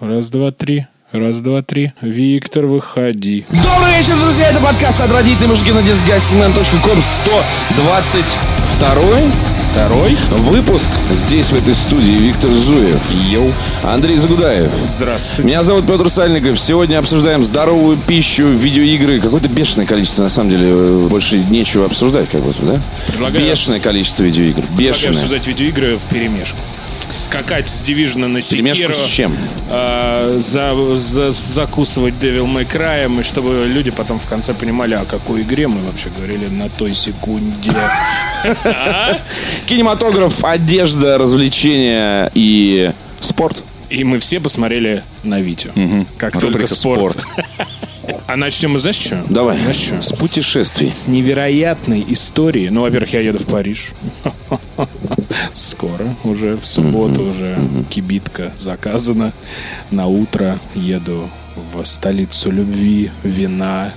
Раз, 0.00 0.30
два, 0.30 0.50
три. 0.50 0.86
Раз, 1.12 1.40
два, 1.40 1.62
три. 1.62 1.92
Виктор, 2.00 2.66
выходи. 2.66 3.44
Добрый 3.50 3.98
вечер, 3.98 4.16
друзья! 4.18 4.48
Это 4.48 4.60
подкаст 4.60 5.00
от 5.00 5.10
родительной 5.12 5.48
мужики 5.48 5.72
на 5.72 5.80
disgustingman.com 5.80 7.02
122 7.02 9.18
Второй. 9.70 10.16
выпуск. 10.30 10.88
Здесь, 11.10 11.50
в 11.50 11.56
этой 11.56 11.74
студии, 11.74 12.12
Виктор 12.12 12.50
Зуев. 12.50 13.00
Йоу. 13.28 13.52
Андрей 13.82 14.16
Загудаев. 14.16 14.72
Здравствуйте. 14.82 15.48
Меня 15.48 15.62
зовут 15.64 15.86
Петр 15.86 16.08
Сальников. 16.08 16.58
Сегодня 16.58 16.98
обсуждаем 16.98 17.44
здоровую 17.44 17.96
пищу, 17.98 18.46
видеоигры. 18.48 19.20
Какое-то 19.20 19.48
бешеное 19.48 19.86
количество, 19.86 20.22
на 20.22 20.28
самом 20.30 20.50
деле. 20.50 21.08
Больше 21.08 21.38
нечего 21.38 21.84
обсуждать, 21.86 22.28
как 22.30 22.40
будто, 22.42 22.62
да? 22.62 22.80
Предлагаю- 23.08 23.44
Бешеное 23.44 23.80
количество 23.80 24.22
видеоигр. 24.22 24.62
Предлагаю 24.62 24.88
Бешеное. 24.92 25.12
обсуждать 25.12 25.46
видеоигры 25.46 25.98
в 25.98 26.04
перемешку. 26.06 26.58
Скакать 27.20 27.68
с 27.68 27.82
Division 27.82 28.26
на 28.28 28.40
Секиро. 28.40 28.92
с 28.94 29.06
чем? 29.06 29.36
а, 29.68 30.36
за- 30.38 30.96
за- 30.96 31.30
закусывать 31.30 32.14
Devil 32.14 32.46
May 32.46 32.66
Cry, 32.66 33.20
и 33.20 33.22
чтобы 33.22 33.66
люди 33.68 33.90
потом 33.90 34.18
в 34.18 34.26
конце 34.26 34.54
понимали, 34.54 34.94
о 34.94 35.04
какой 35.04 35.42
игре 35.42 35.68
мы 35.68 35.80
вообще 35.82 36.08
говорили 36.16 36.46
на 36.46 36.68
той 36.70 36.94
секунде. 36.94 37.72
Кинематограф, 39.66 40.44
одежда, 40.44 41.18
развлечения 41.18 42.30
и 42.34 42.90
спорт. 43.20 43.62
И 43.90 44.04
мы 44.04 44.18
все 44.20 44.38
посмотрели 44.40 45.02
на 45.24 45.40
Витю. 45.40 45.72
Как 46.16 46.32
только 46.34 46.46
Рубрика 46.46 46.74
спорт. 46.74 47.18
А 48.28 48.36
начнем 48.36 48.70
мы, 48.72 48.78
знаешь, 48.78 48.96
что? 48.96 49.24
Давай. 49.28 49.58
Знаешь, 49.58 49.76
что? 49.76 50.00
С 50.00 50.12
путешествий. 50.12 50.90
С 50.92 51.08
невероятной 51.08 52.04
историей. 52.08 52.70
Ну, 52.70 52.82
во-первых, 52.82 53.12
я 53.12 53.20
еду 53.20 53.38
в 53.40 53.46
Париж. 53.46 53.90
Скоро, 55.52 56.14
уже 56.24 56.56
в 56.56 56.64
субботу, 56.64 57.24
уже 57.24 57.58
кибитка 57.88 58.52
заказана. 58.56 59.32
На 59.90 60.06
утро 60.06 60.58
еду 60.74 61.28
в 61.72 61.84
столицу 61.84 62.50
любви, 62.50 63.10
вина, 63.22 63.92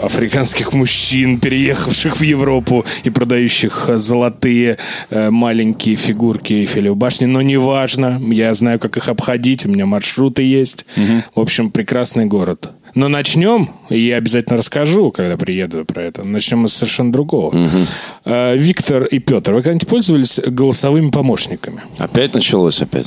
африканских 0.00 0.72
мужчин, 0.72 1.38
переехавших 1.40 2.16
в 2.16 2.22
Европу 2.22 2.84
и 3.04 3.10
продающих 3.10 3.86
э, 3.88 3.98
золотые 3.98 4.78
э, 5.10 5.30
маленькие 5.30 5.96
фигурки 5.96 6.52
Эйфелевой 6.52 6.96
башни. 6.96 7.26
Но 7.26 7.42
неважно, 7.42 8.20
я 8.30 8.54
знаю, 8.54 8.78
как 8.78 8.96
их 8.96 9.08
обходить, 9.08 9.66
у 9.66 9.68
меня 9.68 9.86
маршруты 9.86 10.42
есть. 10.42 10.86
В 11.34 11.40
общем, 11.40 11.70
прекрасный 11.70 12.26
город. 12.26 12.70
Но 12.94 13.08
начнем, 13.08 13.70
и 13.88 14.00
я 14.00 14.16
обязательно 14.16 14.56
расскажу, 14.56 15.10
когда 15.10 15.36
приеду 15.36 15.84
про 15.84 16.02
это. 16.02 16.24
Начнем 16.24 16.66
с 16.66 16.72
совершенно 16.72 17.12
другого. 17.12 17.54
Э, 18.24 18.56
Виктор 18.56 19.04
и 19.04 19.18
Петр, 19.18 19.52
вы 19.52 19.62
когда-нибудь 19.62 19.88
пользовались 19.88 20.40
голосовыми 20.44 21.10
помощниками? 21.10 21.80
Опять 21.98 22.34
началось 22.34 22.82
опять. 22.82 23.06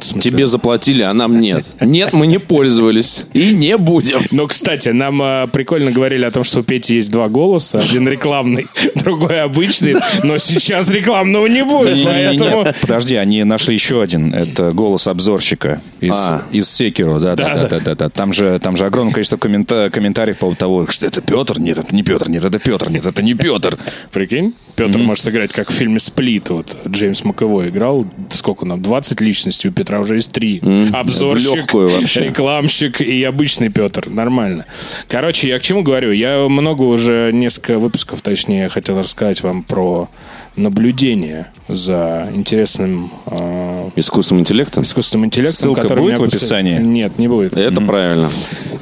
Тебе 0.00 0.46
заплатили, 0.46 1.02
а 1.02 1.12
нам 1.12 1.40
нет. 1.40 1.64
Нет, 1.80 2.12
мы 2.12 2.26
не 2.26 2.38
пользовались. 2.38 3.24
И 3.32 3.52
не 3.54 3.76
будем. 3.76 4.20
Но, 4.30 4.46
кстати, 4.46 4.88
нам 4.90 5.22
э, 5.22 5.46
прикольно 5.52 5.90
говорили 5.90 6.24
о 6.24 6.30
том, 6.30 6.44
что 6.44 6.60
у 6.60 6.62
Пети 6.62 6.96
есть 6.96 7.10
два 7.10 7.28
голоса. 7.28 7.78
Один 7.78 8.08
рекламный, 8.08 8.66
другой 8.96 9.40
обычный. 9.42 9.96
Но 10.22 10.38
сейчас 10.38 10.90
рекламного 10.90 11.46
не 11.46 11.64
будет, 11.64 12.04
поэтому... 12.04 12.66
Подожди, 12.80 13.14
они 13.16 13.44
нашли 13.44 13.74
еще 13.74 14.02
один. 14.02 14.32
Это 14.34 14.72
голос 14.72 15.06
обзорщика 15.06 15.80
из, 16.00 16.12
А. 16.14 16.42
из 16.50 16.70
Секиро. 16.70 17.18
Да, 17.18 17.36
да, 17.36 17.54
да, 17.54 17.68
да, 17.68 17.80
да, 17.80 17.94
да. 17.94 18.08
Там 18.08 18.32
же, 18.32 18.58
там 18.58 18.76
же 18.76 18.86
огромное 18.86 19.12
количество 19.12 19.36
коммента- 19.36 19.90
комментариев 19.90 20.36
по 20.36 20.40
поводу 20.46 20.58
того, 20.58 20.86
что 20.86 21.06
это 21.06 21.20
Петр, 21.20 21.58
нет, 21.58 21.78
это 21.78 21.94
не 21.94 22.02
Петр, 22.02 22.28
нет, 22.28 22.44
это 22.44 22.58
Петр, 22.58 22.90
нет, 22.90 23.04
это 23.06 23.22
не 23.22 23.34
Петр. 23.34 23.76
Прикинь, 24.12 24.54
Петр 24.76 24.98
может 24.98 25.26
играть, 25.28 25.52
как 25.52 25.70
в 25.70 25.72
фильме 25.74 25.98
«Сплит». 26.00 26.48
Вот 26.50 26.76
Джеймс 26.88 27.24
Маковой 27.24 27.68
играл. 27.68 28.06
Сколько 28.30 28.64
нам? 28.64 28.80
20 28.82 29.20
личностей. 29.20 29.68
У 29.68 29.72
Петра 29.72 29.89
уже 29.98 30.14
есть 30.16 30.30
три. 30.30 30.60
в 30.62 30.94
Обзорщик, 30.94 31.74
рекламщик 32.16 33.00
и 33.00 33.24
обычный 33.24 33.70
Петр. 33.70 34.08
Нормально. 34.08 34.66
Короче, 35.08 35.48
я 35.48 35.58
к 35.58 35.62
чему 35.62 35.82
говорю? 35.82 36.12
Я 36.12 36.46
много 36.48 36.82
уже, 36.82 37.30
несколько 37.32 37.78
выпусков, 37.78 38.22
точнее, 38.22 38.68
хотел 38.68 38.98
рассказать 38.98 39.42
вам 39.42 39.64
про 39.64 40.08
наблюдение 40.56 41.46
за 41.68 42.28
интересным 42.34 43.10
э, 43.26 43.90
Искусственным 43.96 44.42
интеллектом? 44.42 44.82
искусственным 44.82 45.26
интеллектом. 45.26 45.56
Ссылка 45.56 45.82
который 45.82 46.00
будет 46.00 46.18
в 46.18 46.24
описании? 46.24 46.78
Нет, 46.78 47.18
не 47.18 47.28
будет. 47.28 47.56
Это 47.56 47.80
правильно. 47.80 48.30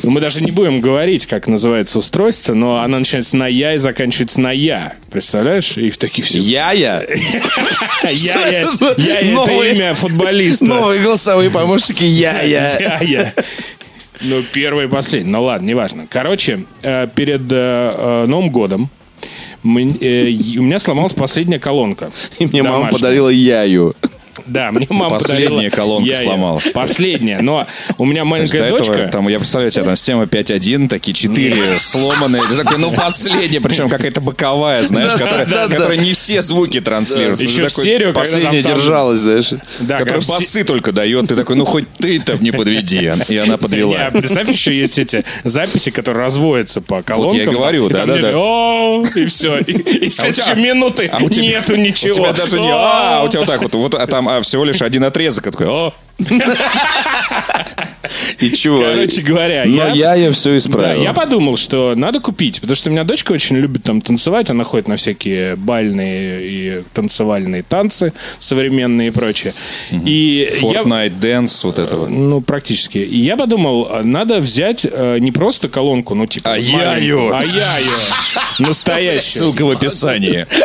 Ну, 0.02 0.10
Мы 0.10 0.20
даже 0.20 0.42
не 0.42 0.50
будем 0.50 0.80
говорить, 0.80 1.26
как 1.26 1.46
называется 1.46 1.98
устройство, 1.98 2.54
но 2.54 2.78
она 2.78 2.98
начинается 2.98 3.36
на 3.36 3.46
«я» 3.46 3.74
и 3.74 3.78
заканчивается 3.78 4.40
на 4.40 4.52
«я». 4.52 4.94
Представляешь? 5.10 5.76
И 5.76 5.90
в 5.90 5.98
таких 5.98 6.24
все... 6.24 6.38
Я-я. 6.38 7.02
Я, 8.04 8.48
я, 8.48 8.70
за 8.70 8.94
я, 8.98 9.20
это 9.20 9.50
имя 9.50 9.94
футболиста. 9.94 10.64
Новые 10.64 11.02
голосовые 11.02 11.50
помощники 11.50 12.04
Я-я. 12.04 12.78
Я, 12.78 12.98
я. 13.00 13.32
Ну, 14.20 14.42
первый 14.52 14.86
и 14.86 14.88
последний. 14.88 15.30
Ну, 15.30 15.42
ладно, 15.42 15.66
неважно. 15.66 16.06
Короче, 16.08 16.64
э, 16.82 17.06
перед 17.14 17.42
э, 17.52 17.94
э, 17.96 18.26
Новым 18.26 18.50
годом 18.50 18.90
у 19.62 19.68
меня 19.68 20.78
сломалась 20.78 21.14
последняя 21.14 21.58
колонка. 21.58 22.10
И 22.38 22.46
мне 22.46 22.62
мама 22.62 22.90
подарила 22.90 23.28
Яю. 23.28 23.94
Да, 24.48 24.72
мне 24.72 24.86
мама 24.90 25.18
Последняя 25.18 25.70
колонка 25.70 26.16
сломалась. 26.16 26.68
Последняя. 26.72 27.40
Но 27.40 27.66
у 27.98 28.04
меня 28.04 28.24
маленькая 28.24 28.64
этого, 28.64 28.78
дочка... 28.78 29.08
там, 29.12 29.28
я 29.28 29.38
представляю 29.38 29.70
себе, 29.70 29.84
там 29.84 29.96
система 29.96 30.24
5.1, 30.24 30.88
такие 30.88 31.14
4 31.14 31.78
сломанные. 31.78 32.42
Ты 32.48 32.56
такой, 32.56 32.78
ну, 32.78 32.92
последняя, 32.92 33.60
причем 33.60 33.88
какая-то 33.88 34.20
боковая, 34.20 34.82
знаешь, 34.84 35.12
которая, 35.12 35.96
не 35.96 36.12
все 36.12 36.42
звуки 36.42 36.80
транслирует. 36.80 37.40
Еще 37.40 37.62
Ты 37.62 37.68
в 37.68 37.72
серию, 37.72 38.12
Последняя 38.12 38.62
там- 38.62 38.72
там- 38.72 38.74
держалась, 38.74 39.20
знаешь. 39.20 39.50
Которая 39.86 40.20
басы 40.20 40.64
только 40.64 40.92
дает. 40.92 41.28
Ты 41.28 41.34
такой, 41.34 41.56
ну, 41.56 41.64
хоть 41.64 41.88
ты-то 41.98 42.36
не 42.38 42.50
подведи. 42.50 43.12
И 43.28 43.36
она 43.36 43.56
подвела. 43.56 44.10
Представь, 44.12 44.48
еще 44.48 44.76
есть 44.76 44.98
эти 44.98 45.24
записи, 45.44 45.90
которые 45.90 46.24
разводятся 46.24 46.80
по 46.80 47.02
колонкам. 47.02 47.38
я 47.38 47.44
и 47.44 47.46
говорю, 47.46 47.88
там 47.88 48.08
да-да-да. 48.08 49.20
И 49.20 49.26
все. 49.26 49.58
И, 49.58 49.72
и 49.72 50.10
следующие 50.10 50.56
минуты 50.56 51.10
А 51.12 51.20
нету 51.20 51.76
ничего. 51.76 52.10
У 52.10 52.14
тебя 52.14 52.32
даже 52.32 52.58
не 52.58 52.70
а, 52.70 53.22
у 53.24 53.28
тебя 53.28 53.40
вот 53.40 53.48
так 53.48 53.62
вот, 53.62 53.74
вот 53.74 53.94
а 53.94 54.06
там 54.06 54.28
всего 54.40 54.64
лишь 54.64 54.82
один 54.82 55.04
отрезок, 55.04 55.46
а 55.46 55.50
такой, 55.50 55.68
о, 55.68 55.94
И 58.40 58.50
чего? 58.52 58.80
Короче 58.80 59.22
говоря, 59.22 59.64
Но 59.66 59.88
я- 59.88 60.14
Яя 60.14 60.32
все 60.32 60.50
Да, 60.50 60.56
исправил. 60.58 61.02
я 61.02 61.12
подумал, 61.12 61.56
что 61.56 61.94
надо 61.96 62.20
купить, 62.20 62.60
потому 62.60 62.74
что 62.76 62.88
у 62.88 62.92
меня 62.92 63.04
дочка 63.04 63.32
очень 63.32 63.56
любит 63.56 63.82
там 63.84 64.00
танцевать, 64.00 64.50
она 64.50 64.64
ходит 64.64 64.88
на 64.88 64.96
всякие 64.96 65.56
бальные 65.56 66.40
и 66.42 66.82
танцевальные 66.92 67.62
танцы 67.62 68.12
современные 68.38 69.08
и 69.08 69.10
прочее. 69.10 69.52
И 69.90 70.48
я, 70.60 70.82
Fortnite 70.82 71.18
Dance, 71.20 71.60
вот 71.64 71.78
это 71.78 71.96
вот. 71.96 72.08
ну, 72.10 72.40
практически. 72.40 72.98
И 72.98 73.18
я 73.18 73.36
подумал, 73.36 73.88
надо 74.04 74.38
взять 74.38 74.86
э, 74.90 75.18
не 75.18 75.32
просто 75.32 75.68
колонку, 75.68 76.14
ну, 76.14 76.26
типа... 76.26 76.54
А 76.54 76.58
яю. 76.58 77.30
маленькую, 77.30 77.36
А 77.36 77.42
яю. 77.44 77.90
Настоящую. 78.58 79.20
Ссылка 79.22 79.62
в 79.64 79.70
описании. 79.70 80.46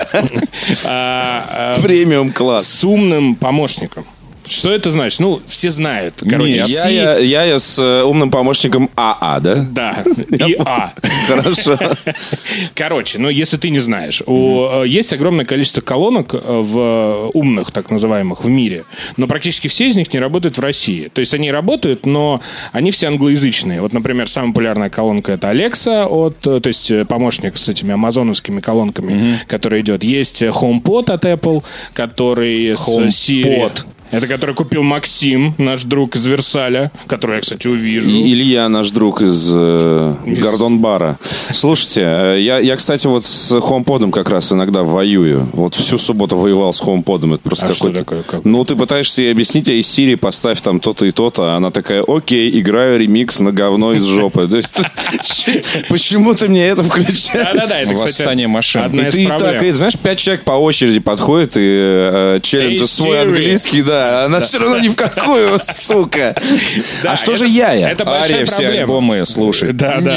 А, 0.86 1.74
а, 1.76 1.82
Премиум 1.82 2.32
класс. 2.32 2.66
С 2.68 2.84
умным 2.84 3.36
помощником. 3.36 4.06
Что 4.46 4.72
это 4.72 4.92
значит? 4.92 5.20
Ну, 5.20 5.42
все 5.46 5.72
знают. 5.72 6.16
Короче, 6.20 6.54
Нет. 6.54 6.68
Си- 6.68 6.74
Яя, 6.74 7.20
Яя 7.20 7.60
с 7.60 7.80
э, 7.80 8.04
умным 8.04 8.30
помощником 8.30 8.90
АА, 8.96 9.40
да? 9.40 9.56
Да, 9.72 10.04
и 10.30 10.56
А. 10.60 10.94
Хорошо. 11.28 11.78
Короче, 12.76 13.20
ну 13.20 13.30
если 13.30 13.58
ты 13.58 13.70
не 13.70 13.80
знаешь, 13.80 14.22
у, 14.26 14.84
э, 14.84 14.88
есть 14.88 15.14
огромное 15.14 15.46
количество 15.46 15.82
колонок 15.82 16.34
э, 16.34 16.40
в 16.40 17.30
умных, 17.34 17.72
так 17.72 17.90
называемых, 17.90 18.44
в 18.44 18.50
мире, 18.50 18.84
но 19.18 19.28
практически 19.28 19.68
все 19.68 19.88
из 19.88 19.96
них 19.96 20.14
не 20.14 20.20
работают 20.20 20.58
в 20.58 20.62
России. 20.62 21.10
То 21.14 21.20
есть 21.20 21.34
они 21.34 21.52
работают, 21.52 22.06
но 22.06 22.42
они 22.72 22.92
все 22.92 23.08
англоязычные. 23.08 23.82
Вот, 23.82 23.94
например, 23.94 24.28
самая 24.28 24.52
популярная 24.52 24.90
колонка 24.90 25.34
это 25.34 25.52
Alexa, 25.52 26.06
от, 26.06 26.40
то 26.40 26.62
есть 26.66 26.92
помощник 27.08 27.58
с 27.58 27.70
этими 27.70 27.94
амазоновскими 27.94 28.60
колонками, 28.60 29.40
который 29.48 29.82
идет. 29.82 30.04
Есть 30.04 30.42
HomePod 30.42 31.12
от 31.12 31.26
Apple, 31.26 31.64
который 31.94 32.76
с 32.76 32.88
Siri. 32.88 33.72
Это 34.14 34.28
который 34.28 34.54
купил 34.54 34.84
Максим, 34.84 35.56
наш 35.58 35.86
друг 35.86 36.16
из 36.16 36.24
Версаля, 36.28 36.92
который 37.08 37.38
я, 37.38 37.42
кстати, 37.42 37.68
увижу. 37.68 38.12
И 38.12 38.32
Илья, 38.32 38.70
наш 38.70 38.92
друг 38.92 39.24
из 39.24 39.50
э, 39.52 40.14
Гордон 40.24 40.78
Бара. 40.78 41.18
Слушайте, 41.52 42.02
э, 42.04 42.38
я, 42.42 42.60
я, 42.60 42.76
кстати, 42.76 43.08
вот 43.08 43.26
с 43.26 43.52
HomePod 43.52 44.12
как 44.12 44.30
раз 44.30 44.52
иногда 44.54 44.84
воюю. 44.84 45.50
Вот 45.54 45.74
всю 45.74 45.98
субботу 45.98 46.38
воевал 46.38 46.74
с 46.74 46.82
HomePod. 46.84 47.34
Это 47.34 47.42
просто 47.42 47.66
А 47.66 47.74
что 47.74 47.86
какой-то... 47.86 48.00
такое? 48.00 48.22
Как? 48.22 48.46
Ну, 48.46 48.64
ты 48.66 48.76
пытаешься 48.76 49.24
ей 49.24 49.32
объяснить, 49.32 49.68
а 49.68 49.74
из 49.74 49.88
Сирии 49.88 50.14
поставь 50.14 50.62
там 50.62 50.80
то-то 50.80 51.08
и 51.08 51.12
то-то. 51.12 51.54
А 51.54 51.58
она 51.58 51.72
такая, 51.72 52.04
окей, 52.08 52.60
играю 52.60 53.00
ремикс 53.00 53.40
на 53.40 53.52
говно 53.52 53.94
из 53.94 54.06
жопы. 54.06 54.48
То 54.48 54.58
есть, 54.58 54.80
почему 55.90 56.36
ты 56.36 56.50
мне 56.50 56.68
это 56.68 56.84
включаешь? 56.84 57.48
Да-да-да, 57.48 57.80
это, 57.80 57.96
кстати, 57.96 58.10
Восстание 58.20 58.48
машин. 58.48 59.00
И 59.00 59.08
из 59.08 59.14
ты 59.16 59.28
так, 59.28 59.64
и, 59.64 59.72
знаешь, 59.72 59.98
пять 59.98 60.20
человек 60.20 60.44
по 60.44 60.52
очереди 60.52 61.00
подходят 61.00 61.54
и 61.56 61.62
э, 61.64 62.40
челленджат 62.44 62.82
Эй, 62.82 62.88
свой 62.88 63.22
английский, 63.24 63.82
да. 63.82 64.03
Да. 64.12 64.26
Она 64.26 64.40
все 64.42 64.60
равно 64.60 64.80
ни 64.80 64.90
в 64.90 64.96
какую, 64.96 65.60
сука. 65.62 66.36
Да, 67.04 67.14
А 67.14 67.16
что 67.16 67.32
это- 67.32 67.40
же 67.40 67.48
я? 67.48 67.74
Это 67.92 68.06
большая 68.06 68.34
Ария 68.34 68.46
все 68.46 68.56
проблема. 68.58 68.82
альбомы 68.82 69.26
слушает. 69.26 69.78
Да, 69.78 70.00
да. 70.02 70.12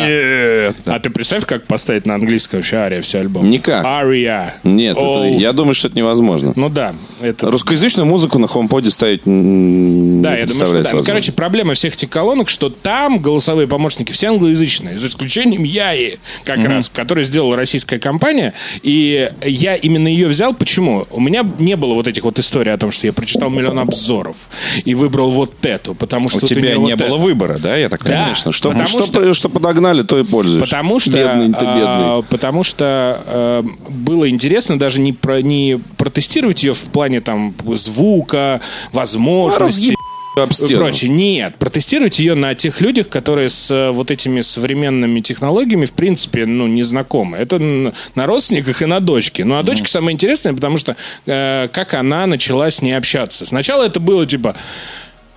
А 0.86 0.98
ты 1.00 1.10
представь, 1.10 1.44
как 1.46 1.64
поставить 1.66 2.06
на 2.06 2.14
английском 2.14 2.58
вообще 2.60 2.76
Ария 2.76 3.00
все 3.02 3.20
альбом? 3.20 3.48
Никак. 3.50 3.84
Ария. 3.84 4.54
Нет, 4.64 4.96
я 5.38 5.52
думаю, 5.52 5.74
что 5.74 5.88
это 5.88 5.96
невозможно. 5.96 6.52
Ну 6.56 6.68
да, 6.68 6.94
это... 7.20 7.50
Русскоязычную 7.50 8.06
музыку 8.06 8.38
на 8.38 8.46
HomePod 8.46 8.88
ставить 8.90 9.22
Да, 9.24 9.30
не 9.30 10.40
я 10.40 10.46
думаю, 10.46 10.66
что 10.66 10.82
да. 10.82 10.90
Ну, 10.92 11.02
короче, 11.02 11.32
проблема 11.32 11.74
всех 11.74 11.94
этих 11.94 12.08
колонок, 12.10 12.48
что 12.48 12.68
там 12.70 13.18
голосовые 13.18 13.66
помощники 13.68 14.12
все 14.12 14.28
англоязычные, 14.28 14.96
за 14.96 15.06
исключением 15.08 15.64
Яи, 15.64 16.18
как 16.44 16.58
раз, 16.64 16.88
который 16.88 17.24
сделала 17.24 17.56
российская 17.56 17.98
компания. 17.98 18.52
И 18.82 19.30
я 19.44 19.74
именно 19.74 20.08
ее 20.08 20.28
взял. 20.28 20.54
Почему? 20.54 21.06
У 21.10 21.20
меня 21.20 21.44
не 21.58 21.76
было 21.76 21.94
вот 21.94 22.06
этих 22.06 22.24
вот 22.24 22.38
историй 22.38 22.72
о 22.72 22.78
том, 22.78 22.90
что 22.90 23.06
я 23.06 23.12
прочитал 23.12 23.50
миллион 23.50 23.65
обзоров 23.72 24.36
и 24.84 24.94
выбрал 24.94 25.30
вот 25.30 25.64
эту, 25.64 25.94
потому 25.94 26.28
что 26.28 26.44
У 26.44 26.48
тебя 26.48 26.74
не 26.76 26.94
вот 26.94 26.98
было 26.98 27.06
это. 27.06 27.16
выбора, 27.16 27.58
да, 27.58 27.76
я 27.76 27.88
так 27.88 28.04
Да. 28.04 28.22
Конечно. 28.24 28.52
Что, 28.52 28.70
Потому 28.70 28.86
что, 28.86 29.02
что- 29.04 29.34
что 29.34 29.48
подогнали, 29.48 30.02
то 30.02 30.18
и 30.18 30.24
пользуешься. 30.24 30.66
Потому 30.74 30.98
что, 31.00 31.10
Бедный 31.10 31.46
ты, 31.52 31.64
бедный. 31.64 31.82
а, 31.84 32.22
потому 32.28 32.62
что 32.64 33.22
э, 33.26 33.62
было 33.88 34.28
интересно 34.28 34.78
даже 34.78 35.00
не, 35.00 35.12
про, 35.12 35.42
не 35.42 35.78
протестировать 35.96 36.62
ее 36.62 36.74
в 36.74 36.80
плане 36.90 37.20
там 37.20 37.54
звука, 37.74 38.60
возможностей. 38.92 39.94
Об 40.42 40.52
стену. 40.52 40.82
прочее. 40.82 41.10
Нет, 41.10 41.56
протестировать 41.56 42.18
ее 42.18 42.34
на 42.34 42.54
тех 42.54 42.80
людях, 42.80 43.08
которые 43.08 43.48
с 43.48 43.70
э, 43.70 43.90
вот 43.90 44.10
этими 44.10 44.40
современными 44.40 45.20
технологиями, 45.20 45.86
в 45.86 45.92
принципе, 45.92 46.46
ну, 46.46 46.66
не 46.66 46.82
знакомы. 46.82 47.38
Это 47.38 47.58
на 47.58 48.26
родственниках 48.26 48.82
и 48.82 48.86
на 48.86 49.00
дочке. 49.00 49.44
Ну, 49.44 49.58
а 49.58 49.62
дочка 49.62 49.88
самое 49.88 50.14
интересное, 50.14 50.52
потому 50.52 50.76
что 50.76 50.96
э, 51.26 51.68
как 51.72 51.94
она 51.94 52.26
начала 52.26 52.70
с 52.70 52.82
ней 52.82 52.92
общаться. 52.92 53.46
Сначала 53.46 53.84
это 53.84 54.00
было 54.00 54.26
типа... 54.26 54.56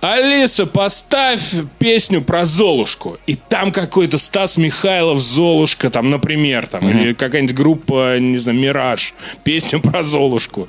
Алиса, 0.00 0.64
поставь 0.64 1.52
песню 1.78 2.22
про 2.22 2.46
Золушку. 2.46 3.18
И 3.26 3.34
там 3.34 3.70
какой-то 3.70 4.16
Стас 4.16 4.56
Михайлов 4.56 5.20
Золушка, 5.20 5.90
там, 5.90 6.08
например, 6.08 6.66
там, 6.66 6.88
или 6.88 7.12
какая-нибудь 7.12 7.54
группа, 7.54 8.18
не 8.18 8.38
знаю, 8.38 8.58
Мираж, 8.58 9.12
песня 9.44 9.78
про 9.78 10.02
Золушку. 10.02 10.68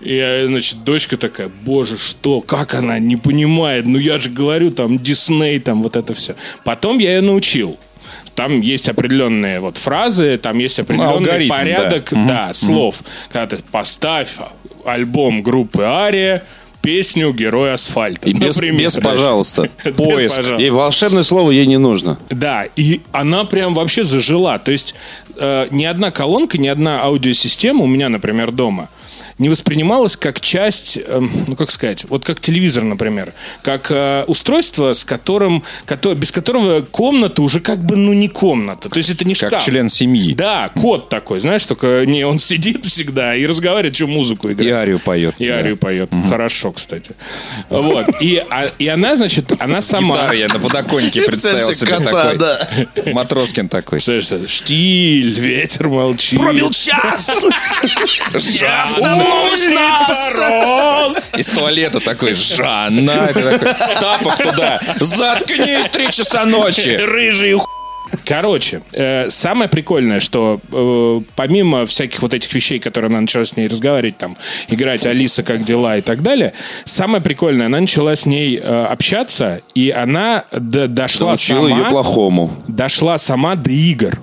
И, 0.00 0.16
э, 0.16 0.46
значит, 0.46 0.82
дочка 0.82 1.16
такая, 1.16 1.50
боже, 1.62 1.98
что, 1.98 2.40
как 2.40 2.74
она 2.74 2.98
не 2.98 3.16
понимает, 3.16 3.86
ну 3.86 3.98
я 3.98 4.18
же 4.18 4.30
говорю, 4.30 4.70
там, 4.70 4.98
Дисней, 4.98 5.60
там, 5.60 5.82
вот 5.82 5.96
это 5.96 6.14
все. 6.14 6.34
Потом 6.64 6.98
я 6.98 7.16
ее 7.16 7.20
научил. 7.20 7.78
Там 8.34 8.60
есть 8.62 8.88
определенные 8.88 9.60
вот 9.60 9.76
фразы, 9.76 10.38
там 10.38 10.58
есть 10.58 10.78
определенный 10.78 11.12
алгоритм, 11.12 11.50
порядок, 11.50 12.08
да, 12.12 12.54
слов. 12.54 13.02
Когда 13.30 13.56
ты 13.56 13.62
поставь 13.70 14.38
альбом 14.86 15.42
группы 15.42 15.82
Ария, 15.82 16.44
песню 16.80 17.34
«Герой 17.34 17.74
асфальта». 17.74 18.30
И 18.30 18.32
без, 18.32 18.56
например. 18.56 18.80
без 18.80 18.96
пожалуйста. 18.96 19.68
Без 19.84 19.92
Поиск. 19.92 20.36
пожалуйста. 20.36 20.64
И 20.64 20.70
волшебное 20.70 21.22
слово 21.22 21.50
ей 21.50 21.66
не 21.66 21.76
нужно. 21.76 22.18
Да, 22.30 22.64
и 22.76 23.02
она 23.12 23.44
прям 23.44 23.74
вообще 23.74 24.04
зажила. 24.04 24.58
То 24.58 24.72
есть 24.72 24.94
э, 25.36 25.66
ни 25.70 25.84
одна 25.84 26.10
колонка, 26.10 26.56
ни 26.56 26.68
одна 26.68 27.02
аудиосистема 27.02 27.84
у 27.84 27.86
меня, 27.86 28.08
например, 28.08 28.52
дома 28.52 28.88
не 29.40 29.48
воспринималась 29.48 30.16
как 30.16 30.40
часть, 30.40 30.98
эм, 31.08 31.30
ну 31.48 31.56
как 31.56 31.70
сказать, 31.70 32.04
вот 32.08 32.24
как 32.24 32.38
телевизор, 32.40 32.84
например, 32.84 33.32
как 33.62 33.86
э, 33.90 34.24
устройство, 34.28 34.92
с 34.92 35.04
которым, 35.04 35.64
кото- 35.86 36.14
без 36.14 36.30
которого 36.30 36.82
комната 36.82 37.42
уже 37.42 37.58
как 37.60 37.80
бы 37.84 37.96
ну 37.96 38.12
не 38.12 38.28
комната, 38.28 38.88
то 38.88 38.96
есть 38.98 39.10
это 39.10 39.24
не 39.24 39.34
Как 39.34 39.50
шкаф. 39.50 39.64
член 39.64 39.88
семьи. 39.88 40.34
Да, 40.34 40.70
кот 40.80 41.08
такой, 41.08 41.40
знаешь, 41.40 41.64
только 41.64 42.04
не 42.06 42.22
он 42.24 42.38
сидит 42.38 42.84
всегда 42.86 43.34
и 43.34 43.46
разговаривает, 43.46 43.96
что 43.96 44.06
музыку 44.06 44.52
играет. 44.52 44.70
И 44.70 44.74
арию 44.74 45.00
поет. 45.00 45.34
И 45.38 45.48
да. 45.48 45.56
арию 45.56 45.76
поет. 45.76 46.10
Хорошо, 46.28 46.72
кстати. 46.72 47.12
Вот. 47.68 48.06
И, 48.20 48.44
а- 48.50 48.70
и 48.78 48.86
она, 48.88 49.16
значит, 49.16 49.50
она 49.58 49.80
сама... 49.80 50.16
Гитара 50.16 50.34
я 50.36 50.48
на 50.48 50.58
подоконнике 50.58 51.22
представил 51.26 51.72
себе 51.72 51.92
кота, 51.94 52.34
такой. 52.34 53.12
Матроскин 53.14 53.68
такой. 53.68 54.00
Штиль, 54.00 55.40
ветер 55.40 55.88
молчит. 55.88 56.38
час! 56.72 57.44
рост. 60.38 61.36
Из 61.36 61.48
туалета 61.48 62.00
такой, 62.00 62.34
Жанна, 62.34 63.28
это 63.30 63.58
такой, 63.58 63.94
тапок 64.00 64.36
туда, 64.36 64.80
заткнись, 65.00 65.88
три 65.92 66.10
часа 66.10 66.44
ночи. 66.44 66.96
Рыжий 66.96 67.52
ху- 67.54 67.66
Короче, 68.24 68.82
э, 68.92 69.30
самое 69.30 69.68
прикольное, 69.70 70.18
что 70.18 70.58
э, 70.72 71.20
помимо 71.36 71.86
всяких 71.86 72.22
вот 72.22 72.34
этих 72.34 72.52
вещей, 72.52 72.80
которые 72.80 73.08
она 73.08 73.20
начала 73.20 73.44
с 73.44 73.56
ней 73.56 73.68
разговаривать, 73.68 74.18
там, 74.18 74.36
играть 74.66 75.06
Алиса, 75.06 75.44
как 75.44 75.64
дела 75.64 75.96
и 75.96 76.00
так 76.00 76.20
далее, 76.22 76.52
самое 76.84 77.22
прикольное, 77.22 77.66
она 77.66 77.78
начала 77.80 78.16
с 78.16 78.26
ней 78.26 78.56
э, 78.60 78.84
общаться, 78.86 79.60
и 79.76 79.90
она 79.90 80.44
д- 80.50 80.88
дошла 80.88 81.36
сама... 81.36 81.68
ее 81.68 81.84
плохому. 81.84 82.50
дошла 82.66 83.16
сама 83.16 83.54
до 83.54 83.70
игр. 83.70 84.18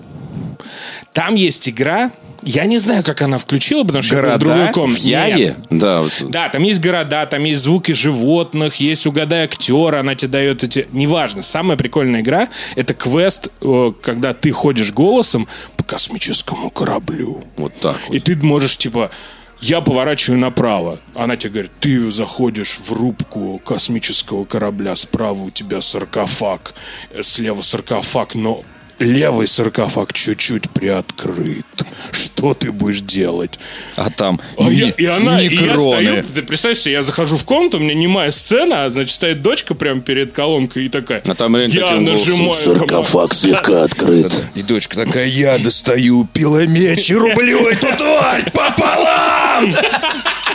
Там 1.13 1.35
есть 1.35 1.69
игра, 1.69 2.11
я 2.43 2.65
не 2.65 2.77
знаю, 2.79 3.03
как 3.03 3.21
она 3.21 3.37
включила, 3.37 3.83
потому 3.83 4.01
что 4.01 4.15
я 4.15 4.21
был 4.21 4.31
в 4.31 4.37
другой 4.37 4.57
Города 4.57 4.73
комнате. 4.73 5.01
в? 5.01 5.37
Нет. 5.37 5.57
Да. 5.69 6.01
вот. 6.01 6.11
Да, 6.29 6.49
там 6.49 6.63
есть 6.63 6.81
города, 6.81 7.25
там 7.25 7.43
есть 7.43 7.61
звуки 7.61 7.91
животных, 7.91 8.75
есть 8.75 9.05
угадай 9.05 9.45
актера, 9.45 9.99
она 9.99 10.15
тебе 10.15 10.29
дает 10.29 10.63
эти... 10.63 10.87
Неважно, 10.91 11.43
самая 11.43 11.77
прикольная 11.77 12.21
игра— 12.21 12.49
это 12.75 12.93
квест, 12.93 13.49
э, 13.61 13.93
когда 14.01 14.33
ты 14.33 14.51
ходишь 14.51 14.91
голосом 14.91 15.47
по 15.75 15.83
космическому 15.83 16.69
кораблю. 16.69 17.43
Вот 17.55 17.73
так 17.79 17.97
вот. 18.07 18.15
И 18.15 18.19
ты 18.19 18.35
можешь, 18.37 18.77
типа, 18.77 19.11
я 19.59 19.81
поворачиваю 19.81 20.39
направо. 20.39 20.99
Она 21.15 21.35
тебе 21.35 21.51
говорит, 21.51 21.71
ты 21.79 22.11
заходишь 22.11 22.79
в 22.85 22.91
рубку 22.93 23.59
космического 23.65 24.45
корабля, 24.45 24.95
справа 24.95 25.41
у 25.41 25.49
тебя 25.49 25.81
саркофаг, 25.81 26.73
э, 27.11 27.21
слева 27.23 27.61
саркофаг, 27.61 28.35
но 28.35 28.63
левый 28.99 29.47
саркофаг 29.47 30.13
чуть-чуть 30.13 30.69
приоткрыт. 30.71 31.65
Что 32.11 32.53
ты 32.53 32.71
будешь 32.71 33.01
делать? 33.01 33.59
А 33.95 34.09
там 34.09 34.39
А 34.57 34.69
я- 34.69 34.89
и 34.89 35.05
она, 35.05 35.41
и 35.41 35.53
я 35.55 35.77
стою, 35.77 36.23
ты 36.23 36.41
представляешь 36.41 36.79
себе, 36.81 36.93
я 36.93 37.03
захожу 37.03 37.37
в 37.37 37.43
комнату, 37.43 37.77
у 37.77 37.79
меня 37.79 37.93
немая 37.93 38.31
сцена, 38.31 38.85
а, 38.85 38.89
значит, 38.89 39.11
стоит 39.13 39.41
дочка 39.41 39.73
прямо 39.73 40.01
перед 40.01 40.33
колонкой 40.33 40.85
и 40.85 40.89
такая, 40.89 41.21
А 41.25 41.35
там 41.35 41.55
реально 41.55 41.73
я 41.73 41.91
нажимаю... 41.99 42.53
Саркофаг 42.53 43.33
слегка 43.33 43.83
открыт. 43.83 44.43
И 44.55 44.61
дочка 44.61 44.95
такая, 45.05 45.25
я 45.27 45.57
достаю 45.57 46.25
пиломеч 46.31 47.09
и 47.11 47.15
рублю 47.15 47.67
эту 47.67 47.87
тварь 47.97 48.51
пополам! 48.51 49.75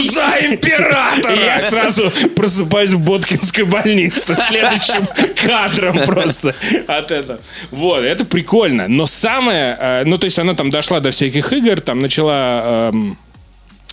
За 0.00 0.36
императора! 0.40 1.34
я 1.34 1.58
сразу 1.58 2.10
просыпаюсь 2.34 2.90
в 2.90 3.00
Боткинской 3.00 3.64
больнице 3.64 4.36
следующим 4.36 5.06
кадром 5.46 5.98
просто 6.04 6.54
от 6.86 7.10
этого. 7.10 7.40
Вот, 7.70 8.02
это 8.02 8.24
прикольно. 8.24 8.88
Но 8.88 9.06
самое... 9.06 9.76
э, 9.78 10.02
ну, 10.04 10.18
то 10.18 10.24
есть 10.24 10.38
она 10.38 10.54
там 10.54 10.70
дошла 10.70 11.00
до 11.00 11.10
всяких 11.10 11.52
игр, 11.52 11.80
там 11.80 11.98
начала... 12.00 12.90
эм, 12.92 13.18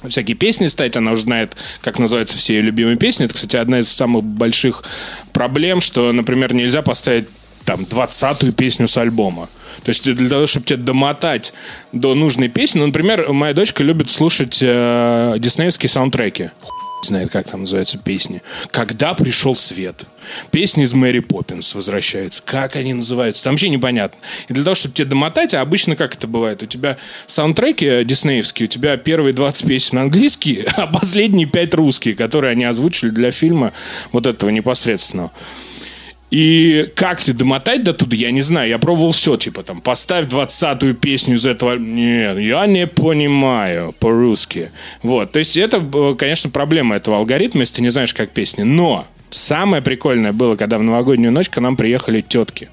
всякие 0.09 0.35
песни 0.35 0.67
ставить, 0.67 0.97
она 0.97 1.11
уже 1.11 1.23
знает, 1.23 1.55
как 1.81 1.99
называются 1.99 2.37
все 2.37 2.55
ее 2.55 2.61
любимые 2.61 2.97
песни. 2.97 3.25
Это, 3.25 3.35
кстати, 3.35 3.55
одна 3.55 3.79
из 3.79 3.89
самых 3.89 4.23
больших 4.23 4.83
проблем, 5.31 5.81
что, 5.81 6.11
например, 6.11 6.53
нельзя 6.53 6.81
поставить 6.81 7.27
там 7.65 7.85
двадцатую 7.85 8.53
песню 8.53 8.87
с 8.87 8.97
альбома. 8.97 9.49
То 9.83 9.89
есть 9.89 10.03
для 10.03 10.29
того, 10.29 10.47
чтобы 10.47 10.65
тебе 10.65 10.77
домотать 10.77 11.53
до 11.91 12.13
нужной 12.13 12.49
песни, 12.49 12.79
ну, 12.79 12.87
например, 12.87 13.31
моя 13.31 13.53
дочка 13.53 13.83
любит 13.83 14.09
слушать 14.09 14.59
э, 14.61 15.35
диснеевские 15.39 15.89
саундтреки. 15.89 16.49
Хуй 16.61 16.81
знает, 17.05 17.31
как 17.31 17.47
там 17.47 17.61
называются 17.61 17.97
песни. 17.97 18.41
«Когда 18.69 19.13
пришел 19.13 19.55
свет». 19.55 20.05
Песни 20.51 20.83
из 20.83 20.93
Мэри 20.93 21.19
Поппинс 21.19 21.73
возвращаются. 21.73 22.43
Как 22.45 22.75
они 22.75 22.93
называются? 22.93 23.43
Там 23.43 23.53
вообще 23.53 23.69
непонятно. 23.69 24.19
И 24.47 24.53
для 24.53 24.63
того, 24.63 24.75
чтобы 24.75 24.93
тебе 24.93 25.05
домотать, 25.05 25.53
а 25.53 25.61
обычно 25.61 25.95
как 25.95 26.15
это 26.15 26.27
бывает? 26.27 26.61
У 26.61 26.67
тебя 26.67 26.97
саундтреки 27.25 28.03
диснеевские, 28.03 28.67
у 28.67 28.69
тебя 28.69 28.97
первые 28.97 29.33
20 29.33 29.67
песен 29.67 29.97
английские, 29.97 30.65
а 30.77 30.87
последние 30.87 31.47
5 31.47 31.73
русские, 31.73 32.15
которые 32.15 32.51
они 32.51 32.65
озвучили 32.65 33.09
для 33.09 33.31
фильма 33.31 33.73
вот 34.11 34.27
этого 34.27 34.49
непосредственного. 34.49 35.31
И 36.31 36.89
как 36.95 37.21
ты 37.21 37.33
домотать 37.33 37.83
до 37.83 37.93
туда, 37.93 38.15
я 38.15 38.31
не 38.31 38.41
знаю. 38.41 38.69
Я 38.69 38.79
пробовал 38.79 39.11
все, 39.11 39.35
типа 39.35 39.63
там, 39.63 39.81
поставь 39.81 40.27
двадцатую 40.27 40.95
песню 40.95 41.35
из 41.35 41.45
этого. 41.45 41.77
Нет, 41.77 42.39
я 42.39 42.65
не 42.65 42.87
понимаю 42.87 43.93
по-русски. 43.99 44.71
Вот, 45.03 45.33
то 45.33 45.39
есть 45.39 45.57
это, 45.57 45.83
э, 45.93 46.15
конечно, 46.17 46.49
проблема 46.49 46.95
этого 46.95 47.17
алгоритма, 47.17 47.61
если 47.61 47.75
ты 47.75 47.81
не 47.81 47.89
знаешь, 47.89 48.13
как 48.13 48.31
песни. 48.31 48.63
Но 48.63 49.07
самое 49.29 49.83
прикольное 49.83 50.31
было, 50.31 50.55
когда 50.55 50.77
в 50.77 50.83
новогоднюю 50.83 51.33
ночь 51.33 51.49
к 51.49 51.59
нам 51.59 51.75
приехали 51.75 52.21
тетки. 52.21 52.69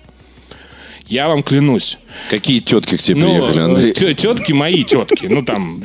Я 1.08 1.28
вам 1.28 1.42
клянусь. 1.42 1.98
Какие 2.28 2.60
тетки 2.60 2.96
к 2.96 3.00
тебе 3.00 3.20
Ну, 3.20 3.28
приехали, 3.38 3.60
Андрей? 3.60 3.92
тё- 3.92 4.12
тетки 4.12 4.52
мои 4.52 4.84
тетки, 4.84 5.26
ну 5.26 5.42
там 5.42 5.82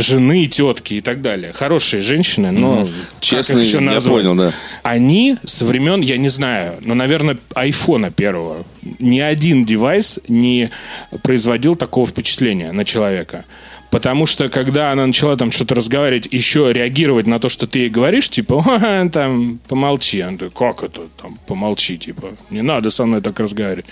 жены 0.00 0.46
тетки 0.46 0.94
и 0.94 1.00
так 1.00 1.22
далее. 1.22 1.52
Хорошие 1.52 2.02
женщины, 2.02 2.50
но 2.50 2.88
Честно, 3.20 3.58
еще 3.58 3.78
я 3.82 4.00
понял, 4.00 4.34
да. 4.34 4.52
Они 4.82 5.36
со 5.44 5.64
времен, 5.64 6.00
я 6.00 6.16
не 6.16 6.28
знаю, 6.28 6.74
но, 6.80 6.94
наверное, 6.94 7.38
айфона 7.54 8.10
первого. 8.10 8.64
Ни 8.98 9.20
один 9.20 9.64
девайс 9.64 10.18
не 10.28 10.70
производил 11.22 11.76
такого 11.76 12.06
впечатления 12.06 12.72
на 12.72 12.84
человека. 12.84 13.44
Потому 13.94 14.26
что, 14.26 14.48
когда 14.48 14.90
она 14.90 15.06
начала 15.06 15.36
там 15.36 15.52
что-то 15.52 15.76
разговаривать, 15.76 16.26
еще 16.32 16.72
реагировать 16.72 17.28
на 17.28 17.38
то, 17.38 17.48
что 17.48 17.68
ты 17.68 17.78
ей 17.78 17.88
говоришь, 17.88 18.28
типа, 18.28 18.60
«Ха-ха, 18.60 19.08
там, 19.08 19.60
помолчи. 19.68 20.20
Она 20.20 20.36
такая, 20.36 20.50
как 20.50 20.82
это, 20.82 21.02
там, 21.22 21.38
помолчи, 21.46 21.96
типа, 21.96 22.32
не 22.50 22.62
надо 22.62 22.90
со 22.90 23.06
мной 23.06 23.20
так 23.20 23.38
разговаривать. 23.38 23.86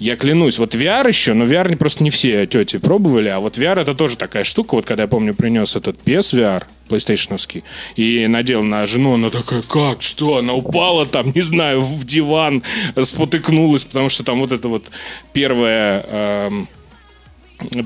Я 0.00 0.16
клянусь, 0.16 0.58
вот 0.58 0.74
VR 0.74 1.06
еще, 1.06 1.34
но 1.34 1.44
VR 1.44 1.76
просто 1.76 2.02
не 2.02 2.10
все 2.10 2.46
тети 2.46 2.78
пробовали, 2.78 3.28
а 3.28 3.38
вот 3.38 3.58
VR 3.58 3.80
это 3.80 3.94
тоже 3.94 4.16
такая 4.16 4.42
штука. 4.42 4.74
Вот 4.74 4.86
когда 4.86 5.04
я 5.04 5.08
помню, 5.08 5.34
принес 5.34 5.76
этот 5.76 5.96
PSVR, 6.04 6.64
PlayStation, 6.88 7.62
и 7.94 8.26
надел 8.26 8.64
на 8.64 8.86
жену, 8.86 9.14
она 9.14 9.30
такая, 9.30 9.62
как, 9.62 10.02
что? 10.02 10.38
Она 10.38 10.54
упала 10.54 11.06
там, 11.06 11.30
не 11.32 11.42
знаю, 11.42 11.80
в 11.82 12.04
диван, 12.04 12.64
спотыкнулась, 13.00 13.84
потому 13.84 14.08
что 14.08 14.24
там 14.24 14.40
вот 14.40 14.50
это 14.50 14.66
вот 14.66 14.90
первое... 15.32 16.04
эм, 16.08 16.68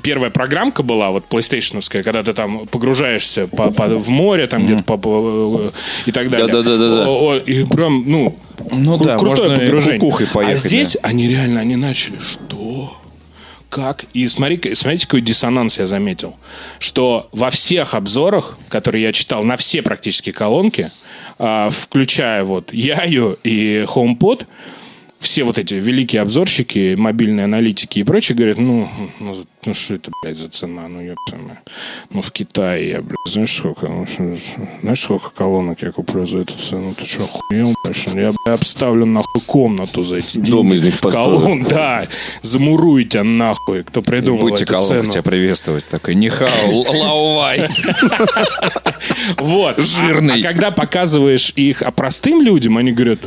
первая 0.02 0.30
программка 0.30 0.82
была, 0.82 1.10
вот 1.10 1.24
PlayStation, 1.30 1.80
когда 2.02 2.22
ты 2.22 2.32
там 2.34 2.66
погружаешься 2.66 3.46
по, 3.46 3.70
по- 3.70 3.88
в 3.88 4.08
море, 4.10 4.46
там 4.46 4.64
где-то 4.66 4.82
по, 4.84 4.96
по- 4.98 5.72
и 6.06 6.12
так 6.12 6.28
далее. 6.30 6.46
Да-да-да-да-да. 6.48 7.08
О, 7.08 7.32
о, 7.32 7.36
И 7.38 7.64
прям, 7.64 8.04
ну, 8.06 8.38
Ну 8.70 8.94
кру- 8.96 9.04
да, 9.04 9.16
крутое 9.18 9.48
можно 9.50 9.64
погружение. 9.64 10.00
кукухой 10.00 10.26
поехать, 10.26 10.64
а 10.64 10.68
здесь 10.68 10.96
они 11.02 11.28
реально, 11.28 11.60
они 11.60 11.76
начали, 11.76 12.18
что? 12.18 12.96
Как? 13.70 14.04
И 14.12 14.28
смотри, 14.28 14.74
смотрите, 14.74 15.06
какой 15.06 15.22
диссонанс 15.22 15.78
я 15.78 15.86
заметил. 15.86 16.36
Что 16.78 17.28
во 17.32 17.48
всех 17.48 17.94
обзорах, 17.94 18.58
которые 18.68 19.02
я 19.04 19.12
читал, 19.14 19.42
на 19.44 19.56
все 19.56 19.80
практически 19.80 20.30
колонки, 20.30 20.90
а, 21.38 21.70
включая 21.70 22.44
вот 22.44 22.70
Яю 22.74 23.38
и 23.42 23.86
HomePod, 23.88 24.44
все 25.22 25.44
вот 25.44 25.58
эти 25.58 25.74
великие 25.74 26.20
обзорщики, 26.22 26.94
мобильные 26.98 27.44
аналитики 27.44 28.00
и 28.00 28.04
прочие 28.04 28.36
говорят, 28.36 28.58
ну, 28.58 28.88
ну, 29.20 29.34
ну 29.64 29.74
что 29.74 29.94
это, 29.94 30.10
блядь, 30.22 30.36
за 30.36 30.48
цена? 30.48 30.88
Ну, 30.88 31.00
ёпта, 31.00 31.36
мать. 31.36 31.58
ну, 32.10 32.20
в 32.22 32.30
Китае 32.32 32.88
я, 32.88 33.00
блядь, 33.02 33.16
знаешь, 33.26 33.54
сколько, 33.56 33.86
ну, 33.88 34.06
знаешь, 34.82 35.00
сколько 35.00 35.30
колонок 35.30 35.80
я 35.82 35.92
куплю 35.92 36.26
за 36.26 36.38
эту 36.38 36.58
цену? 36.58 36.94
Ты 36.94 37.06
что, 37.06 37.24
охуел, 37.24 37.74
блядь? 37.84 38.06
Я, 38.06 38.32
блядь, 38.44 38.58
обставлю, 38.60 39.06
нахуй, 39.06 39.40
комнату 39.46 40.02
за 40.02 40.16
эти 40.16 40.32
деньги. 40.34 40.50
Дом 40.50 40.72
из 40.74 40.82
них 40.82 40.98
построю. 41.00 41.38
Колонн, 41.38 41.62
да, 41.70 42.06
замуруйте, 42.42 43.22
нахуй, 43.22 43.84
кто 43.84 44.02
придумал 44.02 44.40
Будьте 44.48 44.64
эту 44.64 44.72
колонка 44.74 45.00
цену. 45.00 45.12
тебя 45.12 45.22
приветствовать. 45.22 45.86
Такой, 45.88 46.14
нихао, 46.16 46.48
л- 46.70 46.86
лаувай. 46.88 47.68
Вот. 49.38 49.78
Жирный. 49.78 50.36
А, 50.36 50.38
а 50.40 50.42
когда 50.42 50.70
показываешь 50.70 51.52
их 51.56 51.82
а 51.82 51.90
простым 51.90 52.42
людям, 52.42 52.76
они 52.78 52.92
говорят, 52.92 53.20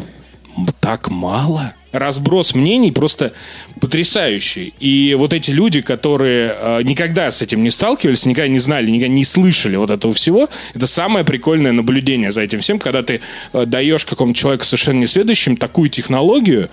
«М, 0.58 0.68
так 0.86 1.10
мало. 1.10 1.74
Разброс 1.92 2.56
мнений 2.56 2.92
просто 2.92 3.32
потрясающий. 3.80 4.74
И 4.82 5.16
вот 5.18 5.32
эти 5.32 5.52
люди, 5.52 5.82
которые 5.82 6.54
э, 6.60 6.82
никогда 6.84 7.32
с 7.32 7.42
этим 7.42 7.64
не 7.64 7.72
сталкивались, 7.72 8.26
никогда 8.26 8.50
не 8.50 8.60
знали, 8.60 8.92
никогда 8.92 9.14
не 9.14 9.24
слышали 9.24 9.78
вот 9.78 9.90
этого 9.90 10.14
всего, 10.14 10.50
это 10.74 10.88
самое 10.88 11.24
прикольное 11.24 11.72
наблюдение 11.72 12.32
за 12.32 12.42
этим 12.42 12.60
всем, 12.60 12.80
когда 12.80 13.02
ты 13.02 13.22
э, 13.54 13.66
даешь 13.66 14.04
какому-то 14.04 14.38
человеку 14.38 14.66
совершенно 14.66 15.00
несведущим 15.00 15.56
такую 15.56 15.90
технологию, 15.90 16.70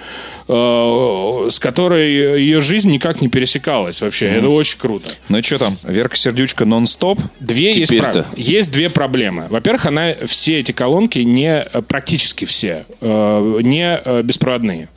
э, 0.48 1.48
с 1.50 1.58
которой 1.60 2.40
ее 2.40 2.60
жизнь 2.60 2.90
никак 2.90 3.20
не 3.20 3.28
пересекалась 3.28 4.02
вообще. 4.02 4.26
Это 4.26 4.48
очень 4.48 4.78
круто. 4.78 5.08
Ну 5.28 5.38
и 5.38 5.42
что 5.42 5.58
там? 5.58 5.76
Верка 5.84 6.16
Сердючка 6.16 6.64
нон-стоп? 6.64 7.20
Две 7.38 7.70
есть, 7.72 7.96
прав- 7.96 8.26
есть 8.36 8.72
две 8.72 8.90
проблемы. 8.90 9.46
Во-первых, 9.50 9.86
она 9.86 10.14
все 10.26 10.58
эти 10.58 10.72
колонки 10.72 11.20
не 11.20 11.62
э, 11.62 11.82
практически 11.82 12.44
все 12.44 12.86
э, 13.00 13.60
не 13.62 14.01
беспроводные. 14.22 14.88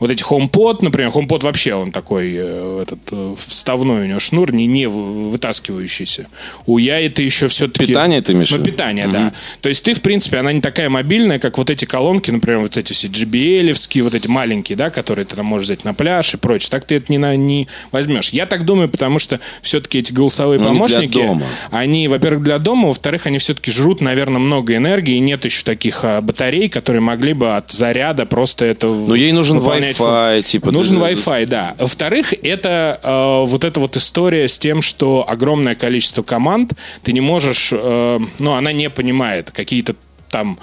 Вот 0.00 0.10
эти 0.10 0.24
HomePod, 0.24 0.78
например, 0.80 1.10
HomePod 1.10 1.44
вообще 1.44 1.74
он 1.74 1.92
такой 1.92 2.32
э, 2.34 2.82
этот 2.82 2.98
э, 3.12 3.34
вставной 3.38 4.04
у 4.04 4.06
него 4.06 4.18
шнур, 4.18 4.52
не, 4.52 4.66
не 4.66 4.86
вы- 4.86 5.30
вытаскивающийся. 5.30 6.26
У 6.66 6.78
я 6.78 6.98
это 7.00 7.22
еще 7.22 7.48
все-таки... 7.48 7.86
Питание 7.86 8.22
ты 8.22 8.32
имеешь 8.32 8.50
Ну, 8.50 8.62
питание, 8.62 9.08
да. 9.08 9.32
То 9.60 9.68
есть 9.68 9.84
ты, 9.84 9.94
в 9.94 10.00
принципе, 10.00 10.38
она 10.38 10.52
не 10.52 10.60
такая 10.60 10.88
мобильная, 10.88 11.38
как 11.38 11.58
вот 11.58 11.70
эти 11.70 11.84
колонки, 11.84 12.30
например, 12.30 12.60
вот 12.60 12.76
эти 12.76 12.92
все 12.92 13.08
JBL-евские, 13.08 14.02
вот 14.04 14.14
эти 14.14 14.26
маленькие, 14.26 14.76
да, 14.76 14.90
которые 14.90 15.24
ты 15.26 15.36
там 15.36 15.46
можешь 15.46 15.66
взять 15.66 15.84
на 15.84 15.94
пляж 15.94 16.34
и 16.34 16.36
прочее. 16.36 16.68
Так 16.70 16.86
ты 16.86 16.96
это 16.96 17.12
не, 17.12 17.18
на, 17.18 17.36
не 17.36 17.68
возьмешь. 17.92 18.30
Я 18.30 18.46
так 18.46 18.64
думаю, 18.64 18.88
потому 18.88 19.18
что 19.18 19.38
все-таки 19.62 19.98
эти 19.98 20.12
голосовые 20.12 20.58
Ну, 20.58 20.70
не 20.70 20.70
для 20.70 20.78
помощники, 20.78 21.42
они, 21.70 22.08
во-первых, 22.08 22.42
для 22.42 22.58
дома, 22.58 22.88
во-вторых, 22.88 23.26
они 23.26 23.38
все-таки 23.38 23.70
жрут, 23.70 24.00
наверное, 24.00 24.38
много 24.38 24.74
энергии, 24.74 25.16
и 25.16 25.20
нет 25.20 25.44
еще 25.44 25.62
таких 25.62 26.00
а, 26.04 26.20
батарей, 26.20 26.68
которые 26.68 27.02
могли 27.02 27.34
бы 27.34 27.56
от 27.56 27.70
заряда 27.70 28.26
просто 28.26 28.64
это 28.64 28.86
Ну, 28.86 29.14
ей 29.14 29.32
нужен 29.32 29.58
Wi-Fi, 29.98 30.42
типа, 30.42 30.70
Нужен 30.70 30.96
ты- 30.96 31.02
Wi-Fi, 31.02 31.46
да. 31.46 31.74
Во-вторых, 31.78 32.34
это 32.42 33.00
э, 33.02 33.44
вот 33.46 33.64
эта 33.64 33.80
вот 33.80 33.96
история 33.96 34.48
с 34.48 34.58
тем, 34.58 34.82
что 34.82 35.24
огромное 35.28 35.74
количество 35.74 36.22
команд 36.22 36.72
ты 37.02 37.12
не 37.12 37.20
можешь, 37.20 37.70
э, 37.72 38.20
ну, 38.38 38.52
она 38.54 38.72
не 38.72 38.90
понимает 38.90 39.50
какие-то 39.50 39.94
там 40.30 40.58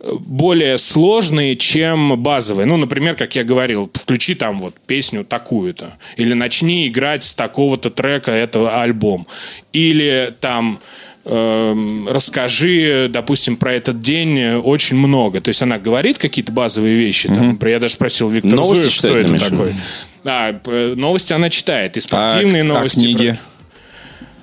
э, 0.00 0.10
более 0.20 0.78
сложные, 0.78 1.56
чем 1.56 2.16
базовые. 2.20 2.66
Ну, 2.66 2.76
например, 2.76 3.14
как 3.16 3.34
я 3.36 3.44
говорил, 3.44 3.90
включи 3.94 4.34
там 4.34 4.58
вот 4.58 4.74
песню 4.86 5.24
такую-то. 5.24 5.96
Или 6.16 6.34
начни 6.34 6.86
играть 6.86 7.24
с 7.24 7.34
такого-то 7.34 7.90
трека 7.90 8.30
этого 8.32 8.82
альбом. 8.82 9.26
Или 9.72 10.34
там 10.40 10.78
расскажи, 11.26 13.08
допустим, 13.10 13.56
про 13.56 13.74
этот 13.74 14.00
день 14.00 14.38
э, 14.38 14.56
очень 14.58 14.96
много. 14.96 15.40
То 15.40 15.48
есть 15.48 15.60
она 15.62 15.78
говорит 15.78 16.18
какие-то 16.18 16.52
базовые 16.52 16.96
вещи. 16.96 17.28
Там, 17.28 17.48
например, 17.52 17.76
я 17.76 17.80
даже 17.80 17.94
спросил 17.94 18.28
Виктора 18.28 18.56
Новости 18.56 18.78
Зуева, 18.82 18.90
что 18.92 19.16
это 19.36 19.50
такое. 19.50 19.74
Да, 20.24 20.60
новости 20.96 21.32
она 21.32 21.50
читает. 21.50 21.96
И 21.96 22.00
А, 22.00 22.02
спортивные 22.02 22.62
а 22.62 22.64
новости. 22.64 23.00
книги? 23.00 23.30
про- 23.30 23.38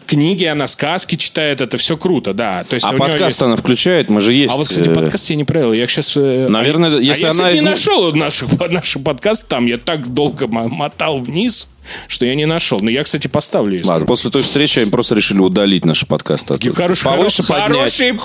Книги, 0.06 0.44
она 0.44 0.68
сказки 0.68 1.16
читает, 1.16 1.62
это 1.62 1.78
все 1.78 1.96
круто, 1.96 2.34
да. 2.34 2.66
То 2.66 2.74
есть 2.76 2.86
А 2.86 2.92
подкаст 2.92 3.24
есть- 3.24 3.42
она 3.42 3.56
включает, 3.56 4.10
мы 4.10 4.20
же 4.20 4.34
есть. 4.34 4.54
а 4.54 4.58
вот, 4.58 4.68
кстати, 4.68 4.90
э, 4.90 4.94
подкаст 4.94 5.30
я 5.30 5.36
не 5.38 5.46
проверил. 5.46 5.72
Я 5.74 5.88
сейчас... 5.88 6.16
Наверное, 6.16 6.98
а, 6.98 7.00
если 7.00 7.24
а 7.24 7.28
я, 7.28 7.32
она 7.32 7.44
кстати, 7.44 7.56
из- 7.56 7.62
не 7.64 7.70
нашел 7.70 8.14
наших, 8.14 8.50
наших 8.70 9.02
подкастов 9.02 9.48
там. 9.48 9.66
Я 9.66 9.78
так 9.78 10.14
долго 10.14 10.48
мо- 10.48 10.68
мотал 10.68 11.20
вниз, 11.20 11.70
что 12.08 12.26
я 12.26 12.36
не 12.36 12.46
нашел. 12.46 12.80
Но 12.82 12.90
я, 12.90 13.04
кстати, 13.04 13.28
поставлю. 13.28 13.82
Ладно, 13.86 14.06
после 14.06 14.30
той 14.32 14.42
встречи 14.42 14.80
они 14.80 14.92
просто 14.92 15.16
решили 15.16 15.40
удалить 15.40 15.86
наши 15.86 16.06
подкасты. 16.06 16.58
Хороший, 16.74 17.04
Повыше 17.04 17.42
хоро- 17.44 17.48
поднять. 17.48 17.78
хороший 17.78 18.18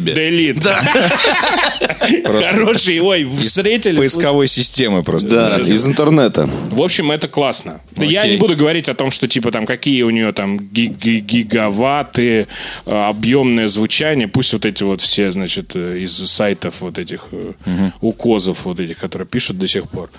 п- 0.00 0.10
тебе. 0.12 0.14
Делит. 0.14 0.64
Хороший, 2.24 3.00
ой, 3.00 3.24
встретили. 3.38 3.96
Поисковой 3.96 4.48
системы 4.48 5.02
просто. 5.02 5.28
Да, 5.28 5.58
из 5.58 5.86
интернета. 5.86 6.48
В 6.70 6.80
общем, 6.82 7.10
это 7.10 7.28
классно. 7.28 7.80
Я 7.96 8.26
не 8.26 8.36
буду 8.36 8.56
говорить 8.56 8.88
о 8.88 8.94
том, 8.94 9.10
что 9.10 9.28
типа 9.28 9.50
там 9.52 9.66
какие 9.66 10.02
у 10.02 10.10
нее 10.10 10.32
там 10.32 10.58
ги- 10.58 10.86
ги- 10.86 11.20
гигаватты, 11.20 12.46
э, 12.86 12.92
объемное 13.08 13.68
звучание. 13.68 14.28
Пусть 14.28 14.52
вот 14.52 14.64
эти 14.66 14.82
вот 14.82 15.00
все, 15.00 15.30
значит, 15.30 15.72
э, 15.74 15.98
из 15.98 16.12
сайтов 16.12 16.76
вот 16.80 16.98
этих 16.98 17.26
э, 17.32 17.52
укозов 18.00 18.64
вот 18.64 18.80
этих, 18.80 18.98
которые 18.98 19.26
пишут 19.28 19.58
до 19.58 19.66
сих 19.66 19.88
пор. 19.88 20.10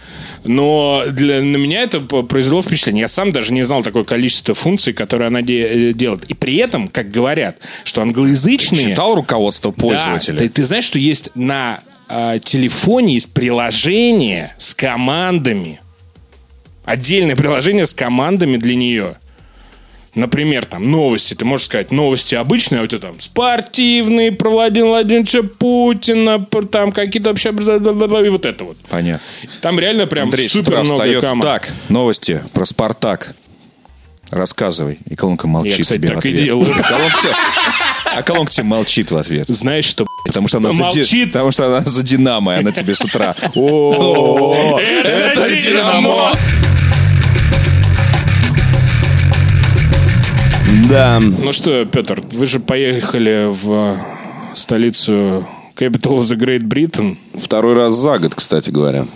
Но 0.43 1.03
для, 1.11 1.41
на 1.41 1.57
меня 1.57 1.83
это 1.83 1.99
произвело 2.01 2.61
впечатление. 2.61 3.01
Я 3.01 3.07
сам 3.07 3.31
даже 3.31 3.53
не 3.53 3.63
знал 3.63 3.83
такое 3.83 4.03
количество 4.03 4.53
функций, 4.53 4.93
которые 4.93 5.27
она 5.27 5.41
де- 5.41 5.93
делает. 5.93 6.23
И 6.29 6.33
при 6.33 6.55
этом, 6.57 6.87
как 6.87 7.11
говорят, 7.11 7.57
что 7.83 8.01
англоязычные... 8.01 8.89
Читал 8.91 9.15
руководство 9.15 9.70
пользователя? 9.71 10.33
Да, 10.33 10.39
ты, 10.39 10.49
ты 10.49 10.65
знаешь, 10.65 10.85
что 10.85 10.99
есть 10.99 11.29
на 11.35 11.79
э, 12.09 12.39
телефоне 12.43 13.15
есть 13.15 13.33
приложение 13.33 14.53
с 14.57 14.73
командами. 14.73 15.79
Отдельное 16.85 17.35
приложение 17.35 17.85
с 17.85 17.93
командами 17.93 18.57
для 18.57 18.75
нее. 18.75 19.15
Например, 20.13 20.65
там 20.65 20.91
новости. 20.91 21.35
Ты 21.35 21.45
можешь 21.45 21.67
сказать 21.67 21.91
новости 21.91 22.35
обычные, 22.35 22.81
а 22.81 22.83
у 22.83 22.87
тебя 22.87 22.99
там 22.99 23.19
спортивные, 23.19 24.33
про 24.33 24.49
Владимира 24.49 24.89
Владимировича 24.89 25.43
Путина, 25.43 26.39
про 26.39 26.63
там 26.63 26.91
какие-то 26.91 27.29
вообще... 27.29 27.49
И 27.51 28.29
вот 28.29 28.45
это 28.45 28.63
вот. 28.65 28.77
Понятно. 28.89 29.25
Там 29.61 29.79
реально 29.79 30.07
прям 30.07 30.25
Андрей 30.25 30.49
супер 30.49 30.83
много 30.83 30.85
встает. 30.85 31.21
команд. 31.21 31.43
Так, 31.43 31.71
новости 31.87 32.43
про 32.51 32.65
Спартак. 32.65 33.35
Рассказывай. 34.31 34.97
И 35.09 35.15
колонка 35.15 35.47
молчит 35.47 35.77
Я, 35.77 35.83
кстати, 35.83 35.99
тебе 35.99 36.07
в 36.09 36.15
так 36.15 36.25
и 36.25 36.29
ответ. 36.29 36.45
делаю. 36.45 36.65
Колонка 36.87 37.17
А 38.15 38.23
колонка 38.23 38.51
тебе 38.51 38.63
молчит 38.65 39.11
в 39.11 39.17
ответ. 39.17 39.47
Знаешь, 39.49 39.85
что... 39.85 40.07
Потому 40.25 40.47
что, 40.47 40.57
она 40.57 40.69
за, 40.69 40.83
Молчит. 40.83 41.31
потому 41.33 41.51
что 41.51 41.65
она 41.67 41.81
за 41.81 42.03
Динамо, 42.03 42.55
и 42.55 42.59
она 42.59 42.71
тебе 42.71 42.93
с 42.93 43.01
утра. 43.01 43.35
О, 43.55 44.79
Это 44.79 45.55
Динамо! 45.55 46.31
Да. 50.89 51.19
Ну 51.19 51.51
что, 51.51 51.85
Петр, 51.85 52.21
вы 52.31 52.45
же 52.45 52.59
поехали 52.59 53.47
в 53.49 53.97
столицу 54.55 55.45
Capital 55.75 56.19
of 56.19 56.21
the 56.21 56.37
Great 56.37 56.63
Britain. 56.63 57.17
Второй 57.41 57.75
раз 57.75 57.95
за 57.95 58.17
год, 58.19 58.35
кстати 58.35 58.69
говоря. 58.69 59.07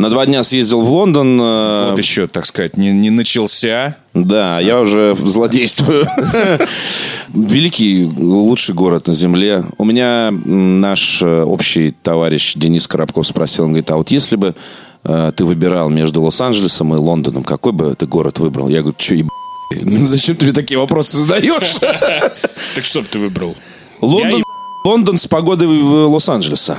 На 0.00 0.08
два 0.08 0.24
дня 0.24 0.42
съездил 0.42 0.80
в 0.80 0.90
Лондон. 0.90 1.38
э, 1.38 1.90
Вот 1.90 1.98
еще, 1.98 2.26
так 2.26 2.46
сказать, 2.46 2.78
не, 2.78 2.90
не 2.90 3.10
начался. 3.10 3.96
Да, 4.14 4.58
я 4.58 4.80
уже 4.80 5.14
злодействую. 5.14 6.06
Великий, 7.28 8.06
лучший 8.06 8.74
город 8.74 9.08
на 9.08 9.12
земле. 9.12 9.62
У 9.76 9.84
меня 9.84 10.30
наш 10.30 11.20
э, 11.22 11.42
общий 11.42 11.90
товарищ 11.90 12.54
Денис 12.54 12.88
Коробков 12.88 13.26
спросил, 13.26 13.64
он 13.64 13.72
говорит, 13.72 13.90
а 13.90 13.96
вот 13.98 14.10
если 14.10 14.36
бы 14.36 14.54
э, 15.04 15.32
ты 15.36 15.44
выбирал 15.44 15.90
между 15.90 16.22
Лос-Анджелесом 16.22 16.94
и 16.94 16.96
Лондоном, 16.96 17.44
какой 17.44 17.72
бы 17.72 17.94
ты 17.94 18.06
город 18.06 18.38
выбрал? 18.38 18.70
Я 18.70 18.80
говорю, 18.80 18.96
что 18.98 19.14
еб... 19.16 19.28
Зачем 20.06 20.34
ты 20.34 20.46
мне 20.46 20.54
такие 20.54 20.78
вопросы 20.80 21.18
задаешь? 21.18 21.76
Так 22.74 22.84
что 22.84 23.02
бы 23.02 23.06
ты 23.06 23.18
выбрал? 23.18 23.54
Лондон, 24.00 24.42
Лондон 24.82 25.18
с 25.18 25.26
погодой 25.26 25.66
Лос-Анджелеса. 25.66 26.78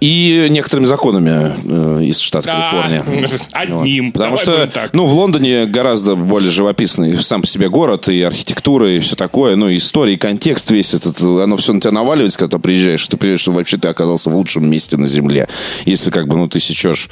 И 0.00 0.48
некоторыми 0.50 0.86
законами 0.86 1.54
э, 1.64 2.04
из 2.04 2.18
штата 2.18 2.46
Да, 2.46 2.70
Калифорния. 2.70 3.28
Одним. 3.52 4.12
Потому 4.12 4.36
Давай 4.36 4.68
что, 4.68 4.88
ну, 4.92 5.06
в 5.06 5.14
Лондоне 5.14 5.66
гораздо 5.66 6.16
более 6.16 6.50
живописный 6.50 7.14
сам 7.22 7.40
по 7.40 7.46
себе 7.46 7.68
город, 7.68 8.08
и 8.08 8.22
архитектура, 8.22 8.90
и 8.90 8.98
все 8.98 9.16
такое, 9.16 9.56
ну, 9.56 9.68
и 9.68 9.76
история, 9.76 10.14
и 10.14 10.16
контекст 10.16 10.70
весь 10.70 10.94
этот, 10.94 11.20
оно 11.20 11.56
все 11.56 11.72
на 11.72 11.80
тебя 11.80 11.92
наваливается, 11.92 12.38
когда 12.38 12.58
ты 12.58 12.62
приезжаешь, 12.62 13.06
ты 13.08 13.16
понимаешь, 13.16 13.40
что 13.40 13.52
вообще 13.52 13.76
ты 13.78 13.88
оказался 13.88 14.30
в 14.30 14.34
лучшем 14.34 14.68
месте 14.68 14.96
на 14.96 15.06
земле. 15.06 15.48
Если, 15.86 16.10
как 16.10 16.28
бы, 16.28 16.36
ну, 16.36 16.48
ты 16.48 16.60
сечешь 16.60 17.08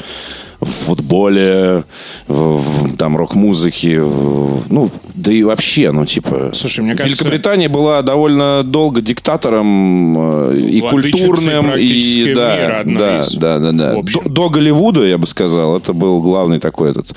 в 0.63 0.69
футболе, 0.71 1.85
в, 2.29 2.35
в, 2.59 2.97
там, 2.97 3.17
рок-музыке, 3.17 4.01
в- 4.01 4.73
ну, 4.73 4.91
да 5.15 5.33
и 5.33 5.43
вообще, 5.43 5.91
ну, 5.91 6.07
типа... 6.07 6.53
Слушай, 6.55 6.85
мне 6.85 6.95
кажется- 6.95 7.25
Великобритания 7.25 7.69
была 7.69 8.03
довольно 8.03 8.63
долго 8.63 9.01
диктатором 9.01 10.51
э, 10.53 10.57
и 10.59 10.81
культурным, 10.81 11.75
и... 11.77 12.33
Да, 12.35 12.57
мира 12.57 12.83
да, 12.99 13.21
из. 13.21 13.35
да, 13.35 13.59
да, 13.59 13.73
да. 13.73 13.93
Общем. 13.99 14.23
До, 14.25 14.31
до 14.31 14.49
Голливуда, 14.51 15.05
я 15.05 15.19
бы 15.19 15.27
сказал, 15.27 15.77
это 15.77 15.93
был 15.93 16.23
главный 16.23 16.61
такой 16.61 16.93
этот 16.93 17.13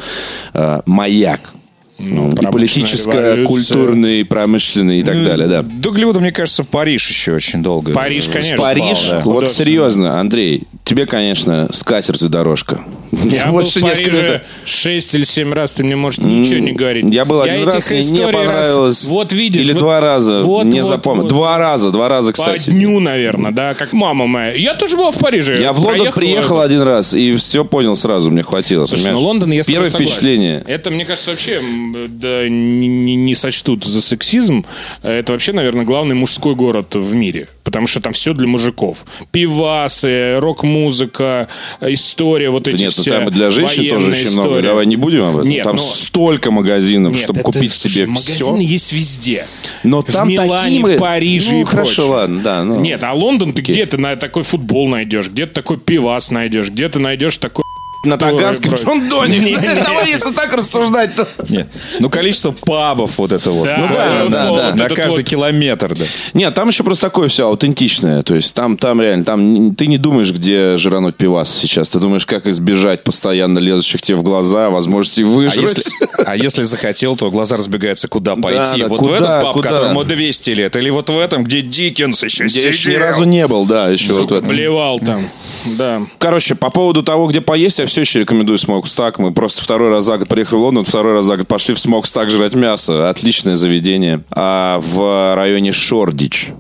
э, 0.53 0.81
маяк. 0.85 1.53
Ну, 1.97 2.27
и 2.27 2.35
промышленная 2.35 2.51
политическое, 2.51 3.35
революция. 3.35 3.45
культурный, 3.47 4.25
промышленный 4.25 4.99
и 4.99 5.03
так 5.03 5.23
далее, 5.23 5.47
да. 5.47 5.61
До 5.61 5.91
Голливуда, 5.91 6.19
мне 6.19 6.31
кажется, 6.31 6.65
Париж 6.65 7.09
еще 7.09 7.33
очень 7.33 7.63
долго. 7.63 7.93
Париж, 7.93 8.27
конечно. 8.27 8.57
Париж, 8.57 8.97
спал, 8.97 9.19
да. 9.19 9.21
вот 9.23 9.49
серьезно, 9.49 10.19
Андрей, 10.19 10.63
тебе, 10.83 11.05
конечно, 11.05 11.69
с 11.71 11.83
катертью 11.83 12.27
дорожка. 12.27 12.81
Я 13.11 13.45
был 13.51 13.53
больше 13.53 13.79
в 13.79 13.83
не 13.83 13.89
скажу 13.91 14.11
Париже. 14.11 14.43
6 14.65 15.15
или 15.15 15.23
7 15.23 15.53
раз, 15.53 15.71
ты 15.71 15.83
мне 15.85 15.95
можешь 15.95 16.19
ничего 16.19 16.59
не 16.59 16.73
говорить. 16.73 17.05
Я 17.13 17.23
был 17.23 17.41
один 17.41 17.63
раз, 17.65 17.89
мне 17.89 18.03
не 18.03 18.31
понравилось. 18.31 19.05
Вот 19.05 19.31
видишь. 19.31 19.63
Или 19.63 19.73
вот- 19.73 19.79
два 19.79 19.99
раза, 20.01 20.43
вот, 20.43 20.65
не 20.65 20.81
вот, 20.81 20.87
запомнил. 20.87 21.23
вот. 21.23 21.29
Два 21.29 21.57
раза, 21.57 21.91
два 21.91 22.09
раза, 22.09 22.31
По 22.31 22.37
кстати. 22.37 22.71
дню, 22.71 22.99
наверное, 22.99 23.51
да, 23.51 23.73
как 23.73 23.93
мама 23.93 24.27
моя. 24.27 24.51
Я 24.51 24.73
тоже 24.75 24.97
был 24.97 25.11
в 25.11 25.17
Париже. 25.17 25.61
Я 25.61 25.71
в 25.71 25.79
Лондон 25.79 26.11
приехал 26.11 26.59
один 26.59 26.81
раз 26.81 27.13
и 27.13 27.35
все 27.37 27.63
понял 27.63 27.95
сразу, 27.95 28.31
мне 28.31 28.43
хватило. 28.43 28.85
Слушай, 28.85 29.13
ну 29.13 29.19
Лондон, 29.21 29.51
я 29.51 29.63
Первое 29.63 29.89
впечатление. 29.89 30.63
Это, 30.67 30.91
мне 30.91 31.05
кажется, 31.05 31.31
вообще 31.31 31.61
да, 31.93 32.47
не, 32.49 32.87
не- 32.87 33.15
не 33.15 33.35
сочтут 33.35 33.83
за 33.85 34.01
сексизм. 34.01 34.65
Это 35.03 35.33
вообще, 35.33 35.53
наверное, 35.53 35.85
главный 35.85 36.15
мужской 36.15 36.55
город 36.55 36.95
в 36.95 37.13
мире. 37.13 37.47
Потому 37.63 37.87
что 37.87 37.99
там 37.99 38.13
все 38.13 38.33
для 38.33 38.47
мужиков. 38.47 39.05
Пивасы, 39.31 40.37
рок-музыка, 40.39 41.47
история, 41.81 42.49
вот 42.49 42.63
Да 42.63 42.71
эти 42.71 42.81
нет, 42.83 42.93
ну 42.95 43.01
все 43.01 43.11
там 43.11 43.27
и 43.27 43.31
для 43.31 43.49
женщин 43.49 43.89
тоже 43.89 44.11
очень 44.11 44.31
много. 44.31 44.47
истории. 44.49 44.61
Давай 44.67 44.85
не 44.85 44.95
будем 44.97 45.23
об 45.23 45.37
этом. 45.37 45.49
Нет, 45.49 45.63
там 45.63 45.75
ну- 45.77 45.81
столько 45.81 46.51
магазинов, 46.51 47.13
Нет, 47.13 47.23
чтобы 47.23 47.39
это- 47.39 47.51
купить 47.51 47.73
себе 47.73 48.05
слушай, 48.07 48.21
все. 48.21 48.45
Магазины 48.51 48.67
есть 48.71 48.93
везде. 48.93 49.45
Но 49.83 50.01
в 50.01 50.05
там 50.05 50.29
Милане, 50.29 50.81
такие 50.81 50.95
в 50.95 50.99
Париже 50.99 51.51
Ну, 51.55 51.61
и 51.61 51.63
хорошо, 51.63 51.95
прочее. 51.95 52.05
ладно, 52.13 52.41
да, 52.41 52.63
ну. 52.63 52.79
Нет, 52.79 53.03
а 53.03 53.13
Лондон 53.13 53.53
ты 53.53 53.61
где 53.61 53.85
ты 53.85 53.97
на 53.97 54.15
такой 54.15 54.43
футбол 54.43 54.87
найдешь, 54.87 55.29
где 55.29 55.45
ты 55.47 55.53
такой 55.53 55.77
пивас 55.77 56.31
найдешь, 56.31 56.69
где 56.69 56.87
ты 56.87 56.99
найдешь 56.99 57.37
такой... 57.37 57.64
На 58.05 58.17
Таганском 58.17 58.71
Ой, 58.71 58.79
Джон 58.79 59.09
Доне. 59.09 59.39
Не, 59.39 59.51
не. 59.51 59.83
Давай, 59.83 60.09
если 60.09 60.31
так 60.31 60.53
рассуждать, 60.53 61.15
то... 61.15 61.27
Нет. 61.49 61.67
Ну, 61.99 62.09
количество 62.09 62.51
пабов 62.51 63.17
вот 63.17 63.31
это 63.31 63.51
вот. 63.51 63.67
Ну, 63.77 63.87
да, 63.91 64.25
да, 64.29 64.51
да. 64.51 64.75
На 64.75 64.89
каждый 64.89 65.23
километр, 65.23 65.95
да. 65.95 66.05
Нет, 66.33 66.53
там 66.53 66.69
еще 66.69 66.83
просто 66.83 67.07
такое 67.07 67.27
все 67.27 67.47
аутентичное. 67.47 68.21
То 68.23 68.35
есть 68.35 68.53
там, 68.53 68.77
там 68.77 69.01
реально, 69.01 69.25
там 69.25 69.75
ты 69.75 69.87
не 69.87 69.97
думаешь, 69.97 70.31
где 70.31 70.77
жирануть 70.77 71.15
пивас 71.15 71.53
сейчас. 71.53 71.89
Ты 71.89 71.99
думаешь, 71.99 72.25
как 72.25 72.47
избежать 72.47 73.03
постоянно 73.03 73.59
лезущих 73.59 74.01
тебе 74.01 74.17
в 74.17 74.23
глаза 74.23 74.69
возможности 74.69 75.21
А 75.21 75.25
выжрать. 75.25 75.77
если, 75.77 75.91
а 76.25 76.35
если 76.35 76.63
захотел, 76.63 77.15
то 77.15 77.31
глаза 77.31 77.57
разбегаются, 77.57 78.07
куда 78.07 78.35
пойти. 78.35 78.83
вот 78.83 79.01
в 79.01 79.11
этот 79.11 79.41
паб, 79.41 79.61
которому 79.61 80.03
200 80.03 80.49
лет, 80.51 80.75
или 80.75 80.89
вот 80.89 81.09
в 81.09 81.17
этом, 81.17 81.43
где 81.43 81.61
Диккенс 81.61 82.23
еще 82.23 82.45
Я 82.47 82.67
еще 82.67 82.91
ни 82.91 82.95
разу 82.95 83.23
не 83.23 83.47
был, 83.47 83.65
да, 83.65 83.89
еще 83.89 84.13
вот 84.13 84.31
в 84.31 84.33
этом. 84.35 84.47
Блевал 84.47 84.99
там, 84.99 85.29
да. 85.77 86.01
Короче, 86.17 86.55
по 86.55 86.69
поводу 86.69 87.03
того, 87.03 87.27
где 87.27 87.41
поесть, 87.41 87.79
я 87.79 87.85
все 87.85 87.94
еще 88.01 88.19
рекомендую 88.19 88.57
Smokestak. 88.57 89.19
Мы 89.19 89.33
просто 89.33 89.61
второй 89.61 89.89
раз 89.89 90.05
за 90.05 90.17
год 90.17 90.27
приехали 90.27 90.57
в 90.57 90.61
Лондон, 90.61 90.83
второй 90.85 91.13
раз 91.13 91.25
за 91.25 91.37
год 91.37 91.47
пошли 91.47 91.73
в 91.73 91.79
Smokestak 91.79 92.29
жрать 92.29 92.55
мясо. 92.55 93.09
Отличное 93.09 93.55
заведение. 93.55 94.23
А 94.31 94.79
в 94.81 95.35
районе 95.35 95.71
Шордич. 95.71 96.51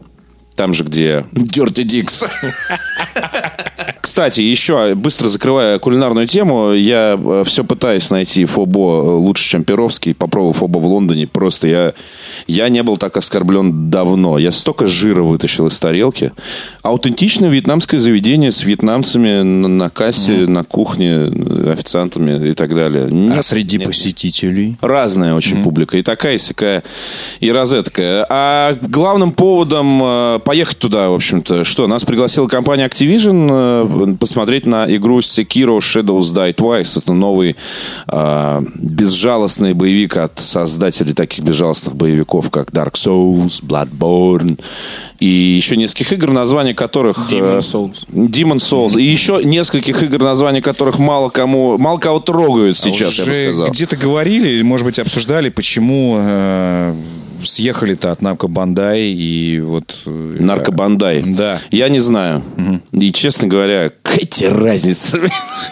Там 0.55 0.73
же, 0.73 0.83
где 0.83 1.25
Dirty 1.31 1.83
Dicks. 1.83 2.23
Кстати, 4.01 4.41
еще, 4.41 4.95
быстро 4.95 5.29
закрывая 5.29 5.79
кулинарную 5.79 6.27
тему, 6.27 6.73
я 6.73 7.19
все 7.45 7.63
пытаюсь 7.63 8.09
найти 8.09 8.45
фо 8.45 8.62
бо 8.62 8.79
э, 8.79 9.09
лучше, 9.17 9.49
чем 9.49 9.63
Перовский. 9.63 10.13
Попробовал 10.13 10.53
фо 10.53 10.65
бо 10.65 10.77
в 10.77 10.85
Лондоне. 10.85 11.27
Просто 11.27 11.67
я, 11.67 11.93
я 12.47 12.69
не 12.69 12.83
был 12.83 12.97
так 12.97 13.17
оскорблен 13.17 13.89
давно. 13.89 14.37
Я 14.37 14.51
столько 14.51 14.87
жира 14.87 15.23
вытащил 15.23 15.67
из 15.67 15.79
тарелки. 15.79 16.31
Аутентичное 16.83 17.49
вьетнамское 17.49 17.99
заведение 17.99 18.51
с 18.51 18.63
вьетнамцами 18.63 19.41
на, 19.41 19.67
на 19.67 19.89
кассе, 19.89 20.45
на 20.45 20.63
кухне, 20.63 21.09
э, 21.09 21.71
официантами 21.73 22.49
и 22.49 22.53
так 22.53 22.73
далее. 22.73 23.05
А 23.05 23.09
Нет, 23.09 23.45
среди 23.45 23.77
нет. 23.77 23.87
посетителей? 23.87 24.77
Разная 24.81 25.33
очень 25.33 25.61
публика. 25.63 25.97
И 25.97 26.01
такая, 26.01 26.35
и 26.35 26.37
сякая, 26.37 26.83
и 27.39 27.51
розеткая. 27.51 28.25
А 28.29 28.77
главным 28.81 29.31
поводом 29.31 29.99
э, 30.03 30.39
поехать 30.45 30.77
туда, 30.77 31.09
в 31.09 31.15
общем-то, 31.15 31.63
что? 31.63 31.87
Нас 31.87 32.05
пригласила 32.05 32.47
компания 32.47 32.87
Activision 32.87 33.64
э, 33.65 34.15
посмотреть 34.19 34.65
на 34.65 34.85
игру 34.95 35.19
Sekiro 35.19 35.79
Shadows 35.79 36.33
Die 36.33 36.53
Twice. 36.55 36.99
Это 36.99 37.13
новый 37.13 37.55
э, 38.07 38.61
безжалостный 38.75 39.73
боевик 39.73 40.17
от 40.17 40.39
создателей 40.39 41.13
таких 41.13 41.43
безжалостных 41.43 41.95
боевиков, 41.95 42.49
как 42.49 42.69
Dark 42.71 42.93
Souls, 42.93 43.63
Bloodborne 43.63 44.59
и 45.19 45.27
еще 45.27 45.77
нескольких 45.77 46.13
игр, 46.13 46.31
названия 46.31 46.73
которых... 46.73 47.31
э, 47.31 47.35
Demon 47.35 47.59
Souls. 47.59 48.05
Demon 48.11 48.57
Souls. 48.57 48.99
И 48.99 49.03
еще 49.03 49.41
нескольких 49.43 50.03
игр, 50.03 50.21
названия 50.21 50.61
которых 50.61 50.99
мало 50.99 51.29
кому, 51.29 51.77
мало 51.77 51.97
кого 51.97 52.19
трогают 52.19 52.77
сейчас, 52.77 53.17
я 53.19 53.25
бы 53.25 53.33
сказал. 53.33 53.69
где-то 53.69 53.95
говорили, 53.97 54.47
или, 54.49 54.61
может 54.61 54.85
быть, 54.85 54.99
обсуждали, 54.99 55.49
почему 55.49 56.17
э, 56.19 56.95
съехали-то 57.43 58.11
от 58.11 58.21
Намка 58.21 58.47
Бандай 58.47 59.11
и 59.11 59.59
вот... 59.59 59.95
э, 60.05 60.37
Наркобандай. 60.39 61.23
Да. 61.25 61.59
Я 61.71 61.89
не 61.89 61.99
знаю. 61.99 62.41
И, 62.91 63.11
честно 63.11 63.47
говоря, 63.47 63.54
какая 64.15 64.25
тебе 64.25 64.49
разница? 64.49 65.19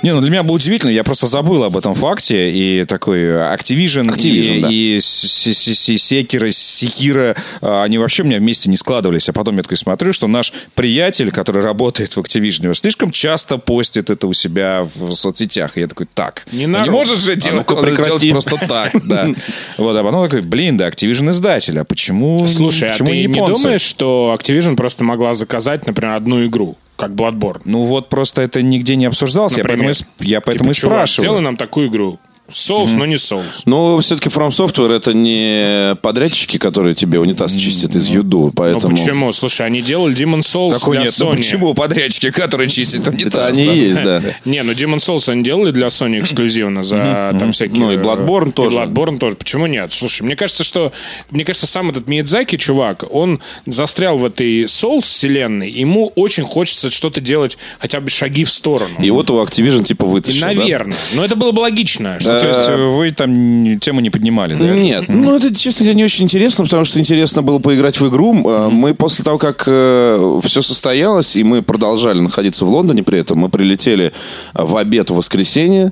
Не, 0.02 0.14
ну 0.14 0.22
для 0.22 0.30
меня 0.30 0.44
было 0.44 0.56
удивительно, 0.56 0.90
я 0.90 1.04
просто 1.04 1.28
забыл 1.28 1.64
об 1.64 1.78
этом 1.78 1.94
факте, 1.94 2.52
и 2.52 2.84
такой 2.86 3.22
Activision, 3.22 4.14
Activision, 4.14 4.58
и, 4.58 4.62
да. 4.62 4.68
и 4.70 5.00
Секира, 5.00 6.52
Секира, 6.52 7.36
а, 7.62 7.84
они 7.84 7.98
вообще 7.98 8.24
у 8.24 8.26
меня 8.26 8.38
вместе 8.38 8.70
не 8.70 8.78
складывались, 8.78 9.30
а 9.30 9.34
потом 9.34 9.58
я 9.58 9.64
такой 9.64 9.78
смотрю, 9.78 10.14
что 10.14 10.28
наш 10.28 10.54
приятель, 10.76 11.32
который 11.32 11.64
работает 11.64 12.16
в 12.16 12.20
Activision, 12.20 12.74
слишком 12.76 13.12
часто 13.12 13.58
постит 13.58 14.10
это 14.10 14.28
у 14.28 14.34
себя 14.34 14.84
в 14.84 15.14
соцсетях, 15.14 15.78
и 15.78 15.82
я 15.82 15.88
такой, 15.88 16.08
так, 16.14 16.46
Не 16.52 16.68
ну, 16.68 16.84
не 16.84 16.90
можешь 16.90 17.20
же 17.20 17.36
делать, 17.36 17.68
надо 17.70 17.82
делать 17.82 17.98
прекрати. 17.98 18.32
просто 18.32 18.58
так, 18.68 19.08
да. 19.08 19.30
Вот, 19.78 19.96
а 19.96 20.04
потом 20.04 20.26
такой, 20.26 20.42
блин, 20.42 20.78
да, 20.78 20.90
Activision 20.90 21.32
издатель, 21.32 21.80
а 21.80 21.84
почему, 21.84 22.48
Слушай, 22.48 22.90
а 22.90 22.94
ты 22.94 23.04
не 23.04 23.28
думаешь, 23.28 23.82
что 23.82 24.38
Activision 24.40 24.76
просто 24.76 25.04
могла 25.04 25.34
заказать, 25.34 25.88
например, 25.88 26.14
одну 26.14 26.46
игру, 26.46 26.78
как 26.96 27.12
Bloodborne? 27.12 27.62
Ну 27.66 27.84
вот 27.86 28.10
просто 28.10 28.42
это 28.42 28.62
нигде 28.62 28.96
не 28.96 29.06
обсуждалось, 29.06 29.58
я 29.58 29.64
поэтому, 29.64 29.90
Например. 29.90 30.08
я 30.20 30.42
поэтому 30.42 30.74
Типа, 30.74 30.78
и 30.78 30.82
чувак, 30.82 30.98
спрашиваю. 30.98 31.26
Сделай 31.30 31.42
нам 31.42 31.58
такую 31.58 31.88
игру. 31.88 32.20
Соус, 32.54 32.94
но 32.94 33.06
не 33.06 33.18
соус. 33.18 33.64
Но 33.66 34.00
все-таки 34.00 34.30
From 34.30 34.50
Software 34.50 34.94
это 34.96 35.14
не 35.14 35.96
подрядчики, 36.02 36.58
которые 36.58 36.96
тебе 36.96 37.20
унитаз 37.20 37.56
чистят 37.56 37.96
из 37.96 38.10
Юду, 38.10 38.40
Ну 38.40 38.52
поэтому... 38.52 38.96
почему? 38.96 39.32
Слушай, 39.32 39.68
они 39.68 39.82
делали 39.82 40.16
Demon 40.16 40.40
Souls 40.40 40.74
Такой 40.74 40.98
для 40.98 41.06
нет, 41.06 41.16
ну 41.20 41.32
Sony. 41.32 41.38
почему 41.38 41.74
подрядчики, 41.74 42.32
которые 42.32 42.70
чистят 42.70 43.08
унитаз? 43.08 43.34
Это 43.34 43.46
они 43.48 43.66
да? 43.66 43.74
есть, 43.74 44.04
да. 44.04 44.22
Не, 44.46 44.64
ну 44.64 44.74
Demon 44.74 44.98
Souls 44.98 45.30
они 45.32 45.44
делали 45.44 45.72
для 45.72 45.88
Sony 45.88 46.20
эксклюзивно 46.20 46.84
за 46.84 47.36
там 47.40 47.52
всякие... 47.52 47.80
Ну, 47.80 47.92
и 47.92 47.98
Bloodborne 47.98 48.52
тоже. 48.52 48.78
И 48.78 48.80
Bloodborne 48.80 49.18
тоже. 49.18 49.36
Почему 49.36 49.68
нет? 49.68 49.94
Слушай, 49.94 50.24
мне 50.24 50.36
кажется, 50.36 50.64
что... 50.64 50.92
Мне 51.32 51.46
кажется, 51.46 51.68
сам 51.68 51.90
этот 51.90 52.08
Миядзаки, 52.08 52.58
чувак, 52.58 53.04
он 53.12 53.40
застрял 53.66 54.18
в 54.18 54.26
этой 54.26 54.64
Souls 54.64 55.02
вселенной, 55.02 55.70
ему 55.70 56.12
очень 56.16 56.44
хочется 56.44 56.92
что-то 56.92 57.22
делать, 57.22 57.58
хотя 57.80 58.00
бы 58.00 58.10
шаги 58.10 58.44
в 58.44 58.50
сторону. 58.50 58.96
И 59.00 59.10
вот 59.12 59.30
его 59.30 59.44
Activision 59.44 59.84
типа 59.84 60.06
вытащил. 60.06 60.46
наверное. 60.46 60.98
Но 61.14 61.24
это 61.26 61.36
было 61.36 61.52
бы 61.52 61.60
логично. 61.60 62.20
Что 62.20 62.43
То 62.44 62.58
есть 62.58 62.70
э, 62.70 62.76
вы 62.98 63.12
там 63.12 63.80
тему 63.80 64.00
не 64.02 64.10
поднимали, 64.10 64.56
да? 64.56 64.66
Нет, 64.76 65.06
ну 65.08 65.36
это, 65.36 65.54
честно 65.56 65.86
говоря, 65.86 65.98
не 65.98 66.04
очень 66.04 66.26
интересно, 66.26 66.64
потому 66.66 66.86
что 66.86 67.00
интересно 67.00 67.42
было 67.42 67.60
поиграть 67.60 68.00
в 68.00 68.08
игру. 68.10 68.34
Э, 68.48 68.70
Мы 68.70 68.94
после 68.94 69.24
того, 69.24 69.38
как 69.38 69.62
все 69.64 70.62
состоялось, 70.62 71.36
и 71.36 71.44
мы 71.44 71.62
продолжали 71.62 72.20
находиться 72.20 72.66
в 72.66 72.70
Лондоне 72.70 73.04
при 73.04 73.20
этом, 73.20 73.38
мы 73.40 73.50
прилетели 73.50 74.14
в 74.54 74.76
обед 74.78 75.10
в 75.10 75.16
воскресенье. 75.16 75.92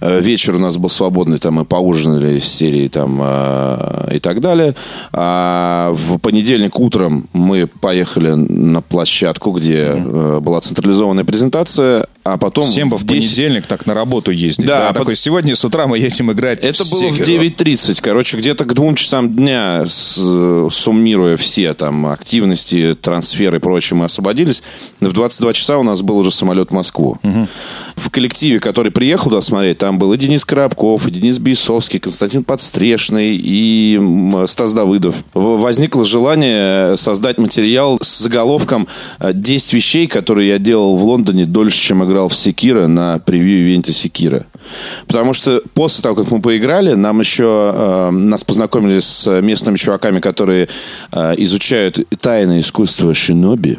Э, 0.00 0.20
Вечер 0.20 0.56
у 0.56 0.58
нас 0.58 0.76
был 0.76 0.88
свободный, 0.88 1.38
там 1.38 1.54
мы 1.54 1.64
поужинали 1.64 2.38
из 2.38 2.44
серии 2.44 2.88
там 2.88 3.20
э, 3.22 4.16
и 4.16 4.18
так 4.18 4.40
далее. 4.40 4.74
А 5.12 5.92
в 5.92 6.18
понедельник 6.18 6.78
утром 6.78 7.28
мы 7.32 7.66
поехали 7.66 8.32
на 8.32 8.80
площадку, 8.80 9.50
где 9.52 9.94
э, 9.96 10.40
была 10.40 10.60
централизованная 10.60 11.24
презентация. 11.24 12.06
а 12.24 12.36
потом 12.36 12.64
Всем 12.64 12.90
в 12.90 13.04
10 13.04 13.06
понедельник 13.08 13.66
так 13.66 13.86
на 13.86 13.94
работу 13.94 14.30
ездить. 14.30 14.66
Да, 14.66 14.78
Да, 14.78 14.88
а 14.90 14.92
такой, 14.94 15.16
сегодня 15.16 15.54
с 15.54 15.64
утра 15.64 15.86
мы 15.92 15.98
едем 15.98 16.32
играть 16.32 16.58
Это 16.60 16.84
было 16.90 17.10
в 17.10 17.18
Sekiro». 17.20 17.40
9.30, 17.48 17.98
короче, 18.00 18.36
где-то 18.38 18.64
к 18.64 18.72
двум 18.74 18.94
часам 18.94 19.30
дня, 19.34 19.84
с- 19.86 20.68
суммируя 20.70 21.36
все 21.36 21.74
там 21.74 22.06
активности, 22.06 22.96
трансферы 23.00 23.58
и 23.58 23.60
прочее, 23.60 23.96
мы 23.98 24.06
освободились. 24.06 24.62
В 25.00 25.12
22 25.12 25.52
часа 25.52 25.78
у 25.78 25.82
нас 25.82 26.02
был 26.02 26.18
уже 26.18 26.30
самолет 26.30 26.70
в 26.70 26.72
Москву. 26.72 27.18
В 27.96 28.10
коллективе, 28.10 28.58
который 28.58 28.90
приехал 28.90 29.30
туда 29.30 29.42
смотреть, 29.42 29.78
там 29.78 29.98
был 29.98 30.12
и 30.14 30.16
Денис 30.16 30.44
Коробков, 30.44 31.06
и 31.06 31.10
Денис 31.10 31.38
Бейсовский, 31.38 31.98
Константин 32.00 32.44
Подстрешный 32.44 33.36
и 33.36 34.00
Стас 34.46 34.72
Давыдов. 34.72 35.16
Возникло 35.34 36.04
желание 36.04 36.96
создать 36.96 37.38
материал 37.38 37.98
с 38.02 38.18
заголовком 38.20 38.88
э, 39.18 39.32
«10 39.32 39.74
вещей, 39.76 40.06
которые 40.06 40.48
я 40.50 40.58
делал 40.58 40.96
в 40.96 41.04
Лондоне 41.04 41.44
дольше, 41.46 41.78
чем 41.80 42.04
играл 42.04 42.28
в 42.28 42.34
Секира 42.36 42.86
на 42.86 43.18
превью-ивенте 43.18 43.92
Секира». 43.92 44.46
Потому 45.06 45.32
что 45.34 45.62
после 45.74 46.02
того, 46.02 46.14
как 46.16 46.30
мы 46.30 46.40
поиграли, 46.40 46.94
нам 46.94 47.20
еще 47.20 47.72
э, 47.74 48.10
нас 48.10 48.44
познакомили 48.44 48.98
с 49.00 49.40
местными 49.40 49.76
чуваками, 49.76 50.20
которые 50.20 50.68
э, 51.12 51.34
изучают 51.38 51.98
тайное 52.20 52.60
искусство 52.60 53.14
шиноби. 53.14 53.78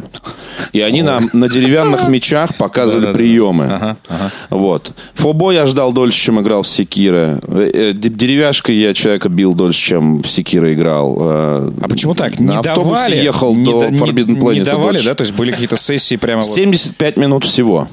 И 0.71 0.81
они 0.81 1.01
нам 1.01 1.29
на 1.33 1.49
деревянных 1.49 2.07
мечах 2.07 2.55
показывали 2.55 3.13
приемы. 3.13 3.65
Ага, 3.65 3.97
ага. 4.07 4.31
Вот. 4.49 4.93
Фобо 5.15 5.51
я 5.51 5.65
ждал 5.65 5.93
дольше, 5.93 6.19
чем 6.19 6.41
играл 6.41 6.63
в 6.63 6.67
Секира. 6.67 7.39
Э, 7.47 7.71
э, 7.73 7.93
Деревяшкой 7.93 8.75
я 8.75 8.93
человека 8.93 9.29
бил 9.29 9.53
дольше, 9.53 9.79
чем 9.79 10.21
в 10.23 10.27
Секира 10.29 10.73
играл. 10.73 11.17
Э, 11.19 11.71
А 11.81 11.87
почему 11.87 12.15
так? 12.15 12.39
На 12.39 12.59
автобусе 12.59 12.95
давали? 12.95 13.15
ехал 13.23 13.55
не 13.55 13.65
до 13.65 13.87
Forbidden 13.87 14.39
Planet. 14.39 14.53
Не 14.55 14.63
давали, 14.63 15.01
да? 15.03 15.15
То 15.15 15.23
есть 15.23 15.33
были 15.35 15.51
какие-то 15.51 15.77
сессии 15.77 16.15
прямо 16.15 16.41
вот... 16.41 16.51
75 16.51 17.17
минут 17.17 17.43
всего. 17.45 17.87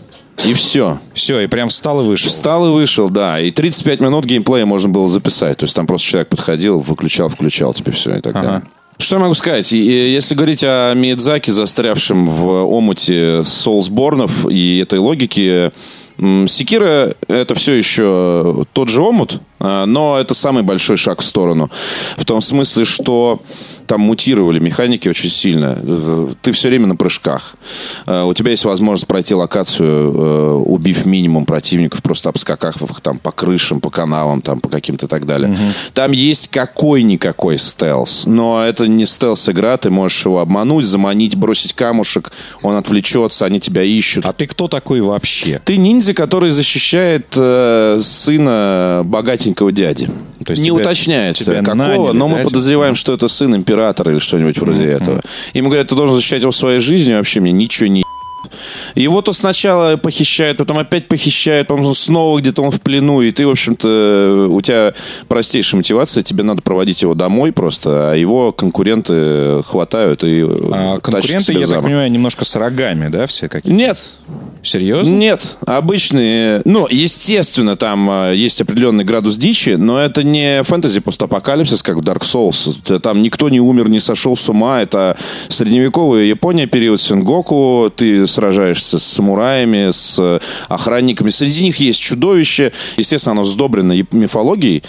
И 0.47 0.55
все. 0.55 0.99
Все, 1.15 1.41
и 1.41 1.47
прям 1.47 1.69
встал 1.69 2.01
и 2.03 2.05
вышел. 2.07 2.29
Встал 2.31 2.67
и 2.67 2.71
вышел, 2.71 3.11
да. 3.11 3.41
И 3.41 3.51
35 3.51 4.01
минут 4.01 4.25
геймплея 4.25 4.67
можно 4.67 4.89
было 4.89 5.09
записать. 5.09 5.59
То 5.59 5.65
есть 5.65 5.77
там 5.77 5.87
просто 5.87 6.07
человек 6.09 6.29
подходил, 6.29 6.81
выключал, 6.81 7.29
включал 7.29 7.75
тебе 7.75 7.93
все 7.93 8.17
и 8.17 8.21
так 8.21 8.35
Ага. 8.37 8.45
далее. 8.47 8.63
Что 8.99 9.17
я 9.17 9.21
могу 9.23 9.35
сказать? 9.35 9.73
Если 9.73 10.35
говорить 10.35 10.63
о 10.63 10.93
Миядзаки, 10.95 11.51
застрявшем 11.51 12.27
в 12.27 12.47
омуте 12.67 13.43
Соулсборнов 13.45 14.47
и 14.51 14.79
этой 14.79 14.99
логики, 14.99 15.73
м, 16.19 16.47
Секира 16.47 17.15
это 17.27 17.55
все 17.55 17.73
еще 17.73 18.67
тот 18.75 18.91
же 18.91 19.01
омут, 19.01 19.41
а, 19.59 19.87
но 19.87 20.19
это 20.19 20.35
самый 20.35 20.63
большой 20.65 20.99
шаг 20.99 21.23
в 21.23 21.25
сторону. 21.25 21.71
В 22.19 22.27
том 22.27 22.43
смысле, 22.43 22.85
что 22.85 23.41
там 23.91 24.03
мутировали 24.03 24.61
механики 24.61 25.09
очень 25.09 25.31
сильно. 25.31 25.77
Ты 26.43 26.53
все 26.53 26.69
время 26.69 26.87
на 26.87 26.95
прыжках. 26.95 27.57
Э, 28.07 28.23
У 28.23 28.33
тебя 28.35 28.53
есть 28.53 28.65
возможность 28.65 29.09
пройти 29.09 29.35
локацию, 29.35 30.15
э, 30.15 30.53
убив 30.65 31.07
минимум 31.07 31.45
противников, 31.45 32.01
просто 32.01 32.29
обскакав 32.29 32.81
их 32.83 33.01
там 33.01 33.19
по 33.19 33.33
крышам, 33.33 33.81
по 33.81 33.91
каналам, 33.91 34.43
там, 34.43 34.61
по 34.61 34.69
каким-то 34.69 35.07
и 35.07 35.09
так 35.09 35.27
далее. 35.27 35.57
Там 35.93 36.13
есть 36.13 36.47
какой-никакой 36.51 37.59
стелс, 37.59 38.27
но 38.27 38.65
это 38.65 38.87
не 38.87 39.07
стелс-игра, 39.07 39.77
ты 39.77 39.91
можешь 39.91 40.25
его 40.25 40.39
обмануть, 40.39 40.87
заманить, 40.87 41.35
бросить 41.35 41.73
камушек, 41.73 42.31
он 42.63 42.77
отвлечется, 42.77 43.45
они 43.45 43.59
тебя 43.59 43.83
ищут. 43.83 44.25
А 44.25 44.33
ты 44.33 44.47
кто 44.47 44.69
такой 44.69 45.01
вообще? 45.01 45.61
Ты 45.65 45.79
ниндзя, 45.79 46.15
который 46.15 46.51
защищает 46.51 47.27
э, 47.35 47.99
сына 48.01 49.03
богатенького 49.05 49.73
дяди. 49.73 50.09
То 50.45 50.53
есть 50.53 50.63
не 50.63 50.69
тебя- 50.71 50.81
уточняется, 50.81 51.45
тебя 51.45 51.63
какого, 51.63 51.75
наняли, 51.75 52.17
но 52.17 52.29
мы 52.29 52.39
да, 52.39 52.45
подозреваем, 52.45 52.95
что 52.95 53.13
это 53.13 53.27
сын 53.27 53.55
императора 53.57 53.80
или 54.09 54.19
что-нибудь 54.19 54.59
вроде 54.59 54.85
этого. 54.85 55.21
Ему 55.55 55.69
говорят, 55.69 55.89
ты 55.89 55.95
должен 55.95 56.17
защищать 56.17 56.43
его 56.43 56.53
своей 56.53 56.81
жизнью, 56.81 57.17
вообще 57.17 57.41
мне 57.41 57.53
ничего 57.53 57.89
не 57.89 58.05
его 58.95 59.23
то 59.23 59.33
сначала 59.33 59.97
похищают, 59.97 60.59
потом 60.59 60.79
опять 60.79 61.09
похищают, 61.09 61.69
потом 61.69 61.95
снова 61.95 62.41
где-то 62.41 62.63
он 62.63 62.71
в 62.71 62.81
плену, 62.81 63.21
и 63.23 63.31
ты, 63.31 63.47
в 63.47 63.51
общем-то, 63.51 64.49
у 64.51 64.61
тебя 64.61 64.95
простейшая 65.29 65.79
мотивация, 65.79 66.23
тебе 66.23 66.43
надо 66.43 66.63
проводить 66.63 67.03
его 67.03 67.15
домой 67.15 67.53
просто, 67.53 68.13
а 68.13 68.15
его 68.15 68.53
конкуренты 68.53 69.63
хватают 69.63 70.25
и 70.25 70.43
А 70.43 70.99
конкуренты, 71.01 71.53
я 71.53 71.59
в 71.59 71.63
так 71.63 71.69
замок. 71.69 71.85
понимаю, 71.85 72.11
немножко 72.11 72.45
с 72.45 72.57
рогами, 72.57 73.09
да, 73.09 73.27
все 73.27 73.49
какие 73.49 73.73
Нет, 73.73 73.99
Серьезно? 74.63 75.11
нет, 75.11 75.57
обычные. 75.67 76.63
Ну, 76.65 76.87
естественно, 76.91 77.77
там 77.77 78.11
э, 78.11 78.35
есть 78.37 78.61
определенный 78.61 79.05
градус 79.05 79.37
дичи, 79.37 79.71
но 79.71 79.99
это 79.99 80.23
не 80.23 80.63
фэнтези 80.63 81.01
постапокалипсис, 81.01 81.83
как 81.83 81.97
в 81.97 82.01
Dark 82.01 82.23
Souls. 82.23 83.01
Там 83.01 83.23
никто 83.23 83.49
не 83.49 83.61
умер, 83.61 83.89
не 83.89 84.01
сошел 84.01 84.37
с 84.37 84.49
ума. 84.49 84.83
Это 84.83 85.17
средневековая 85.49 86.25
Япония, 86.25 86.67
период 86.67 87.01
Сенгоку. 87.01 87.93
Ты 87.95 88.27
сражаешься 88.27 88.99
с 88.99 89.05
самураями, 89.05 89.91
с 89.91 90.41
охранниками. 90.69 91.31
Среди 91.31 91.65
них 91.65 91.77
есть 91.77 92.01
чудовище. 92.01 92.73
Естественно, 92.97 93.33
оно 93.33 93.45
сдобрено 93.45 93.95
мифологией, 94.13 94.83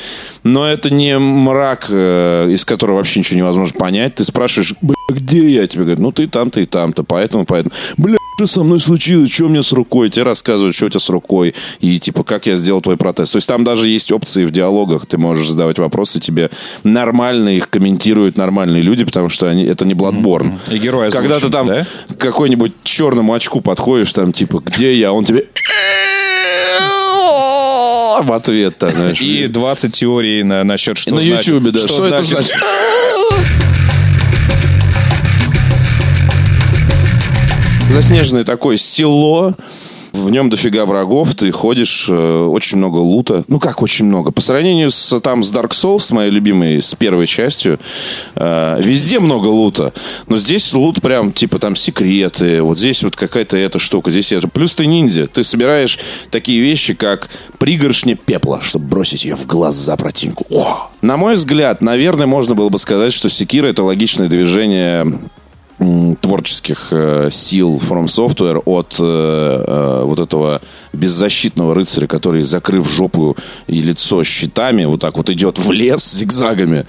но 0.44 0.68
это 0.68 0.90
не 0.90 1.18
мрак, 1.18 1.88
э, 1.90 2.50
из 2.52 2.66
которого 2.66 2.98
вообще 2.98 3.20
ничего 3.20 3.40
невозможно 3.40 3.78
понять. 3.78 4.16
Ты 4.16 4.24
спрашиваешь, 4.24 4.76
где 5.10 5.50
я? 5.50 5.68
Тебе 5.68 5.84
говорят, 5.84 6.00
ну 6.00 6.12
ты 6.12 6.28
там-то 6.28 6.60
и 6.60 6.66
там-то, 6.66 7.04
поэтому, 7.04 7.46
поэтому. 7.46 7.74
Бля, 7.98 8.18
что 8.38 8.48
со 8.48 8.64
мной 8.64 8.80
случилось, 8.80 9.32
что 9.32 9.46
у 9.46 9.50
меня 9.50 9.62
с 9.62 9.72
рукой, 9.72 10.10
тебе 10.10 10.24
рассказывают, 10.24 10.76
что 10.76 10.88
у 10.88 10.90
тебя 10.90 11.00
с 11.00 11.10
рукой, 11.10 11.54
и 11.80 12.00
типа, 12.00 12.24
как 12.24 12.48
я 12.48 12.56
сделал 12.56 12.82
твой 12.82 12.98
протез. 12.98 13.30
То 13.32 13.38
есть 13.38 13.48
там 13.48 13.64
даже 13.64 13.88
есть 13.88 14.12
опции 14.12 14.46
в 14.46 14.52
диалогах, 14.52 15.06
ты 15.06 15.18
можешь 15.18 15.50
задавать 15.50 15.78
вопросы, 15.78 16.20
тебе 16.20 16.50
нормально 16.84 17.50
их 17.50 17.70
комментируют 17.70 18.38
нормальные 18.38 18.82
люди, 18.82 19.06
потому 19.06 19.30
что 19.30 19.48
они, 19.48 19.64
это 19.66 19.86
не 19.86 19.94
Bloodborne. 19.94 20.54
И 20.72 20.78
герой 20.80 21.12
Когда 21.12 21.40
ты 21.40 21.50
там 21.50 21.68
да? 21.68 21.86
к 22.10 22.18
какой-нибудь 22.18 22.74
черному 22.84 23.34
очку 23.34 23.62
подходишь, 23.62 24.12
там 24.14 24.34
типа, 24.34 24.62
где 24.66 24.96
я, 24.96 25.14
он 25.14 25.24
тебе 25.26 25.48
в 28.22 28.32
ответ, 28.34 28.78
там, 28.78 28.92
знаешь. 28.92 29.22
И 29.22 29.48
20 29.48 29.94
теорий 29.94 30.44
на, 30.44 30.64
насчет, 30.64 30.98
что 30.98 31.16
на 31.16 31.22
значит- 31.22 31.48
Ютубе, 31.48 31.72
да. 31.72 31.80
Что, 31.80 32.08
это 32.08 32.24
значит? 32.24 32.56
Заснеженное 37.92 38.46
такое 38.46 38.78
село. 38.78 39.54
В 40.14 40.30
нем 40.30 40.50
дофига 40.50 40.86
врагов, 40.86 41.36
ты 41.36 41.52
ходишь, 41.52 42.08
э, 42.10 42.46
очень 42.46 42.78
много 42.78 42.98
лута. 42.98 43.46
Ну, 43.48 43.60
как 43.60 43.82
очень 43.82 44.06
много? 44.06 44.32
По 44.32 44.42
сравнению 44.42 44.92
с, 44.92 45.20
там, 45.22 45.44
с 45.44 45.54
Dark 45.54 45.70
Souls, 45.70 46.14
моей 46.14 46.30
любимой, 46.30 46.82
с 46.82 46.96
первой 46.96 47.28
частью, 47.28 47.80
э, 48.36 48.82
везде 48.82 49.20
много 49.20 49.48
лута. 49.48 49.94
Но 50.28 50.38
здесь 50.38 50.74
лут 50.74 51.02
прям, 51.02 51.32
типа, 51.32 51.60
там, 51.60 51.76
секреты. 51.76 52.62
Вот 52.62 52.78
здесь 52.78 53.04
вот 53.04 53.16
какая-то 53.16 53.56
эта 53.56 53.80
штука, 53.80 54.10
здесь 54.12 54.32
это. 54.34 54.48
Плюс 54.50 54.76
ты 54.76 54.86
ниндзя. 54.86 55.28
Ты 55.28 55.44
собираешь 55.44 55.98
такие 56.30 56.62
вещи, 56.62 56.94
как 56.94 57.30
пригоршня 57.58 58.16
пепла, 58.16 58.62
чтобы 58.62 58.88
бросить 58.88 59.24
ее 59.24 59.36
в 59.36 59.46
глаза 59.48 59.96
противнику. 59.96 60.46
О! 60.50 60.90
На 61.02 61.18
мой 61.18 61.36
взгляд, 61.36 61.82
наверное, 61.82 62.28
можно 62.28 62.54
было 62.54 62.70
бы 62.70 62.80
сказать, 62.80 63.14
что 63.14 63.30
Секира 63.30 63.68
это 63.68 63.84
логичное 63.84 64.28
движение 64.28 65.20
творческих 66.22 66.88
э, 66.92 67.30
сил 67.32 67.82
From 67.88 68.06
Software 68.06 68.62
от 68.66 68.96
э, 69.00 69.04
э, 69.68 70.04
вот 70.04 70.20
этого 70.20 70.62
беззащитного 70.94 71.74
рыцаря, 71.74 72.08
который, 72.08 72.44
закрыв 72.44 72.90
жопу 72.90 73.36
и 73.68 73.82
лицо 73.82 74.24
щитами, 74.24 74.86
вот 74.86 75.02
так 75.02 75.18
вот 75.18 75.30
идет 75.30 75.58
в 75.58 75.72
лес 75.72 76.14
зигзагами. 76.14 76.86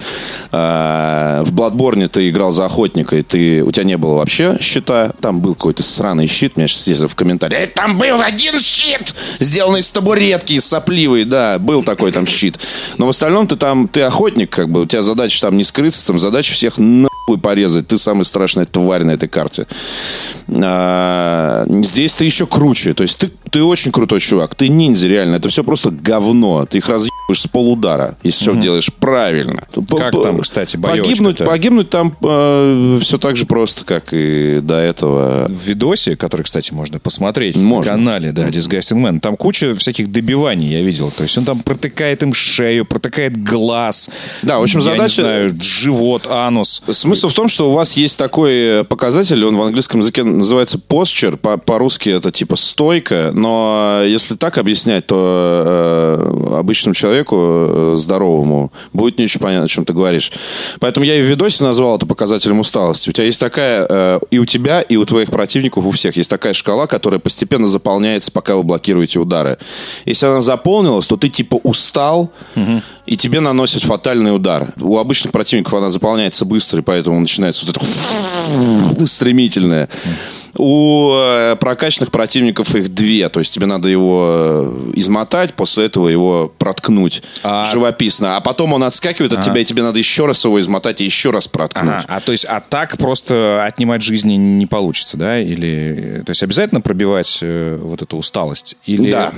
Э, 0.51 1.43
в 1.43 1.53
Bloodborne 1.53 2.07
ты 2.07 2.29
играл 2.29 2.51
за 2.51 2.65
охотника, 2.65 3.15
и 3.15 3.23
ты, 3.23 3.63
у 3.63 3.71
тебя 3.71 3.83
не 3.83 3.97
было 3.97 4.15
вообще 4.15 4.57
щита, 4.61 5.13
там 5.19 5.41
был 5.41 5.55
какой-то 5.55 5.83
сраный 5.83 6.27
щит, 6.27 6.57
меня 6.57 6.67
сейчас 6.67 7.01
в 7.01 7.15
комментарии, 7.15 7.57
«Э, 7.57 7.67
там 7.67 7.97
был 7.97 8.21
один 8.21 8.59
щит, 8.59 9.15
сделанный 9.39 9.79
из 9.79 9.89
табуретки, 9.89 10.59
сопливый, 10.59 11.25
да, 11.25 11.57
был 11.59 11.83
такой 11.83 12.11
там 12.11 12.27
щит. 12.27 12.59
Но 12.97 13.07
в 13.07 13.09
остальном 13.09 13.47
ты 13.47 13.55
там, 13.55 13.87
ты 13.87 14.01
охотник, 14.01 14.49
как 14.49 14.69
бы, 14.69 14.81
у 14.81 14.85
тебя 14.85 15.01
задача 15.01 15.41
там 15.41 15.57
не 15.57 15.63
скрыться, 15.63 16.05
там 16.05 16.19
задача 16.19 16.53
всех 16.53 16.77
нахуй 16.77 17.39
порезать, 17.41 17.87
ты 17.87 17.97
самая 17.97 18.23
страшная 18.23 18.65
тварь 18.65 18.82
на 18.83 19.11
этой 19.11 19.29
карте. 19.29 19.67
А, 20.49 21.65
здесь 21.83 22.15
ты 22.15 22.25
еще 22.25 22.45
круче, 22.45 22.93
то 22.93 23.03
есть 23.03 23.17
ты, 23.17 23.31
ты 23.49 23.63
очень 23.63 23.91
крутой 23.91 24.19
чувак, 24.19 24.55
ты 24.55 24.67
ниндзя 24.67 25.07
реально, 25.07 25.35
это 25.37 25.49
все 25.49 25.63
просто 25.63 25.89
говно, 25.89 26.65
ты 26.65 26.79
их 26.79 26.89
разъебаешь 26.89 27.41
с 27.41 27.47
полудара, 27.47 28.17
если 28.23 28.43
все 28.43 28.55
делаешь 28.55 28.91
правильно. 28.93 29.63
Как 29.89 30.11
там, 30.11 30.39
кстати, 30.39 30.77
погибнуть, 30.77 31.37
погибнуть 31.39 31.89
там 31.89 32.15
все 32.99 33.17
так 33.17 33.35
же 33.35 33.45
просто, 33.45 33.85
как 33.85 34.05
и 34.11 34.59
до 34.61 34.75
этого. 34.75 35.47
В 35.47 35.67
видосе, 35.67 36.15
который, 36.15 36.43
кстати, 36.43 36.73
можно 36.73 36.99
посмотреть 36.99 37.57
Можно. 37.57 37.93
на 37.93 37.97
канале, 37.97 38.31
да, 38.31 38.47
Disgusting 38.49 39.01
Man, 39.01 39.19
там 39.19 39.37
куча 39.37 39.75
всяких 39.75 40.11
добиваний, 40.11 40.67
я 40.67 40.81
видел. 40.81 41.11
То 41.11 41.23
есть 41.23 41.37
он 41.37 41.45
там 41.45 41.59
протыкает 41.59 42.23
им 42.23 42.33
шею, 42.33 42.85
протыкает 42.85 43.41
глаз. 43.43 44.09
Да, 44.41 44.59
в 44.59 44.63
общем, 44.63 44.79
я 44.79 44.85
задача- 44.85 45.21
Не 45.21 45.27
знаю, 45.27 45.51
живот, 45.61 46.27
анус. 46.29 46.83
Смысл 46.91 47.29
в 47.29 47.33
том, 47.33 47.47
что 47.47 47.69
у 47.69 47.73
вас 47.73 47.93
есть 47.97 48.17
такой 48.17 48.62
показатель, 48.87 49.43
он 49.45 49.57
в 49.57 49.61
английском 49.61 49.99
языке 50.01 50.23
называется 50.23 50.77
posture, 50.77 51.37
по- 51.37 51.57
по-русски 51.57 52.09
это 52.09 52.31
типа 52.31 52.55
стойка, 52.55 53.31
но 53.33 54.01
если 54.05 54.35
так 54.35 54.57
объяснять, 54.57 55.07
то 55.07 55.63
э, 55.65 56.55
обычному 56.59 56.93
человеку 56.93 57.35
э, 57.39 57.95
здоровому 57.97 58.71
будет 58.93 59.17
не 59.17 59.25
очень 59.25 59.39
понятно, 59.39 59.65
о 59.65 59.67
чем 59.67 59.85
ты 59.85 59.93
говоришь. 59.93 60.31
Поэтому 60.79 61.05
я 61.05 61.17
и 61.17 61.21
в 61.21 61.25
видосе 61.25 61.63
назвал 61.63 61.97
это 61.97 62.05
показателем 62.05 62.59
усталости. 62.59 63.09
У 63.09 63.13
тебя 63.13 63.25
есть 63.25 63.39
такая, 63.39 63.85
э, 63.89 64.19
и 64.31 64.39
у 64.39 64.45
тебя, 64.45 64.81
и 64.81 64.95
у 64.95 65.05
твоих 65.05 65.29
противников, 65.31 65.85
у 65.85 65.91
всех 65.91 66.17
есть 66.17 66.29
такая 66.29 66.53
шкала, 66.53 66.87
которая 66.87 67.19
постепенно 67.19 67.67
заполняется, 67.67 68.31
пока 68.31 68.55
вы 68.55 68.63
блокируете 68.63 69.19
удары. 69.19 69.57
Если 70.05 70.25
она 70.25 70.41
заполнилась, 70.41 71.07
то 71.07 71.17
ты 71.17 71.29
типа 71.29 71.59
устал, 71.63 72.31
и 73.05 73.17
тебе 73.17 73.39
наносят 73.39 73.83
фатальный 73.83 74.33
удар. 74.35 74.73
У 74.79 74.97
обычных 74.97 75.33
противников 75.33 75.73
она 75.73 75.89
заполняется 75.89 76.45
быстро, 76.45 76.79
и 76.79 76.83
поэтому 76.83 77.19
начинается 77.19 77.65
вот 77.65 77.75
это 77.75 77.85
стремительное. 79.05 79.89
У 80.57 81.11
э, 81.15 81.55
прокачанных 81.59 82.11
противников 82.11 82.75
их 82.75 82.93
две, 82.93 83.29
то 83.29 83.39
есть 83.39 83.53
тебе 83.53 83.65
надо 83.65 83.89
его 83.89 84.27
э, 84.31 84.91
измотать, 84.95 85.53
после 85.53 85.85
этого 85.85 86.09
его 86.09 86.51
проткнуть 86.57 87.23
А- 87.43 87.65
живописно, 87.65 88.37
а 88.37 88.41
потом 88.41 88.73
он 88.73 88.83
отскакивает 88.83 89.33
от 89.33 89.43
тебя, 89.43 89.61
и 89.61 89.65
тебе 89.65 89.81
надо 89.81 89.97
еще 89.97 90.25
раз 90.25 90.43
его 90.45 90.59
измотать 90.59 91.01
и 91.01 91.05
еще 91.05 91.31
раз 91.31 91.47
проткнуть. 91.47 91.93
Ага, 91.93 92.05
а 92.07 92.19
то 92.19 92.31
есть, 92.31 92.45
а 92.45 92.61
так 92.61 92.97
просто 92.97 93.63
отнимать 93.65 94.01
жизни 94.01 94.33
не 94.33 94.65
получится, 94.65 95.17
да? 95.17 95.39
Или, 95.39 96.21
то 96.25 96.31
есть, 96.31 96.43
обязательно 96.43 96.81
пробивать 96.81 97.39
э, 97.41 97.79
вот 97.81 98.01
эту 98.01 98.17
усталость? 98.17 98.75
Или... 98.85 99.11
Да. 99.11 99.31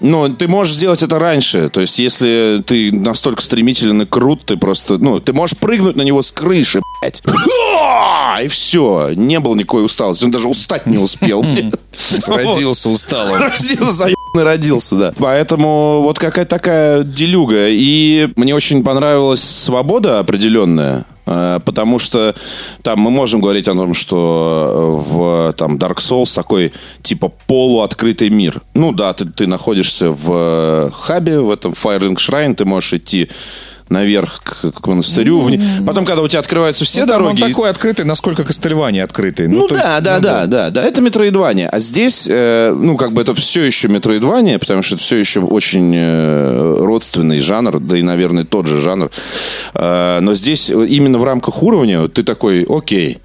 Но 0.00 0.28
ты 0.28 0.48
можешь 0.48 0.74
сделать 0.74 1.02
это 1.02 1.18
раньше. 1.18 1.68
То 1.68 1.80
есть, 1.80 1.98
если 1.98 2.62
ты 2.66 2.92
настолько 2.92 3.42
стремителен 3.42 4.02
и 4.02 4.06
крут, 4.06 4.44
ты 4.46 4.56
просто, 4.56 4.98
ну, 4.98 5.20
ты 5.20 5.32
можешь 5.32 5.58
прыгнуть 5.58 5.96
на 5.96 6.02
него 6.02 6.22
с 6.22 6.32
крыши, 6.32 6.80
блядь. 7.00 7.22
И 8.42 8.48
все. 8.48 9.10
Не 9.14 9.40
было 9.40 9.54
никакой 9.54 9.84
усталости. 9.84 10.24
Он 10.24 10.30
даже 10.30 10.48
устать 10.60 10.86
не 10.86 10.98
успел. 10.98 11.44
Родился 12.26 12.88
усталым. 12.88 13.40
Родился, 13.40 13.90
заебанный 13.92 14.44
родился, 14.44 14.96
да. 14.96 15.12
Поэтому 15.18 16.00
вот 16.02 16.18
какая-то 16.18 16.50
такая 16.50 17.02
делюга. 17.02 17.68
И 17.68 18.28
мне 18.36 18.54
очень 18.54 18.82
понравилась 18.84 19.42
свобода 19.42 20.18
определенная. 20.20 21.04
э, 21.26 21.58
Потому 21.64 21.98
что 21.98 22.34
там 22.82 23.00
мы 23.00 23.10
можем 23.10 23.40
говорить 23.40 23.68
о 23.68 23.74
том, 23.74 23.94
что 23.94 25.02
в 25.04 25.52
там, 25.54 25.76
Dark 25.76 25.96
Souls 25.96 26.34
такой 26.34 26.72
типа 27.02 27.32
полуоткрытый 27.46 28.30
мир. 28.30 28.62
Ну 28.74 28.92
да, 28.92 29.12
ты, 29.12 29.24
ты 29.24 29.46
находишься 29.46 30.10
в 30.10 30.30
э, 30.30 30.90
хабе, 30.92 31.40
в 31.40 31.50
этом 31.50 31.72
Firelink 31.72 32.16
Shrine, 32.16 32.54
ты 32.54 32.64
можешь 32.64 32.92
идти 32.92 33.28
наверх 33.90 34.40
к, 34.42 34.70
к 34.72 34.86
монастырю. 34.86 35.40
вни- 35.40 35.60
Потом, 35.86 36.04
когда 36.04 36.22
у 36.22 36.28
тебя 36.28 36.40
открываются 36.40 36.84
все 36.84 37.00
Ну, 37.02 37.06
дороги... 37.06 37.42
Он 37.42 37.48
такой 37.50 37.68
открытый, 37.70 38.04
насколько 38.06 38.44
Кастельвания 38.44 39.04
открытый. 39.04 39.48
Ну, 39.48 39.66
то 39.68 39.74
да, 39.74 39.94
есть, 39.94 40.04
да, 40.04 40.16
ну, 40.16 40.22
да, 40.22 40.46
да, 40.46 40.70
да. 40.70 40.84
Это 40.84 41.00
метроидвания. 41.02 41.68
А 41.68 41.78
здесь, 41.80 42.26
э, 42.30 42.72
ну, 42.74 42.96
как 42.96 43.12
бы 43.12 43.20
это 43.22 43.34
все 43.34 43.62
еще 43.64 43.88
метроидвания, 43.88 44.58
потому 44.58 44.82
что 44.82 44.94
это 44.94 45.04
все 45.04 45.16
еще 45.16 45.40
очень 45.40 45.92
э, 45.94 46.76
родственный 46.78 47.40
жанр, 47.40 47.80
да 47.80 47.98
и, 47.98 48.02
наверное, 48.02 48.44
тот 48.44 48.66
же 48.66 48.80
жанр. 48.80 49.10
Э, 49.74 50.20
но 50.20 50.34
здесь 50.34 50.70
именно 50.70 51.18
в 51.18 51.24
рамках 51.24 51.62
уровня 51.62 52.06
ты 52.08 52.22
такой, 52.22 52.64
окей, 52.68 53.18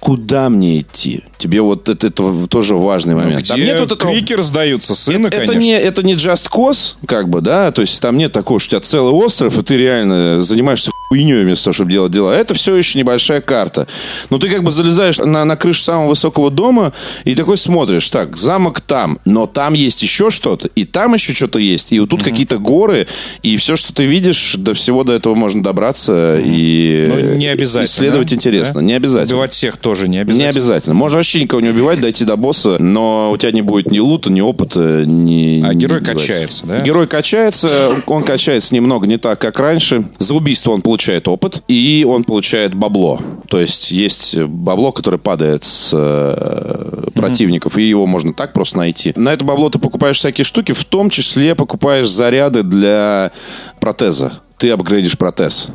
куда 0.00 0.48
мне 0.48 0.80
идти? 0.80 1.24
Тебе 1.38 1.60
вот 1.60 1.88
это, 1.88 2.06
это 2.06 2.46
тоже 2.48 2.74
важный 2.76 3.14
момент. 3.14 3.40
Где 3.40 3.48
Там 3.48 3.60
нет 3.60 3.80
вот 3.80 3.92
этого- 3.92 4.12
крики 4.12 4.32
раздаются, 4.32 4.94
сына, 4.94 5.26
это, 5.28 5.36
это 5.38 5.46
конечно. 5.52 5.66
не, 5.66 5.72
это 5.78 6.02
не 6.02 6.14
Just 6.14 6.50
Cause, 6.50 6.94
как 7.06 7.28
бы, 7.28 7.40
да, 7.40 7.70
то 7.72 7.82
есть 7.82 8.00
там 8.00 8.16
нет 8.16 8.32
такого, 8.32 8.60
что 8.60 8.76
у 8.76 8.80
тебя 8.80 8.88
целый 8.88 9.12
остров, 9.12 9.58
и 9.58 9.62
ты 9.62 9.76
реально 9.76 10.42
занимаешься 10.42 10.90
хуйней 11.08 11.42
вместо 11.42 11.64
того, 11.64 11.74
чтобы 11.74 11.90
делать 11.90 12.12
дела. 12.12 12.32
Это 12.32 12.54
все 12.54 12.76
еще 12.76 12.98
небольшая 12.98 13.40
карта. 13.40 13.86
Но 14.30 14.38
ты 14.38 14.48
как 14.50 14.62
бы 14.62 14.70
залезаешь 14.70 15.18
на, 15.18 15.44
на 15.44 15.56
крышу 15.56 15.82
самого 15.82 16.08
высокого 16.10 16.50
дома 16.50 16.92
и 17.24 17.34
такой 17.34 17.56
смотришь, 17.56 18.08
так, 18.10 18.36
замок 18.36 18.80
там, 18.80 19.18
но 19.24 19.46
там 19.46 19.72
есть 19.72 20.02
еще 20.02 20.30
что-то, 20.30 20.68
и 20.74 20.84
там 20.84 21.14
еще 21.14 21.32
что-то 21.32 21.58
есть, 21.58 21.92
и 21.92 22.00
вот 22.00 22.10
тут 22.10 22.22
какие-то 22.22 22.58
горы, 22.58 23.06
и 23.42 23.56
все, 23.56 23.76
что 23.76 23.94
ты 23.94 24.04
видишь, 24.04 24.56
до 24.58 24.74
всего 24.74 25.02
до 25.02 25.14
этого 25.14 25.34
можно 25.34 25.62
добраться 25.62 26.38
и 26.44 27.06
Ну, 27.08 27.34
не 27.36 27.46
обязательно. 27.46 27.86
исследовать 27.86 28.28
да? 28.28 28.34
интересно. 28.34 28.74
Да? 28.74 28.82
Не 28.82 28.94
обязательно. 28.94 29.36
Убивать 29.36 29.52
всех 29.52 29.76
тоже 29.78 30.08
не 30.08 30.18
обязательно. 30.18 30.44
Не 30.44 30.50
обязательно. 30.50 30.94
Можно 30.94 31.16
вообще 31.18 31.40
никого 31.42 31.60
не 31.62 31.70
убивать, 31.70 32.00
дойти 32.00 32.24
до 32.24 32.36
босса, 32.36 32.76
но 32.78 33.30
у 33.32 33.36
тебя 33.38 33.52
не 33.52 33.62
будет 33.62 33.90
ни 33.90 33.98
лута, 33.98 34.30
ни 34.30 34.40
опыта, 34.42 35.04
ни... 35.06 35.62
А 35.64 35.72
герой 35.72 36.02
качается, 36.02 36.66
да? 36.66 36.80
Герой 36.80 37.06
качается, 37.06 37.96
он 38.06 38.22
качается 38.24 38.74
немного 38.74 39.06
не 39.06 39.16
так, 39.16 39.38
как 39.40 39.58
раньше. 39.58 40.04
За 40.18 40.34
убийство 40.34 40.72
он 40.72 40.82
получает 40.82 40.97
опыт, 41.28 41.62
и 41.68 42.04
он 42.08 42.24
получает 42.24 42.74
бабло. 42.74 43.20
То 43.48 43.60
есть 43.60 43.90
есть 43.90 44.38
бабло, 44.38 44.92
которое 44.92 45.18
падает 45.18 45.64
с 45.64 45.90
э, 45.92 47.10
противников, 47.14 47.78
и 47.78 47.82
его 47.82 48.06
можно 48.06 48.32
так 48.34 48.52
просто 48.52 48.78
найти. 48.78 49.12
На 49.16 49.32
это 49.32 49.44
бабло 49.44 49.70
ты 49.70 49.78
покупаешь 49.78 50.18
всякие 50.18 50.44
штуки, 50.44 50.72
в 50.72 50.84
том 50.84 51.10
числе 51.10 51.54
покупаешь 51.54 52.08
заряды 52.08 52.62
для 52.62 53.32
протеза. 53.80 54.40
Ты 54.58 54.70
апгрейдишь 54.70 55.16
протез. 55.16 55.68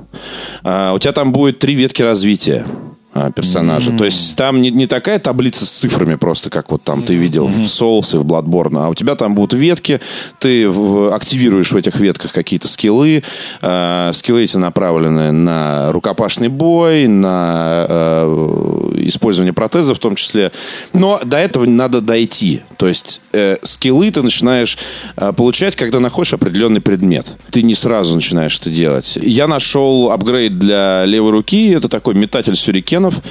А, 0.64 0.94
у 0.94 1.00
тебя 1.00 1.14
там 1.14 1.32
будет 1.32 1.60
три 1.60 1.74
ветки 1.74 2.02
развития 2.02 2.66
а, 3.13 3.32
персонажа. 3.32 3.91
То 3.91 4.06
есть 4.06 4.36
там 4.36 4.62
не, 4.62 4.71
не 4.71 4.88
такая 4.88 5.19
таблица 5.19 5.65
с 5.65 5.69
цифрами 5.69 6.15
просто, 6.15 6.49
как 6.49 6.71
вот 6.71 6.84
там 6.84 7.04
ты 7.04 7.15
видел 7.15 7.47
в 7.47 7.58
Souls 7.65 8.15
и 8.15 8.17
в 8.17 8.26
Bloodborne, 8.26 8.86
а 8.86 8.89
у 8.89 8.95
тебя 8.95 9.15
там 9.15 9.36
будут 9.36 9.54
ветки, 9.54 9.99
ты 10.39 10.69
в- 10.69 11.13
активируешь 11.13 11.71
в 11.71 11.78
этих 11.78 11.99
ветках 11.99 12.32
какие-то 12.32 12.67
скиллы, 12.67 13.23
э, 13.62 14.12
скиллы 14.13 14.43
эти 14.43 14.58
направлены 14.58 15.32
на 15.32 15.91
рукопашный 15.91 16.47
бой, 16.47 17.08
на 17.08 17.86
э, 17.88 18.91
использование 18.97 19.54
протеза 19.54 19.93
в 19.95 19.99
том 19.99 20.15
числе. 20.15 20.52
Но 20.93 21.19
до 21.23 21.38
этого 21.38 21.65
надо 21.65 22.02
дойти. 22.02 22.62
То 22.78 22.88
есть 22.88 23.21
э, 23.32 23.58
скиллы 23.63 24.10
ты 24.12 24.21
начинаешь 24.21 24.78
э, 25.15 25.32
получать, 25.34 25.76
когда 25.76 25.99
находишь 25.99 26.34
определенный 26.34 26.82
предмет. 26.82 27.38
Ты 27.52 27.62
не 27.62 27.76
сразу 27.76 28.15
начинаешь 28.15 28.58
это 28.60 28.69
делать. 28.69 29.17
Я 29.21 29.47
нашел 29.47 30.12
апгрейд 30.12 30.58
для 30.58 31.06
левой 31.06 31.32
руки. 31.32 31.69
Это 31.69 31.88
такой 31.88 32.15
метатель 32.15 32.56
сюрикенов. 33.12 33.22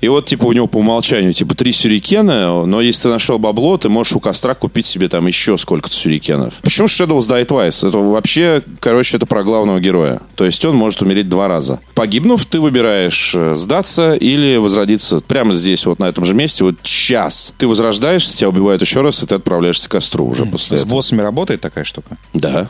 И 0.00 0.08
вот, 0.08 0.26
типа, 0.26 0.46
у 0.46 0.52
него 0.52 0.66
по 0.66 0.78
умолчанию, 0.78 1.32
типа, 1.32 1.54
три 1.54 1.72
сюрикена. 1.72 2.66
Но 2.66 2.80
если 2.80 3.04
ты 3.04 3.08
нашел 3.08 3.38
бабло, 3.38 3.76
ты 3.76 3.88
можешь 3.88 4.14
у 4.14 4.20
костра 4.20 4.54
купить 4.54 4.86
себе 4.86 5.08
там 5.08 5.26
еще 5.26 5.56
сколько-то 5.56 5.94
сюрикенов. 5.94 6.54
Почему 6.62 6.88
Shadows 6.88 7.28
Die 7.28 7.46
Twice? 7.46 7.88
Это 7.88 7.98
вообще, 7.98 8.62
короче, 8.80 9.16
это 9.16 9.26
про 9.26 9.44
главного 9.44 9.80
героя. 9.80 10.20
То 10.34 10.44
есть 10.44 10.64
он 10.64 10.76
может 10.76 11.02
умереть 11.02 11.28
два 11.28 11.48
раза. 11.48 11.80
Погибнув, 11.94 12.44
ты 12.46 12.60
выбираешь 12.60 13.32
э, 13.34 13.54
сдаться 13.54 14.14
или 14.14 14.56
возродиться 14.56 15.20
прямо 15.20 15.52
здесь, 15.52 15.86
вот 15.86 15.98
на 15.98 16.06
этом 16.06 16.24
же 16.24 16.34
месте, 16.34 16.64
вот 16.64 16.82
час. 16.82 17.54
Ты 17.58 17.68
возрождаешься, 17.68 18.36
тебя 18.36 18.48
убивают 18.48 18.82
еще 18.82 19.02
раз, 19.02 19.22
и 19.22 19.26
ты 19.26 19.34
отправляешься 19.36 19.88
к 19.88 19.92
костру 19.92 20.26
уже 20.26 20.46
после 20.46 20.76
С 20.76 20.80
этого. 20.80 20.92
боссами 20.96 21.20
работает 21.20 21.60
такая 21.60 21.84
штука? 21.84 22.16
Да. 22.34 22.68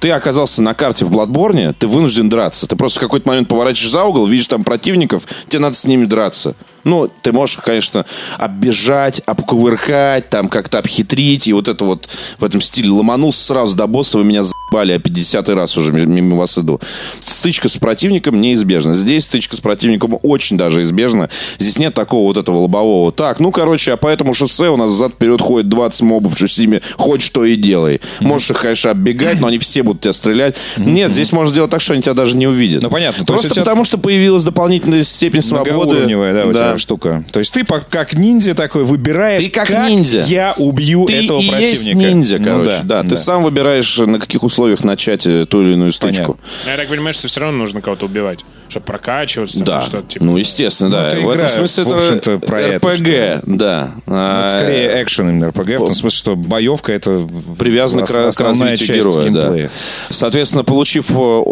Ты 0.00 0.10
оказался 0.10 0.62
на 0.62 0.74
карте 0.74 1.04
в 1.04 1.10
Бладборне, 1.10 1.72
ты 1.72 1.86
вынужден 1.86 2.28
драться. 2.28 2.66
Ты 2.66 2.76
просто 2.76 3.00
в 3.00 3.02
какой-то 3.02 3.28
момент 3.28 3.48
поворачиваешь 3.48 3.90
за 3.90 4.04
угол, 4.04 4.26
видишь 4.26 4.46
там 4.46 4.62
противников, 4.64 5.24
тебе 5.46 5.60
надо 5.60 5.76
с 5.76 5.84
ними 5.84 6.04
драться. 6.04 6.54
Ну, 6.84 7.10
ты 7.22 7.32
можешь, 7.32 7.58
конечно, 7.58 8.06
оббежать, 8.38 9.20
обкувыркать, 9.26 10.30
там 10.30 10.48
как-то 10.48 10.78
обхитрить, 10.78 11.46
и 11.46 11.52
вот 11.52 11.68
это 11.68 11.84
вот 11.84 12.08
в 12.38 12.44
этом 12.44 12.60
стиле 12.60 12.90
ломанулся 12.90 13.44
сразу 13.44 13.76
до 13.76 13.86
босса, 13.86 14.18
вы 14.18 14.24
меня 14.24 14.42
заебали, 14.70 14.92
я 14.92 14.98
50 14.98 15.48
раз 15.50 15.76
уже 15.76 15.92
ми- 15.92 16.06
мимо 16.06 16.36
вас 16.36 16.58
иду. 16.58 16.80
Стычка 17.20 17.68
с 17.68 17.76
противником 17.76 18.40
неизбежна. 18.40 18.92
Здесь 18.92 19.24
стычка 19.24 19.56
с 19.56 19.60
противником 19.60 20.18
очень 20.22 20.56
даже 20.56 20.82
избежна. 20.82 21.28
Здесь 21.58 21.78
нет 21.78 21.94
такого 21.94 22.24
вот 22.24 22.36
этого 22.36 22.58
лобового. 22.60 23.12
Так, 23.12 23.40
ну, 23.40 23.50
короче, 23.50 23.92
а 23.92 23.96
по 23.96 24.08
этому 24.08 24.34
шоссе 24.34 24.68
у 24.68 24.76
нас 24.76 24.92
зад-вперед 24.92 25.40
ходит 25.40 25.68
20 25.68 26.02
мобов, 26.02 26.34
что 26.36 26.48
с 26.48 26.58
ними 26.58 26.80
хоть 26.96 27.22
что 27.22 27.44
и 27.44 27.56
делай. 27.56 28.00
Можешь 28.20 28.50
их, 28.50 28.60
конечно, 28.60 28.90
оббегать, 28.90 29.40
но 29.40 29.46
они 29.46 29.58
все 29.58 29.82
будут 29.82 30.02
тебя 30.02 30.12
стрелять. 30.12 30.56
Нет, 30.76 31.12
здесь 31.12 31.32
можно 31.32 31.50
сделать 31.50 31.70
так, 31.70 31.80
что 31.80 31.94
они 31.94 32.02
тебя 32.02 32.14
даже 32.14 32.36
не 32.36 32.46
увидят. 32.46 32.82
Ну, 32.82 32.90
понятно. 32.90 33.24
Просто 33.24 33.50
тебя- 33.50 33.62
потому, 33.62 33.84
что 33.84 33.98
появилась 33.98 34.44
дополнительная 34.44 35.02
степень 35.02 35.42
свободы. 35.42 36.06
Да, 36.06 36.44
у 36.46 36.52
тебя 36.52 36.78
штука. 36.78 37.24
То 37.32 37.38
есть 37.38 37.52
ты 37.52 37.64
как 37.64 38.14
ниндзя 38.14 38.54
такой 38.54 38.84
выбираешь, 38.84 39.42
Ты 39.44 39.50
как 39.50 39.70
ниндзя. 39.88 40.24
я 40.26 40.54
убью 40.56 41.06
Ты 41.06 41.24
этого 41.24 41.38
и 41.40 41.48
противника. 41.48 41.70
есть 41.70 41.94
ниндзя, 41.94 42.38
Ну 42.38 42.44
короче. 42.44 42.80
да, 42.84 43.02
ты 43.02 43.16
сам 43.16 43.44
выбираешь, 43.44 43.96
на 43.98 44.18
каких 44.18 44.42
условиях 44.42 44.57
начать 44.84 45.26
э, 45.26 45.46
ту 45.46 45.62
или 45.62 45.72
иную 45.74 45.92
стычку. 45.92 46.32
Понятно. 46.34 46.48
Но 46.66 46.70
Я 46.72 46.76
так 46.76 46.88
понимаю, 46.88 47.14
что 47.14 47.28
все 47.28 47.40
равно 47.40 47.58
нужно 47.58 47.80
кого-то 47.80 48.06
убивать, 48.06 48.40
чтобы 48.68 48.86
прокачиваться, 48.86 49.62
Да, 49.62 49.82
что-то 49.82 50.08
типа. 50.08 50.24
ну, 50.24 50.36
естественно, 50.36 50.90
да. 50.90 51.08
это 51.10 51.20
в 51.20 51.30
этом 51.30 51.48
смысле 51.48 51.84
в 51.84 52.10
это 52.10 52.38
про 52.38 52.60
это, 52.60 52.88
РПГ, 52.88 53.42
да. 53.46 53.90
Вот 54.06 54.14
А, 54.16 54.48
скорее 54.48 55.02
экшен 55.02 55.30
именно 55.30 55.46
RPG, 55.46 55.76
в 55.76 55.80
том 55.80 55.94
смысле, 55.94 56.16
что 56.18 56.36
боевка 56.36 56.92
это 56.92 57.26
привязано 57.58 58.04
к, 58.06 58.08
к 58.10 58.40
развитию 58.40 58.76
часть 59.02 59.18
героя. 59.18 59.30
Да. 59.30 59.68
Соответственно, 60.10 60.64
получив 60.64 61.10
о, 61.16 61.42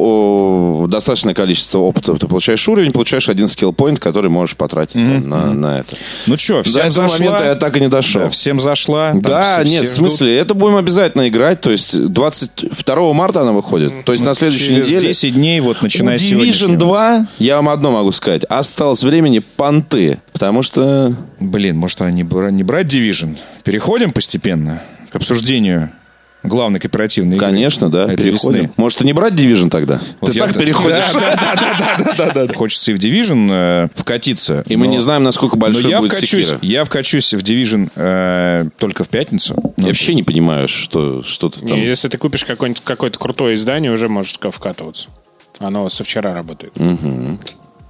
о, 0.83 0.87
достаточное 0.89 1.35
количество 1.35 1.79
опыта, 1.79 2.15
ты 2.15 2.27
получаешь 2.27 2.67
уровень, 2.69 2.93
получаешь 2.93 3.29
один 3.29 3.47
скилл-поинт, 3.49 3.99
который 3.99 4.31
можешь 4.31 4.57
потратить 4.57 4.95
там, 4.95 5.29
на, 5.29 5.53
на 5.53 5.79
это. 5.81 5.97
Ну 6.27 6.37
что, 6.39 6.63
До 6.63 6.69
всем 6.69 6.81
этого 6.83 7.09
зашла? 7.09 7.19
момента 7.19 7.45
я 7.45 7.55
так 7.55 7.77
и 7.77 7.81
не 7.81 7.89
дошел. 7.89 8.23
Да, 8.23 8.29
всем 8.29 8.61
зашла? 8.61 9.11
Там 9.11 9.21
Да, 9.23 9.61
все- 9.61 9.71
нет, 9.71 9.85
все 9.85 9.93
в 9.93 9.97
смысле, 9.97 10.39
это 10.39 10.55
будем 10.55 10.77
обязательно 10.77 11.29
играть. 11.29 11.61
То 11.61 11.71
есть 11.71 12.07
22 12.13 12.96
2 12.97 13.13
марта 13.13 13.43
она 13.43 13.53
выходит. 13.53 14.05
То 14.05 14.13
есть 14.13 14.25
на 14.25 14.35
следующей 14.35 14.69
Через 14.69 14.87
неделе. 14.89 15.09
10 15.09 15.35
дней, 15.35 15.61
вот 15.61 15.83
начиная 15.83 16.17
с 16.17 16.23
Division 16.23 16.29
сегодняшнего. 16.29 16.77
2, 16.77 17.27
я 17.39 17.57
вам 17.57 17.69
одно 17.69 17.91
могу 17.93 18.11
сказать, 18.13 18.45
осталось 18.45 19.03
времени 19.03 19.41
понты. 19.41 20.19
Потому 20.33 20.63
что 20.63 21.15
Блин, 21.39 21.77
может, 21.77 22.01
бра- 22.23 22.51
не 22.51 22.63
брать 22.65 22.87
Division? 22.93 23.37
Переходим 23.65 24.13
постепенно 24.13 24.83
к 25.11 25.17
обсуждению 25.17 25.91
главной 26.47 26.81
кооперативной 26.81 27.37
игры 27.37 27.47
Конечно, 27.47 27.91
да, 27.91 28.05
этой 28.05 28.17
переходим. 28.25 28.61
весны. 28.63 28.71
Может, 28.77 29.03
и 29.03 29.05
не 29.07 29.13
брать 29.13 29.35
Division 29.35 29.71
тогда? 29.71 30.01
Вот 30.21 30.33
Ты 30.33 30.39
я- 30.39 30.47
так 30.47 30.59
переходишь. 30.59 31.05
Да, 31.13 31.21
да, 31.21 31.37
да, 31.37 31.77
да, 31.99 32.15
да, 32.17 32.31
да, 32.33 32.47
да. 32.47 32.55
Хочется 32.55 32.93
и 32.93 32.95
в 32.95 32.99
Division 32.99 33.49
э, 33.51 33.89
вкатиться. 33.95 34.65
И 34.67 34.77
мы 34.77 34.87
но- 34.87 34.93
не 34.93 34.99
знаем, 34.99 35.23
насколько 35.25 35.57
Но 35.57 35.61
большой 35.61 35.91
я 35.91 35.99
будет 35.99 36.13
вкачусь, 36.13 36.31
секира. 36.47 36.59
я 36.63 36.85
вкачусь 36.85 37.35
в 37.35 37.39
Division 37.43 37.91
э, 37.95 38.69
только 38.79 39.05
в 39.05 39.09
пятницу. 39.09 39.55
Я 39.55 39.73
Ну, 39.77 39.87
вообще 39.89 40.15
не 40.15 40.23
понимаю, 40.23 40.69
что, 40.69 41.23
что 41.23 41.49
ты 41.49 41.61
там... 41.61 41.77
Не, 41.77 41.85
если 41.85 42.09
ты 42.09 42.19
купишь 42.19 42.45
какое-то 42.45 43.19
крутое 43.19 43.55
издание, 43.55 43.91
уже 43.93 44.09
можешь 44.09 44.39
вкатываться. 44.41 45.09
Оно 45.59 45.89
со 45.89 46.05
вчера 46.05 46.35
работает. 46.35 46.73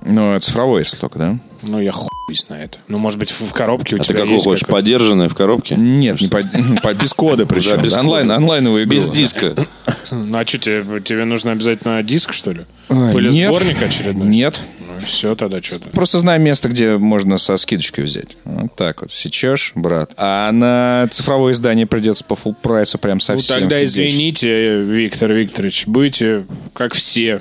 Ну, 0.07 0.39
цифровое, 0.39 0.81
если 0.81 0.97
только, 0.97 1.19
да? 1.19 1.39
Ну, 1.63 1.81
я 1.81 1.91
хуй 1.93 2.09
знает. 2.35 2.79
Ну, 2.89 2.99
может 2.99 3.19
быть, 3.19 3.31
в, 3.31 3.53
коробке 3.53 3.97
у 3.97 3.99
А 3.99 4.03
ты 4.03 4.09
тебя 4.09 4.21
какой 4.21 4.35
есть 4.35 4.45
хочешь, 4.45 4.61
какой-то- 4.65 4.77
подержанный 4.85 5.29
в 5.29 5.35
коробке? 5.35 5.75
Нет, 5.77 6.21
не 6.21 6.29
по, 6.29 6.41
по- 6.83 6.95
без 6.95 7.13
кода 7.13 7.47
причем. 7.47 7.83
без 7.83 7.95
Онлайн, 7.95 8.27
кода. 8.29 8.37
онлайновую 8.37 8.85
игру. 8.85 8.95
Без 8.97 9.09
диска. 9.09 9.55
Ну, 10.13 10.39
а 10.39 10.47
что, 10.47 10.59
тебе, 10.59 11.01
тебе 11.01 11.25
нужно 11.25 11.51
обязательно 11.51 12.01
диск, 12.05 12.33
что 12.33 12.53
ли? 12.53 12.61
А, 12.89 13.13
Или 13.13 13.33
нет. 13.33 13.49
сборник 13.51 13.83
очередной? 13.83 14.29
Нет. 14.29 14.61
Ну, 14.79 15.05
все 15.05 15.35
тогда 15.35 15.61
что-то. 15.61 15.89
Просто 15.89 16.21
знаю 16.21 16.41
место, 16.41 16.69
где 16.69 16.97
можно 16.97 17.39
со 17.39 17.57
скидочкой 17.57 18.05
взять. 18.05 18.37
Вот 18.45 18.73
так 18.77 19.01
вот. 19.03 19.11
Сечешь, 19.11 19.73
брат. 19.75 20.13
А 20.17 20.53
на 20.53 21.09
цифровое 21.11 21.53
издание 21.55 21.87
придется 21.89 22.23
по 22.25 22.35
full 22.35 22.55
прайсу 22.63 22.99
прям 22.99 23.17
Ну, 23.17 23.21
совсем. 23.21 23.59
тогда 23.59 23.77
фигачить. 23.81 23.91
извините, 23.97 24.81
Виктор 24.83 25.33
Викторович, 25.33 25.89
будете, 25.89 26.47
как 26.73 26.95
все, 26.95 27.41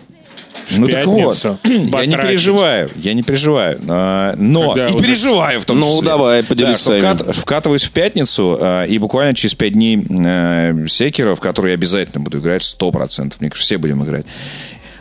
в 0.67 0.79
Ну 0.79 0.87
так 0.87 1.05
вот, 1.05 1.15
пятницу 1.41 1.59
я 1.63 2.05
не 2.05 2.17
переживаю, 2.17 2.89
я 2.95 3.13
не 3.13 3.23
переживаю, 3.23 3.79
а, 3.87 4.33
но 4.37 4.69
Когда 4.73 4.87
и 4.87 4.93
уже- 4.93 5.03
переживаю 5.05 5.59
в 5.59 5.65
том 5.65 5.79
Ну, 5.79 5.91
числе. 5.93 6.05
давай, 6.07 6.43
поделись 6.43 6.85
вкат- 6.87 7.33
вкатываюсь 7.33 7.83
в 7.83 7.91
пятницу, 7.91 8.57
а, 8.59 8.83
и 8.85 8.97
буквально 8.97 9.33
через 9.33 9.55
пять 9.55 9.73
дней 9.73 10.05
э, 10.09 10.85
секера, 10.87 11.35
в 11.35 11.39
который 11.39 11.69
я 11.71 11.73
обязательно 11.75 12.23
буду 12.23 12.39
играть 12.39 12.63
100%. 12.63 13.35
Мне 13.39 13.49
кажется, 13.49 13.65
все 13.65 13.77
будем 13.77 14.03
играть. 14.03 14.25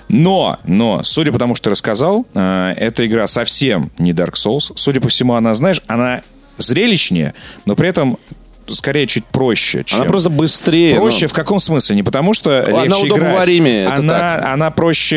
Но, 0.08 0.58
но, 0.66 1.02
судя 1.02 1.32
по 1.32 1.38
тому, 1.38 1.54
что 1.54 1.64
ты 1.64 1.70
рассказал, 1.70 2.26
э, 2.34 2.74
эта 2.76 3.06
игра 3.06 3.26
совсем 3.26 3.90
не 3.98 4.12
Dark 4.12 4.34
Souls. 4.34 4.72
Судя 4.76 5.00
по 5.00 5.08
всему, 5.08 5.34
она, 5.34 5.54
знаешь, 5.54 5.80
она 5.86 6.20
зрелищнее, 6.58 7.34
но 7.64 7.74
при 7.74 7.88
этом 7.88 8.18
скорее 8.70 9.06
чуть 9.06 9.24
проще. 9.24 9.82
Чем... 9.84 10.00
Она 10.00 10.08
просто 10.08 10.30
быстрее. 10.30 10.96
Проще 10.96 11.26
ну. 11.26 11.28
в 11.28 11.32
каком 11.32 11.60
смысле? 11.60 11.96
Не 11.96 12.02
потому, 12.02 12.34
что 12.34 12.64
Она 12.64 12.84
легче 12.84 13.06
играть. 13.08 13.98
она, 13.98 14.18
так. 14.18 14.44
она 14.44 14.70
проще... 14.70 15.16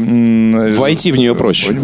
э, 0.00 0.74
Войти 0.76 1.12
в 1.12 1.16
нее 1.16 1.34
проще. 1.34 1.76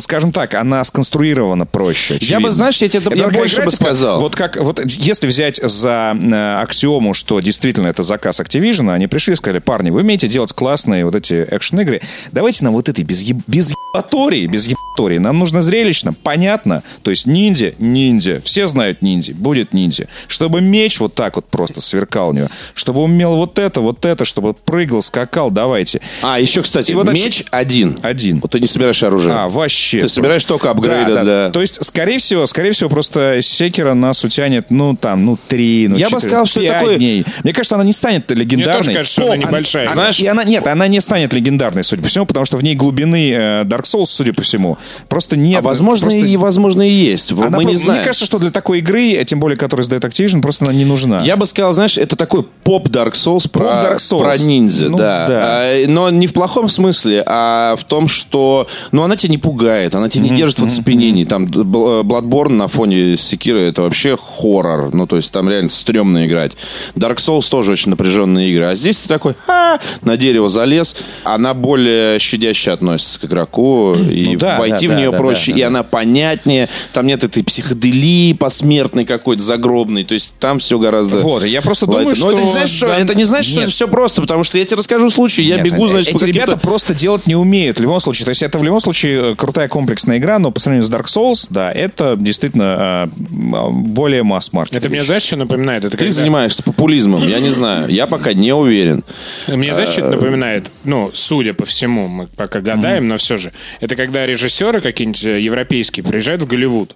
Скажем 0.00 0.32
так, 0.32 0.54
она 0.54 0.82
сконструирована 0.84 1.66
проще. 1.66 2.14
Я 2.14 2.16
очевидно. 2.18 2.40
бы, 2.40 2.50
знаешь, 2.50 2.76
я 2.82 2.88
тебе- 2.88 3.06
Это 3.06 3.14
я 3.16 3.28
больше 3.28 3.56
бы 3.56 3.62
типа, 3.70 3.72
сказал. 3.76 4.20
Вот 4.20 4.34
как, 4.36 4.56
вот 4.56 4.80
если 4.84 5.26
взять 5.26 5.60
за 5.62 6.16
э, 6.20 6.62
аксиому, 6.62 7.14
что 7.14 7.40
действительно 7.40 7.88
это 7.88 8.02
заказ 8.02 8.40
Activision, 8.40 8.92
они 8.92 9.06
пришли 9.06 9.32
и 9.34 9.36
сказали, 9.36 9.58
парни, 9.60 9.90
вы 9.90 10.00
умеете 10.00 10.28
делать 10.28 10.52
классные 10.52 11.04
вот 11.04 11.14
эти 11.14 11.34
экшн-игры, 11.34 12.00
давайте 12.32 12.64
нам 12.64 12.74
вот 12.74 12.88
этой 12.88 13.04
без, 13.04 13.22
еб- 13.22 13.42
без 13.46 13.72
ебатории, 13.94 14.46
без 14.46 14.66
ебатории. 14.66 15.18
Нам 15.18 15.38
нужно 15.38 15.62
зрелищно, 15.62 16.12
понятно. 16.12 16.82
То 17.02 17.10
есть 17.10 17.26
ниндзя, 17.26 17.72
ниндзя. 17.78 18.40
Все 18.44 18.66
знают 18.66 19.02
ниндзя, 19.02 19.34
будет 19.34 19.72
ниндзя. 19.72 20.08
Чтобы 20.48 20.62
меч 20.62 20.98
вот 20.98 21.14
так 21.14 21.36
вот 21.36 21.44
просто 21.44 21.82
сверкал 21.82 22.30
у 22.30 22.32
него. 22.32 22.48
Чтобы 22.72 23.02
он 23.02 23.10
умел 23.10 23.36
вот 23.36 23.58
это, 23.58 23.82
вот 23.82 24.06
это, 24.06 24.24
чтобы 24.24 24.54
прыгал, 24.54 25.02
скакал, 25.02 25.50
давайте. 25.50 26.00
А, 26.22 26.40
еще, 26.40 26.62
кстати, 26.62 26.90
И 26.90 26.94
вот 26.94 27.12
меч 27.12 27.44
один. 27.50 27.98
Один. 28.00 28.40
Вот 28.40 28.52
ты 28.52 28.60
не 28.60 28.66
собираешь 28.66 29.02
оружие. 29.02 29.36
А, 29.36 29.46
вообще. 29.48 30.00
Ты 30.00 30.08
собираешь 30.08 30.42
только 30.46 30.70
апгрейды 30.70 31.08
Да, 31.12 31.14
да. 31.16 31.22
для- 31.22 31.50
То 31.50 31.60
есть, 31.60 31.84
скорее 31.84 32.18
всего, 32.18 32.46
скорее 32.46 32.72
всего, 32.72 32.88
просто 32.88 33.40
Секера 33.42 33.92
нас 33.92 34.24
утянет, 34.24 34.70
ну, 34.70 34.96
там, 34.96 35.26
ну, 35.26 35.36
три, 35.48 35.86
ну, 35.86 35.96
Я 35.98 36.06
бы 36.06 36.12
четыре, 36.12 36.20
сказал, 36.30 36.46
что 36.46 36.62
такой- 36.66 36.96
дней. 36.96 37.26
Мне 37.44 37.52
кажется, 37.52 37.74
она 37.74 37.84
не 37.84 37.92
станет 37.92 38.30
легендарной. 38.30 38.78
тоже 38.84 38.92
кажется, 38.94 39.20
что 39.20 39.26
она 39.32 39.36
небольшая. 39.36 39.84
Она, 39.88 39.94
Знаешь- 39.94 40.20
и 40.20 40.26
она, 40.28 40.44
нет, 40.44 40.66
она 40.66 40.88
не 40.88 41.00
станет 41.00 41.34
легендарной, 41.34 41.84
судя 41.84 42.02
по 42.02 42.08
всему, 42.08 42.24
потому 42.24 42.46
что 42.46 42.56
в 42.56 42.62
ней 42.64 42.74
глубины 42.74 43.32
э, 43.32 43.64
Dark 43.64 43.82
Souls, 43.82 44.06
судя 44.06 44.32
по 44.32 44.40
всему, 44.40 44.78
просто 45.10 45.36
нет. 45.36 45.58
А 45.58 45.62
возможно, 45.62 46.06
просто- 46.06 46.26
и 46.26 46.36
возможно 46.38 46.88
и 46.88 46.90
есть. 46.90 47.32
Она 47.32 47.50
Мы 47.50 47.58
не 47.58 47.64
просто- 47.64 47.82
знаем. 47.82 47.98
Мне 48.00 48.06
кажется, 48.06 48.24
что 48.24 48.38
для 48.38 48.50
такой 48.50 48.78
игры, 48.78 49.22
тем 49.26 49.40
более, 49.40 49.58
которую 49.58 49.84
сдает 49.84 50.04
Activision, 50.04 50.37
просто 50.42 50.64
она 50.64 50.74
не 50.74 50.84
нужна. 50.84 51.22
Я 51.22 51.36
бы 51.36 51.46
сказал, 51.46 51.72
знаешь, 51.72 51.98
это 51.98 52.16
такой 52.16 52.44
поп 52.64 52.88
Dark 52.88 53.12
Souls 53.12 53.48
про, 53.50 53.66
Dark 53.66 53.96
Souls. 53.96 54.18
про 54.20 54.36
ниндзя, 54.38 54.88
Ну, 54.88 54.96
да. 54.96 55.26
да. 55.28 55.40
А, 55.44 55.84
но 55.88 56.10
не 56.10 56.26
в 56.26 56.32
плохом 56.32 56.68
смысле, 56.68 57.22
а 57.26 57.76
в 57.76 57.84
том, 57.84 58.08
что 58.08 58.66
ну, 58.92 59.02
она 59.02 59.16
тебя 59.16 59.30
не 59.30 59.38
пугает, 59.38 59.94
она 59.94 60.08
тебя 60.08 60.24
не 60.24 60.30
держит 60.30 60.58
в 60.60 60.64
оцепенении. 60.64 61.24
Там 61.24 61.46
Бл- 61.46 62.02
Bloodborne 62.02 62.52
на 62.54 62.68
фоне 62.68 63.16
Секира 63.16 63.58
это 63.60 63.82
вообще 63.82 64.16
хоррор. 64.16 64.94
Ну, 64.94 65.06
то 65.06 65.16
есть 65.16 65.32
там 65.32 65.48
реально 65.48 65.70
стрёмно 65.70 66.26
играть. 66.26 66.56
Dark 66.94 67.16
Souls 67.16 67.48
тоже 67.50 67.72
очень 67.72 67.90
напряженные 67.90 68.50
игры. 68.50 68.66
А 68.66 68.74
здесь 68.74 69.00
ты 69.02 69.08
такой, 69.08 69.34
«А, 69.46 69.78
на 70.02 70.16
дерево 70.16 70.48
залез. 70.48 70.96
Она 71.24 71.54
более 71.54 72.18
щадяще 72.18 72.72
относится 72.72 73.20
к 73.20 73.24
игроку. 73.24 73.94
И 73.94 74.32
Ну 74.34 74.38
да, 74.38 74.58
войти 74.58 74.86
да, 74.88 74.92
в 74.92 74.96
да, 74.96 75.00
нее 75.00 75.10
да, 75.10 75.16
проще. 75.18 75.52
да, 75.52 75.58
и 75.58 75.60
да. 75.62 75.66
она 75.68 75.82
понятнее. 75.82 76.68
Там 76.92 77.06
нет 77.06 77.24
этой 77.24 77.42
психоделии 77.44 78.32
посмертной 78.32 79.04
какой-то 79.04 79.42
загробной. 79.42 80.04
То 80.04 80.14
есть 80.14 80.27
там 80.38 80.58
все 80.58 80.78
гораздо... 80.78 81.18
Вот, 81.18 81.44
я 81.44 81.62
просто 81.62 81.86
думаю, 81.86 82.06
Лайт. 82.06 82.18
Но 82.18 82.30
что... 82.30 82.32
это 82.32 82.40
не 82.42 82.50
значит, 82.50 82.76
что, 82.76 82.86
да, 82.86 82.96
это 82.98 83.14
не 83.14 83.24
значит, 83.24 83.50
что 83.50 83.60
нет. 83.60 83.70
все 83.70 83.88
просто, 83.88 84.20
потому 84.20 84.44
что 84.44 84.58
я 84.58 84.64
тебе 84.64 84.76
расскажу 84.76 85.10
случай, 85.10 85.42
я 85.42 85.56
Нет, 85.56 85.64
бегу, 85.66 85.86
э, 85.86 85.88
значит, 85.88 86.12
по 86.12 86.18
эти 86.18 86.26
ребята 86.26 86.56
просто 86.56 86.94
делать 86.94 87.26
не 87.26 87.36
умеют 87.36 87.78
в 87.78 87.82
любом 87.82 88.00
случае. 88.00 88.24
То 88.24 88.30
есть 88.30 88.42
это 88.42 88.58
в 88.58 88.64
любом 88.64 88.80
случае 88.80 89.32
э, 89.32 89.34
крутая 89.34 89.68
комплексная 89.68 90.18
игра, 90.18 90.38
но 90.38 90.50
по 90.50 90.60
сравнению 90.60 90.88
с 90.88 90.90
Dark 90.90 91.06
Souls, 91.06 91.46
да, 91.50 91.72
это 91.72 92.16
действительно 92.16 93.10
э, 93.18 93.70
более 93.70 94.22
масс-маркет. 94.22 94.74
Это 94.74 94.88
мне, 94.88 95.02
знаешь, 95.02 95.22
что 95.22 95.36
напоминает? 95.36 95.84
Это 95.84 95.96
Ты 95.96 95.98
когда- 95.98 96.14
занимаешься 96.14 96.62
популизмом, 96.62 97.26
я 97.26 97.40
не 97.40 97.50
знаю, 97.50 97.88
я 97.88 98.06
пока 98.06 98.32
не 98.32 98.52
уверен. 98.52 99.04
Мне, 99.46 99.74
знаешь, 99.74 99.90
что 99.90 100.00
это 100.02 100.10
напоминает? 100.10 100.70
Ну, 100.84 101.10
судя 101.12 101.54
по 101.54 101.64
всему, 101.64 102.08
мы 102.08 102.26
пока 102.26 102.60
гадаем, 102.60 103.08
но 103.08 103.16
все 103.16 103.36
же. 103.36 103.52
Это 103.80 103.96
когда 103.96 104.26
режиссеры 104.26 104.80
какие-нибудь 104.80 105.22
европейские 105.22 106.04
приезжают 106.04 106.42
в 106.42 106.46
Голливуд. 106.46 106.94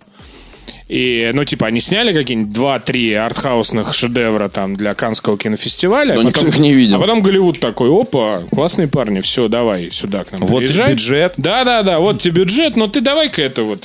И, 0.93 1.31
ну, 1.33 1.43
типа, 1.47 1.69
они 1.69 1.81
сняли 1.81 2.13
какие-нибудь 2.13 2.53
два-три 2.53 3.15
артхаусных 3.15 3.95
шедевра 3.95 4.51
там 4.51 4.77
для 4.77 4.93
Канского 4.93 5.39
кинофестиваля. 5.39 6.15
Но 6.15 6.21
а 6.21 6.25
никто 6.25 6.41
потом- 6.41 6.49
их 6.51 6.59
не 6.59 6.75
видел. 6.75 6.99
А 6.99 7.01
потом 7.01 7.23
Голливуд 7.23 7.61
такой, 7.61 7.89
опа, 7.89 8.43
классные 8.53 8.89
парни, 8.89 9.23
все, 9.23 9.49
давай 9.49 9.91
сюда 9.91 10.25
к 10.25 10.33
нам 10.33 10.47
Вот 10.47 10.59
приезжай. 10.59 10.93
бюджет. 10.93 11.33
Да-да-да, 11.39 11.99
вот 11.99 12.19
тебе 12.21 12.43
бюджет, 12.43 12.77
но 12.77 12.89
ты 12.89 13.01
давай-ка 13.01 13.41
это 13.41 13.63
вот 13.63 13.85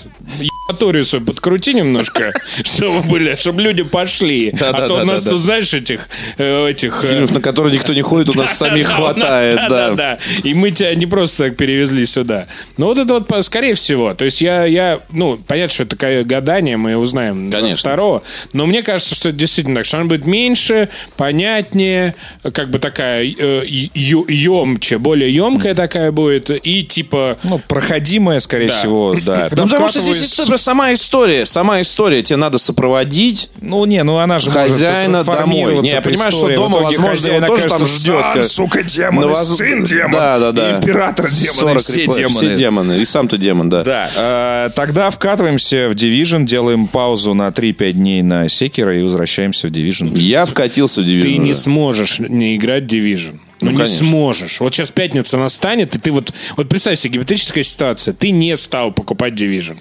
ебаторию 0.68 1.06
свою 1.06 1.26
подкрути 1.26 1.74
немножко, 1.74 2.34
чтобы 2.64 3.02
были, 3.08 3.36
чтобы 3.36 3.62
люди 3.62 3.84
пошли. 3.84 4.50
А 4.50 4.58
то 4.58 4.66
у 4.66 4.72
Да-да-да-да-да. 4.72 5.06
нас 5.06 5.24
тут, 5.24 5.40
знаешь, 5.42 5.74
этих, 5.74 6.10
э, 6.38 6.70
этих... 6.70 7.04
э, 7.04 7.08
Фильмов, 7.08 7.32
на 7.34 7.42
которые 7.42 7.74
никто 7.74 7.94
не 7.94 8.02
ходит, 8.02 8.36
у 8.36 8.40
нас 8.40 8.58
самих 8.58 8.88
да, 8.90 8.98
у 8.98 9.02
нас- 9.02 9.14
хватает, 9.14 9.56
да, 9.56 9.70
да. 9.70 9.90
да, 9.90 9.96
да. 9.96 10.20
И 10.44 10.54
мы 10.54 10.72
тебя 10.72 10.94
не 10.96 11.06
просто 11.06 11.46
так 11.46 11.58
перевезли 11.58 12.06
сюда. 12.06 12.48
Но 12.78 12.88
вот 12.88 12.98
это 12.98 13.14
вот, 13.20 13.46
скорее 13.46 13.76
всего. 13.76 14.14
То 14.14 14.26
есть 14.26 14.42
я, 14.42 14.66
я 14.66 15.00
ну, 15.12 15.38
понятно, 15.48 15.74
что 15.74 15.84
это 15.84 16.24
гадание, 16.26 16.78
мы 16.78 16.98
узнаем 16.98 17.50
Конечно. 17.50 17.80
второго. 17.80 18.24
Но 18.54 18.66
мне 18.66 18.84
кажется, 18.84 19.16
что 19.16 19.30
это 19.30 19.38
действительно 19.38 19.78
так, 19.78 19.86
что 19.86 19.98
она 19.98 20.06
будет 20.08 20.26
меньше, 20.26 20.90
понятнее, 21.16 22.16
как 22.54 22.70
бы 22.70 22.80
такая 22.80 23.24
э, 23.24 23.64
ё- 23.68 24.26
ёмче, 24.28 24.98
более 24.98 25.34
емкая 25.34 25.76
такая 25.76 26.12
будет. 26.12 26.50
И 26.50 26.84
типа... 26.84 27.38
Ну, 27.44 27.60
проходимая, 27.68 28.40
скорее 28.42 28.68
Да. 28.68 28.74
всего, 28.78 29.16
да. 29.26 29.50
Ну, 29.58 29.64
потому 29.64 29.88
что 29.88 30.02
здесь 30.02 30.30
история, 30.58 30.64
сама 30.64 30.94
история, 30.94 31.46
сама 31.46 31.82
история. 31.82 32.24
Тебе 32.24 32.38
надо 32.38 32.58
сопроводить 32.58 33.50
Ну, 33.62 33.86
не, 33.86 34.04
ну 34.04 34.18
она 34.18 34.40
же 34.40 34.50
хозяина 34.52 35.24
может 35.24 35.26
домой. 35.42 35.82
Не, 35.82 35.90
я 35.90 36.02
понимаю, 36.02 36.32
что 36.32 36.50
дома, 36.54 36.80
возможно, 36.80 37.28
его 37.32 37.46
тоже 37.48 37.68
там 37.68 37.86
ждет, 37.86 38.22
как- 38.34 38.46
сука, 38.46 38.84
демон, 38.84 39.24
Ну, 39.26 39.30
и 39.32 39.34
воз- 39.34 39.56
сын 39.58 39.84
демон, 39.84 40.12
Да, 40.12 40.40
да, 40.40 40.52
да. 40.52 40.70
и 40.72 40.76
император 40.78 41.30
демон, 41.32 41.54
и 41.54 41.58
40 41.58 41.82
все 41.82 41.94
реплей. 42.00 42.16
демоны. 42.18 42.30
Все 42.30 42.56
демоны. 42.56 42.94
И 43.02 43.06
сам 43.06 43.28
ты 43.28 43.38
демон, 43.38 43.70
да. 43.70 43.84
Да, 43.84 44.10
э, 44.16 44.70
тогда 44.76 45.10
вкатываемся 45.10 45.90
в 45.90 45.94
Division, 45.94 46.46
делаем 46.46 46.88
паузу 46.88 47.34
на 47.34 47.52
3-5 47.52 47.94
дней 47.94 48.22
на 48.24 48.50
Секера 48.50 48.98
и 48.98 49.02
возвращаемся 49.04 49.68
в 49.68 49.72
Division. 49.72 50.18
Я 50.20 50.46
вкатился 50.46 51.02
в 51.02 51.06
Division 51.06 51.22
Ты 51.22 51.38
не 51.38 51.52
уже. 51.52 51.54
сможешь 51.56 52.20
не 52.20 52.56
играть 52.56 52.84
Division. 52.84 53.34
Ну, 53.60 53.68
Ну, 53.68 53.72
не 53.72 53.78
конечно. 53.78 54.06
сможешь. 54.06 54.60
Вот 54.60 54.74
сейчас 54.76 54.92
пятница 54.92 55.38
настанет, 55.38 55.96
и 55.96 56.00
ты 56.00 56.12
вот... 56.12 56.32
Вот 56.58 56.70
представь 56.70 57.00
себе, 57.00 57.16
гипотетическая 57.16 57.64
ситуация. 57.64 58.14
Ты 58.14 58.30
не 58.30 58.56
стал 58.56 58.92
покупать 58.92 59.34
Division. 59.34 59.78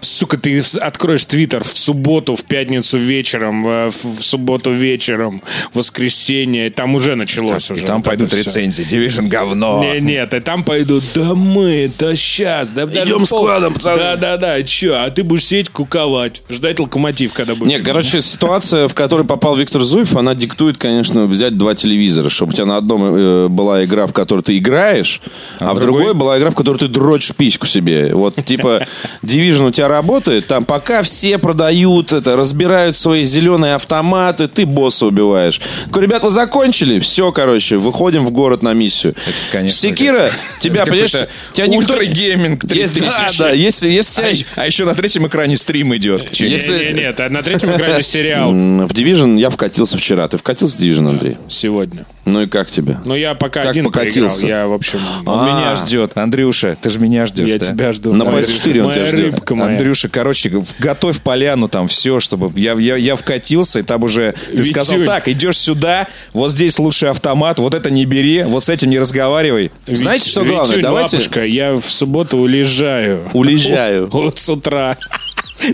Сука, 0.00 0.36
ты 0.38 0.60
откроешь 0.80 1.24
Твиттер 1.24 1.64
в 1.64 1.78
субботу, 1.78 2.36
в 2.36 2.44
пятницу 2.44 2.98
вечером, 2.98 3.62
в, 3.64 3.90
в 3.90 4.22
субботу 4.22 4.70
вечером, 4.70 5.42
в 5.72 5.76
воскресенье, 5.78 6.70
там 6.70 6.94
уже 6.94 7.14
началось 7.14 7.70
И 7.70 7.74
уже. 7.74 7.86
там 7.86 7.96
вот 7.96 8.04
пойдут 8.04 8.32
рецензии. 8.32 8.86
Division 8.86 9.28
говно. 9.28 9.82
Не, 9.82 10.00
нет, 10.00 10.34
и 10.34 10.40
там 10.40 10.64
пойдут, 10.64 11.04
да 11.14 11.34
мы, 11.34 11.90
да 11.98 12.14
сейчас, 12.16 12.70
да 12.70 12.84
Идем 12.84 13.18
пол- 13.18 13.26
складом, 13.26 13.74
пацаны. 13.74 13.98
Да, 13.98 14.16
да, 14.16 14.36
да, 14.36 14.62
че, 14.62 14.94
а 14.94 15.10
ты 15.10 15.22
будешь 15.22 15.46
сидеть 15.46 15.68
куковать, 15.68 16.42
ждать 16.48 16.78
локомотив, 16.80 17.32
когда 17.32 17.54
будет. 17.54 17.68
Не, 17.68 17.80
короче, 17.80 18.20
ситуация, 18.20 18.88
в 18.88 18.94
которой 18.94 19.26
попал 19.26 19.56
Виктор 19.56 19.82
Зуев, 19.82 20.16
она 20.16 20.34
диктует, 20.34 20.78
конечно, 20.78 21.26
взять 21.26 21.56
два 21.56 21.74
телевизора, 21.74 22.30
чтобы 22.30 22.52
у 22.52 22.54
тебя 22.54 22.66
на 22.66 22.76
одном 22.76 23.02
э, 23.04 23.48
была 23.48 23.84
игра, 23.84 24.06
в 24.06 24.12
которой 24.12 24.40
ты 24.42 24.56
играешь, 24.58 25.20
а, 25.60 25.74
в 25.74 25.80
другой 25.80 26.14
была 26.14 26.38
игра, 26.38 26.50
в 26.50 26.54
которой 26.54 26.78
ты 26.78 26.88
дрочишь 26.88 27.34
письку 27.34 27.66
себе. 27.66 28.14
Вот, 28.14 28.42
типа, 28.44 28.86
Division 29.22 29.68
у 29.68 29.70
тебя 29.70 29.87
работает, 29.88 30.46
там 30.46 30.64
пока 30.64 31.02
все 31.02 31.38
продают 31.38 32.12
это, 32.12 32.36
разбирают 32.36 32.96
свои 32.96 33.24
зеленые 33.24 33.74
автоматы, 33.74 34.48
ты 34.48 34.66
босса 34.66 35.06
убиваешь. 35.06 35.60
Ребят, 35.94 36.22
вы 36.22 36.30
закончили? 36.30 36.98
Все, 37.00 37.32
короче, 37.32 37.76
выходим 37.76 38.24
в 38.26 38.30
город 38.30 38.62
на 38.62 38.72
миссию. 38.74 39.14
конечно, 39.52 39.76
Секира, 39.78 40.30
тебя, 40.60 40.82
Это 40.82 40.90
понимаешь, 40.90 41.12
тебя 41.52 41.66
никто... 41.66 41.94
ультрагейминг 41.94 42.64
Есть- 42.72 42.94
3000. 42.94 43.38
Да, 43.38 43.44
да, 43.46 43.50
если, 43.50 43.90
если 43.90 44.22
А, 44.56 44.62
а 44.62 44.66
еще 44.66 44.84
на 44.84 44.94
третьем 44.94 45.26
экране 45.26 45.56
стрим 45.56 45.94
идет. 45.96 46.38
Если- 46.38 46.92
не, 46.92 47.00
нет, 47.00 47.18
а 47.20 47.28
на 47.30 47.42
третьем 47.42 47.72
экране 47.74 48.02
сериал 48.02 48.50
В 48.50 48.92
Division 48.92 49.38
я 49.38 49.50
вкатился 49.50 49.96
вчера. 49.98 50.28
Ты 50.28 50.36
вкатился 50.38 50.76
в 50.76 50.80
Division, 50.80 51.08
Андрей? 51.08 51.36
сегодня. 51.48 52.04
Ну 52.24 52.42
и 52.42 52.46
как 52.46 52.68
тебе? 52.70 52.98
Но 53.06 53.16
я 53.16 53.34
пока 53.34 53.62
Как 53.62 53.70
один 53.70 53.84
покатился? 53.86 54.40
проиграл. 54.40 54.60
Я, 54.62 54.68
в 54.68 54.72
общем, 54.74 54.98
Он 55.24 55.38
А. 55.40 55.44
меня 55.46 55.74
ждет. 55.76 56.12
Андрюша, 56.16 56.76
ты 56.80 56.90
же 56.90 57.00
меня 57.00 57.24
ждешь, 57.26 57.48
я 57.48 57.58
да? 57.58 57.64
тебя 57.66 57.90
жду. 57.92 58.12
На 58.12 58.24
Моя 58.26 58.40
PS4 58.40 58.80
он 58.82 58.92
тебя 58.92 59.06
ждет. 59.06 59.20
рыбка 59.20 59.54
моя. 59.54 59.77
Андрюша, 59.78 60.08
короче, 60.08 60.62
готовь 60.78 61.20
поляну 61.20 61.68
там 61.68 61.88
все, 61.88 62.20
чтобы 62.20 62.52
я, 62.58 62.72
я, 62.74 62.96
я 62.96 63.16
вкатился, 63.16 63.80
и 63.80 63.82
там 63.82 64.02
уже 64.02 64.34
ты 64.46 64.52
Витюнь. 64.56 64.72
сказал, 64.72 65.04
так, 65.04 65.28
идешь 65.28 65.58
сюда, 65.58 66.06
вот 66.32 66.52
здесь 66.52 66.78
лучший 66.78 67.10
автомат, 67.10 67.58
вот 67.58 67.74
это 67.74 67.90
не 67.90 68.04
бери, 68.04 68.42
вот 68.42 68.64
с 68.64 68.68
этим 68.68 68.90
не 68.90 68.98
разговаривай. 68.98 69.70
Знаете, 69.86 70.28
что 70.28 70.40
Витюнь, 70.42 70.56
главное? 70.56 70.82
Давайте- 70.82 71.16
лапушка, 71.16 71.44
я 71.44 71.74
в 71.74 71.84
субботу 71.90 72.38
уезжаю. 72.38 73.26
Уезжаю. 73.32 74.08
Вот 74.18 74.38
с 74.38 74.48
утра. 74.48 74.96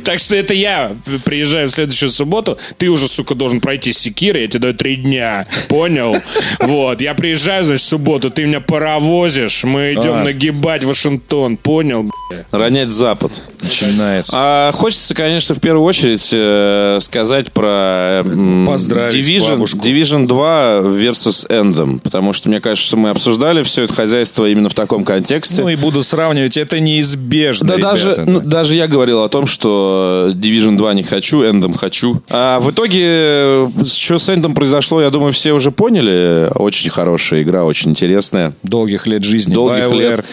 Так 0.03 0.19
что 0.19 0.35
это 0.35 0.55
я 0.55 0.93
приезжаю 1.27 1.69
в 1.69 1.71
следующую 1.71 2.09
субботу. 2.09 2.57
Ты 2.79 2.89
уже, 2.89 3.07
сука, 3.07 3.35
должен 3.35 3.61
пройти 3.61 3.93
секиры. 3.93 4.41
Я 4.41 4.49
тебе 4.49 4.61
даю 4.61 4.75
три 4.75 4.97
дня. 4.97 5.47
Понял? 5.69 6.17
Вот. 6.61 7.03
Я 7.03 7.13
приезжаю, 7.13 7.65
значит, 7.65 7.83
в 7.85 7.89
субботу. 7.89 8.31
Ты 8.31 8.47
меня 8.47 8.61
паровозишь. 8.61 9.63
Мы 9.65 9.93
идем 9.93 10.15
А. 10.15 10.25
нагибать 10.25 10.85
Вашингтон. 10.85 11.59
Понял? 11.59 12.05
бля? 12.31 12.47
Ронять 12.51 12.91
Запад. 12.93 13.43
Начинается. 13.65 14.33
А, 14.37 14.73
хочется, 14.73 15.15
конечно, 15.15 15.55
в 15.55 15.61
первую 15.61 15.85
очередь 15.85 16.29
э, 16.33 16.99
сказать 17.01 17.51
про 17.53 18.23
м, 18.25 18.67
Поздравить 18.67 19.15
Division, 19.15 19.51
бабушку. 19.51 19.79
Division 19.79 20.27
2 20.27 20.81
versus 20.83 21.49
Anthem. 21.49 21.99
Потому 22.01 22.33
что, 22.33 22.49
мне 22.49 22.61
кажется, 22.61 22.87
что 22.87 22.97
мы 22.97 23.11
обсуждали 23.11 23.63
все 23.63 23.85
это 23.85 23.95
хозяйство 23.95 24.49
именно 24.49 24.69
в 24.69 24.75
таком 24.75 25.05
контексте. 25.05 25.63
Ну 25.63 25.69
и 25.69 25.77
буду 25.77 26.03
сравнивать, 26.03 26.57
это 26.57 26.79
неизбежно, 26.81 27.69
Да, 27.69 27.77
ребята, 27.77 27.91
даже, 27.95 28.17
да. 28.17 28.25
ну, 28.27 28.41
даже 28.41 28.75
я 28.75 28.87
говорил 28.87 29.23
о 29.23 29.29
том, 29.29 29.47
что 29.47 30.31
Division 30.35 30.77
2 30.77 30.95
не 30.95 31.03
хочу, 31.03 31.43
Endom 31.43 31.77
хочу. 31.77 32.23
А 32.29 32.61
в 32.61 32.71
итоге, 32.71 33.01
э, 33.05 33.69
что 33.87 34.19
с 34.19 34.29
Endom 34.29 34.55
произошло, 34.55 35.01
я 35.01 35.11
думаю, 35.11 35.33
все 35.33 35.53
уже 35.53 35.71
поняли. 35.71 36.51
Очень 36.55 36.91
хорошая 36.91 37.43
игра, 37.43 37.65
очень 37.65 37.91
интересная. 37.93 38.53
Долгих 38.63 39.07
лет 39.07 39.25
жизни. 39.25 39.55
Долгих 39.55 39.85
BioWare. 39.85 39.99
лет. 40.17 40.25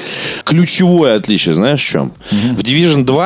Ключевое 0.43 1.15
отличие, 1.15 1.55
знаешь, 1.55 1.81
в 1.81 1.87
чем? 1.87 2.11
В 2.31 2.61
Division 2.61 3.03
2 3.05 3.20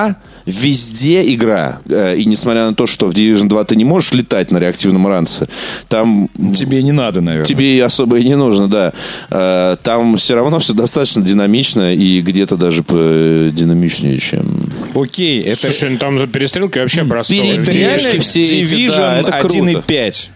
везде 0.46 1.34
игра. 1.34 1.80
Э, 1.90 2.16
И 2.18 2.26
несмотря 2.26 2.66
на 2.68 2.74
то, 2.76 2.86
что 2.88 3.08
в 3.08 3.12
Division 3.14 3.48
2 3.48 3.64
ты 3.64 3.76
не 3.76 3.86
можешь 3.86 4.14
летать 4.14 4.52
на 4.52 4.58
реактивном 4.60 5.08
ранце, 5.08 5.48
там 5.88 6.30
Тебе 6.56 6.84
не 6.84 6.92
надо, 6.92 7.22
наверное. 7.22 7.46
Тебе 7.46 7.84
особо 7.84 8.20
и 8.20 8.24
не 8.24 8.36
нужно, 8.36 8.68
да. 8.68 8.94
Э, 9.30 9.76
Там 9.82 10.18
все 10.18 10.36
равно 10.36 10.60
все 10.60 10.74
достаточно 10.74 11.22
динамично 11.22 11.94
и 11.94 12.22
где-то 12.22 12.58
даже 12.58 12.84
по- 12.84 13.50
динамичнее, 13.52 14.18
чем... 14.18 14.70
Окей, 14.94 15.42
это... 15.42 15.60
Слушай, 15.68 15.90
ну 15.92 15.98
там 15.98 16.20
за 16.20 16.28
перестрелкой 16.28 16.82
вообще 16.84 17.04
перешки 17.04 17.78
реально 17.78 18.20
все 18.22 18.42
эти, 18.44 18.88
да, 18.88 19.20
это 19.20 19.32
круто. 19.42 19.56
1.5, 19.56 20.30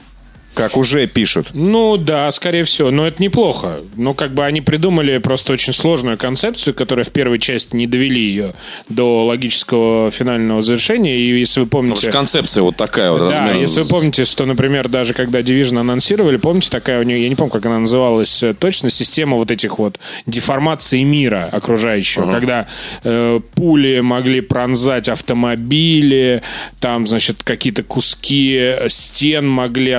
как 0.59 0.75
уже 0.75 1.07
пишут. 1.07 1.51
Ну 1.53 1.95
да, 1.95 2.29
скорее 2.31 2.65
всего. 2.65 2.91
Но 2.91 3.07
это 3.07 3.23
неплохо. 3.23 3.77
Ну, 3.95 4.13
как 4.13 4.33
бы 4.33 4.43
они 4.43 4.59
придумали 4.59 5.17
просто 5.19 5.53
очень 5.53 5.71
сложную 5.71 6.17
концепцию, 6.17 6.73
которая 6.73 7.05
в 7.05 7.11
первой 7.11 7.39
части 7.39 7.77
не 7.77 7.87
довели 7.87 8.19
ее 8.19 8.53
до 8.89 9.25
логического 9.25 10.11
финального 10.11 10.61
завершения. 10.61 11.17
И 11.17 11.39
если 11.39 11.61
вы 11.61 11.65
Потому 11.65 11.87
помните... 11.87 12.01
что 12.07 12.11
концепция 12.11 12.63
вот 12.63 12.75
такая 12.75 13.11
вот 13.11 13.19
Да, 13.19 13.29
размером 13.29 13.61
если 13.61 13.81
вы 13.83 13.87
помните, 13.87 14.25
что, 14.25 14.45
например, 14.45 14.89
даже 14.89 15.13
когда 15.13 15.39
Division 15.39 15.79
анонсировали, 15.79 16.35
помните, 16.35 16.69
такая 16.69 16.99
у 16.99 17.03
нее, 17.03 17.23
я 17.23 17.29
не 17.29 17.35
помню, 17.35 17.51
как 17.51 17.65
она 17.65 17.79
называлась 17.79 18.43
э, 18.43 18.53
точно, 18.53 18.89
система 18.89 19.37
вот 19.37 19.51
этих 19.51 19.79
вот 19.79 19.97
деформации 20.25 21.03
мира 21.03 21.47
окружающего, 21.49 22.29
когда 22.29 22.67
э, 23.05 23.39
пули 23.55 24.01
могли 24.01 24.41
пронзать 24.41 25.07
автомобили, 25.07 26.41
там, 26.81 27.07
значит, 27.07 27.43
какие-то 27.43 27.83
куски 27.83 28.73
стен 28.89 29.47
могли 29.47 29.91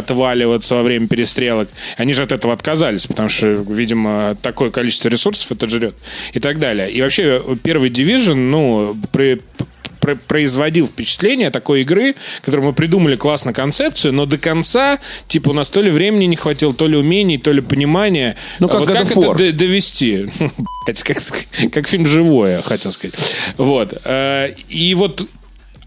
отваливаться 0.56 0.74
во 0.74 0.82
время 0.82 1.06
перестрелок. 1.08 1.68
Они 1.96 2.12
же 2.12 2.22
от 2.22 2.32
этого 2.32 2.52
отказались, 2.52 3.06
потому 3.06 3.28
что, 3.28 3.46
видимо, 3.68 4.36
такое 4.42 4.70
количество 4.70 5.08
ресурсов 5.08 5.52
это 5.52 5.68
жрет 5.68 5.94
и 6.34 6.40
так 6.40 6.58
далее. 6.58 6.90
И 6.90 7.00
вообще 7.02 7.42
первый 7.62 7.90
Division, 7.90 8.34
ну, 8.34 8.96
при, 9.12 9.40
про- 10.00 10.16
производил 10.16 10.86
впечатление 10.86 11.50
такой 11.50 11.82
игры, 11.82 12.14
которую 12.44 12.68
мы 12.68 12.72
придумали 12.72 13.16
классно 13.16 13.52
концепцию, 13.52 14.12
но 14.14 14.26
до 14.26 14.38
конца, 14.38 14.98
типа, 15.28 15.50
у 15.50 15.52
нас 15.52 15.70
то 15.70 15.82
ли 15.82 15.90
времени 15.90 16.24
не 16.26 16.36
хватило, 16.36 16.72
то 16.74 16.86
ли 16.86 16.96
умений, 16.96 17.38
то 17.38 17.52
ли 17.52 17.60
понимания. 17.60 18.36
Ну, 18.60 18.68
как 18.68 18.80
вот 18.80 18.88
God 18.90 18.92
как 18.94 19.10
это 19.10 19.34
д- 19.34 19.52
довести? 19.52 20.26
Как, 20.86 20.96
как 21.72 21.86
фильм 21.88 22.04
«Живое», 22.06 22.62
хотел 22.62 22.90
сказать. 22.90 23.14
Вот. 23.58 24.00
Э, 24.04 24.48
И 24.68 24.94
вот, 24.94 25.24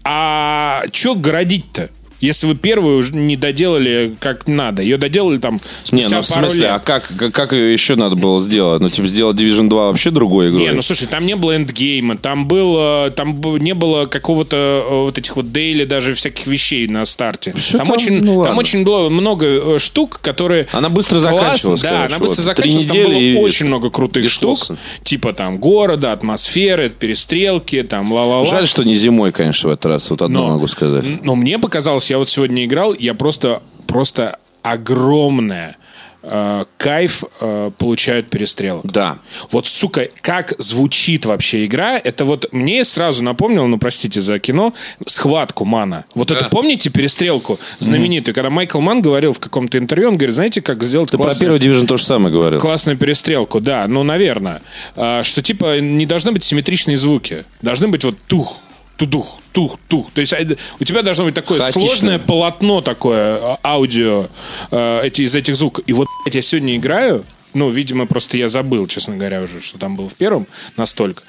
а 0.04 0.82
что 0.92 1.14
городить-то? 1.14 1.90
Если 2.24 2.46
вы 2.46 2.54
первую 2.54 2.98
уже 2.98 3.14
не 3.14 3.36
доделали 3.36 4.14
как 4.20 4.46
надо, 4.48 4.82
ее 4.82 4.96
доделали 4.96 5.36
там 5.38 5.54
Не, 5.92 6.02
спустя 6.02 6.16
ну 6.16 6.22
в 6.22 6.28
пару 6.28 6.40
смысле, 6.48 6.62
лет. 6.62 6.70
а 6.74 6.78
как, 6.78 7.12
как, 7.18 7.32
как 7.34 7.52
ее 7.52 7.72
еще 7.72 7.96
надо 7.96 8.16
было 8.16 8.40
сделать? 8.40 8.80
Ну, 8.80 8.88
типа, 8.88 9.06
сделать 9.08 9.36
Division 9.40 9.68
2 9.68 9.86
вообще 9.88 10.10
другой 10.10 10.48
игрой? 10.50 10.62
Не, 10.62 10.72
ну 10.72 10.82
слушай, 10.82 11.06
там 11.06 11.26
не 11.26 11.36
было 11.36 11.54
эндгейма, 11.56 12.16
там 12.16 12.46
было, 12.48 13.10
там 13.10 13.38
не 13.58 13.74
было 13.74 14.06
какого-то 14.06 14.56
э, 14.56 14.94
вот 15.04 15.18
этих 15.18 15.36
вот 15.36 15.52
дейли, 15.52 15.84
даже 15.84 16.14
всяких 16.14 16.46
вещей 16.46 16.86
на 16.88 17.04
старте. 17.04 17.52
Всё 17.52 17.78
там, 17.78 17.86
там, 17.86 17.94
очень, 17.96 18.14
ну, 18.20 18.26
там 18.26 18.36
ладно. 18.36 18.56
очень 18.60 18.84
было 18.84 19.08
много 19.10 19.46
э, 19.46 19.78
штук, 19.78 20.18
которые. 20.22 20.66
Она 20.72 20.88
быстро 20.88 21.20
классно- 21.20 21.38
заканчивалась, 21.38 21.82
Да, 21.82 21.88
короче, 21.90 22.06
она 22.06 22.18
быстро 22.18 22.36
вот. 22.36 22.44
Заканчивалась. 22.44 22.86
Там 22.86 22.96
было 22.96 23.12
и- 23.12 23.34
очень 23.36 23.66
много 23.66 23.90
крутых 23.90 24.24
и 24.24 24.28
штук, 24.28 24.58
шло. 24.64 24.76
типа 25.02 25.32
там 25.32 25.58
города, 25.58 26.12
атмосферы, 26.12 26.88
перестрелки, 26.90 27.82
там 27.82 28.12
ла-ла-ла. 28.12 28.44
Жаль, 28.44 28.66
что 28.66 28.82
не 28.84 28.94
зимой, 28.94 29.32
конечно, 29.32 29.68
в 29.68 29.72
этот 29.72 29.86
раз. 29.86 30.10
Вот 30.10 30.22
одно 30.22 30.48
могу 30.48 30.66
сказать. 30.66 31.04
Но 31.22 31.34
мне 31.34 31.58
показалось, 31.58 32.10
я 32.14 32.18
вот 32.18 32.28
сегодня 32.28 32.64
играл, 32.64 32.94
я 32.94 33.12
просто, 33.12 33.60
просто 33.88 34.38
огромное 34.62 35.76
э, 36.22 36.64
кайф 36.76 37.24
э, 37.40 37.72
получают 37.76 38.28
перестрелок. 38.30 38.86
Да. 38.86 39.18
Вот, 39.50 39.66
сука, 39.66 40.06
как 40.20 40.54
звучит 40.58 41.26
вообще 41.26 41.66
игра, 41.66 41.98
это 41.98 42.24
вот 42.24 42.52
мне 42.52 42.84
сразу 42.84 43.24
напомнило, 43.24 43.66
ну, 43.66 43.78
простите 43.78 44.20
за 44.20 44.38
кино, 44.38 44.74
схватку 45.08 45.64
Мана. 45.64 46.04
Вот 46.14 46.30
это 46.30 46.44
помните 46.50 46.88
перестрелку 46.88 47.58
знаменитую, 47.80 48.32
когда 48.32 48.48
Майкл 48.48 48.78
Ман 48.78 49.02
говорил 49.02 49.32
в 49.32 49.40
каком-то 49.40 49.76
интервью, 49.76 50.10
он 50.10 50.16
говорит, 50.16 50.36
знаете, 50.36 50.62
как 50.62 50.84
сделать 50.84 51.10
Ты 51.10 51.16
про 51.16 51.24
классную, 51.24 51.58
первый 51.58 51.74
Division 51.74 51.88
то 51.88 51.96
же 51.96 52.04
самое 52.04 52.32
говорил. 52.32 52.60
классную 52.60 52.96
перестрелку? 52.96 53.58
Да, 53.60 53.88
ну, 53.88 54.04
наверное. 54.04 54.62
А, 54.94 55.24
что, 55.24 55.42
типа, 55.42 55.80
не 55.80 56.06
должны 56.06 56.30
быть 56.30 56.44
симметричные 56.44 56.96
звуки. 56.96 57.42
Должны 57.60 57.88
быть 57.88 58.04
вот 58.04 58.16
тух, 58.28 58.58
тудух, 58.96 59.38
тух, 59.52 59.78
тух. 59.88 60.10
То 60.12 60.20
есть 60.20 60.32
а, 60.32 60.38
у 60.80 60.84
тебя 60.84 61.02
должно 61.02 61.24
быть 61.24 61.34
такое 61.34 61.58
Хаотичное. 61.58 61.88
сложное 61.88 62.18
полотно 62.18 62.80
такое, 62.80 63.38
а, 63.40 63.58
аудио 63.62 64.28
э, 64.70 65.00
эти, 65.04 65.22
из 65.22 65.34
этих 65.34 65.56
звуков. 65.56 65.84
И 65.86 65.92
вот 65.92 66.08
блядь, 66.24 66.34
я 66.34 66.42
сегодня 66.42 66.76
играю, 66.76 67.24
ну, 67.54 67.70
видимо, 67.70 68.06
просто 68.06 68.36
я 68.36 68.48
забыл, 68.48 68.86
честно 68.88 69.16
говоря, 69.16 69.42
уже, 69.42 69.60
что 69.60 69.78
там 69.78 69.96
было 69.96 70.08
в 70.08 70.14
первом 70.14 70.46
настолько. 70.76 71.22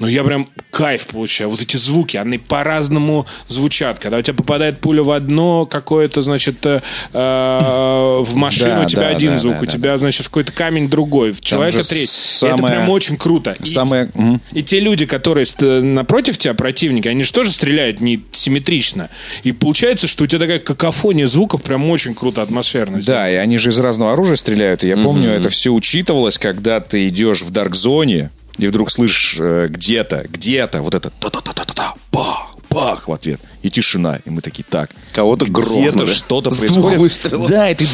Но 0.00 0.08
я 0.08 0.24
прям 0.24 0.46
кайф 0.70 1.06
получаю. 1.06 1.50
Вот 1.50 1.60
эти 1.62 1.76
звуки, 1.76 2.16
они 2.16 2.38
по-разному 2.38 3.26
звучат. 3.48 3.98
Когда 3.98 4.16
у 4.18 4.22
тебя 4.22 4.34
попадает 4.34 4.78
пуля 4.80 5.02
в 5.02 5.10
одно 5.10 5.66
какое-то, 5.66 6.22
значит, 6.22 6.64
э, 6.66 6.80
э, 7.12 8.20
в 8.24 8.34
машину 8.36 8.82
у 8.82 8.86
тебя 8.86 9.08
один 9.08 9.38
звук, 9.38 9.62
у 9.62 9.66
тебя, 9.66 9.96
значит, 9.98 10.26
в 10.26 10.28
какой-то 10.30 10.52
камень 10.52 10.88
другой, 10.88 11.32
в 11.32 11.40
человека 11.40 11.78
третий. 11.88 12.06
Это 12.06 12.56
прям 12.68 12.88
очень 12.90 13.16
круто. 13.16 13.54
И- 13.62 13.64
самое- 13.66 14.08
и 14.52 14.62
те 14.62 14.80
люди, 14.80 15.06
которые 15.06 15.44
ст- 15.44 15.60
напротив 15.62 16.38
тебя, 16.38 16.54
противники, 16.54 17.08
они 17.08 17.22
же 17.22 17.32
тоже 17.32 17.52
стреляют 17.52 18.00
не 18.00 18.20
симметрично. 18.32 19.08
И 19.42 19.52
получается, 19.52 20.06
что 20.06 20.24
у 20.24 20.26
тебя 20.26 20.40
такая 20.40 20.58
какофония 20.58 21.26
звуков 21.26 21.62
прям 21.62 21.88
очень 21.90 22.14
круто, 22.14 22.42
атмосферно. 22.42 23.00
Да, 23.04 23.30
и 23.30 23.34
они 23.34 23.58
же 23.58 23.70
из 23.70 23.78
разного 23.78 24.12
оружия 24.14 24.36
стреляют. 24.36 24.82
И 24.84 24.88
я 24.88 24.96
помню, 24.96 25.30
это 25.30 25.48
все 25.50 25.70
учитывалось, 25.70 26.38
когда 26.38 26.80
ты 26.80 27.08
идешь 27.08 27.42
в 27.42 27.50
Дарк 27.50 27.74
Зоне, 27.74 28.30
и 28.60 28.66
вдруг 28.66 28.90
слышишь 28.90 29.36
э, 29.38 29.66
где-то, 29.68 30.24
где-то 30.28 30.82
вот 30.82 30.94
это 30.94 31.10
та-та-та-та-та, 31.10 31.94
па, 32.10 32.46
бах 32.70 33.08
в 33.08 33.12
ответ. 33.12 33.40
И 33.62 33.70
тишина. 33.70 34.20
И 34.24 34.30
мы 34.30 34.40
такие, 34.42 34.64
так. 34.68 34.90
Кого-то 35.12 35.44
Где-то 35.44 35.60
грохнули. 35.60 36.12
что-то 36.12 36.50
С 36.50 36.58
происходит. 36.58 36.98
выстрелов. 36.98 37.50
Да, 37.50 37.68
и 37.70 37.74
ты, 37.74 37.86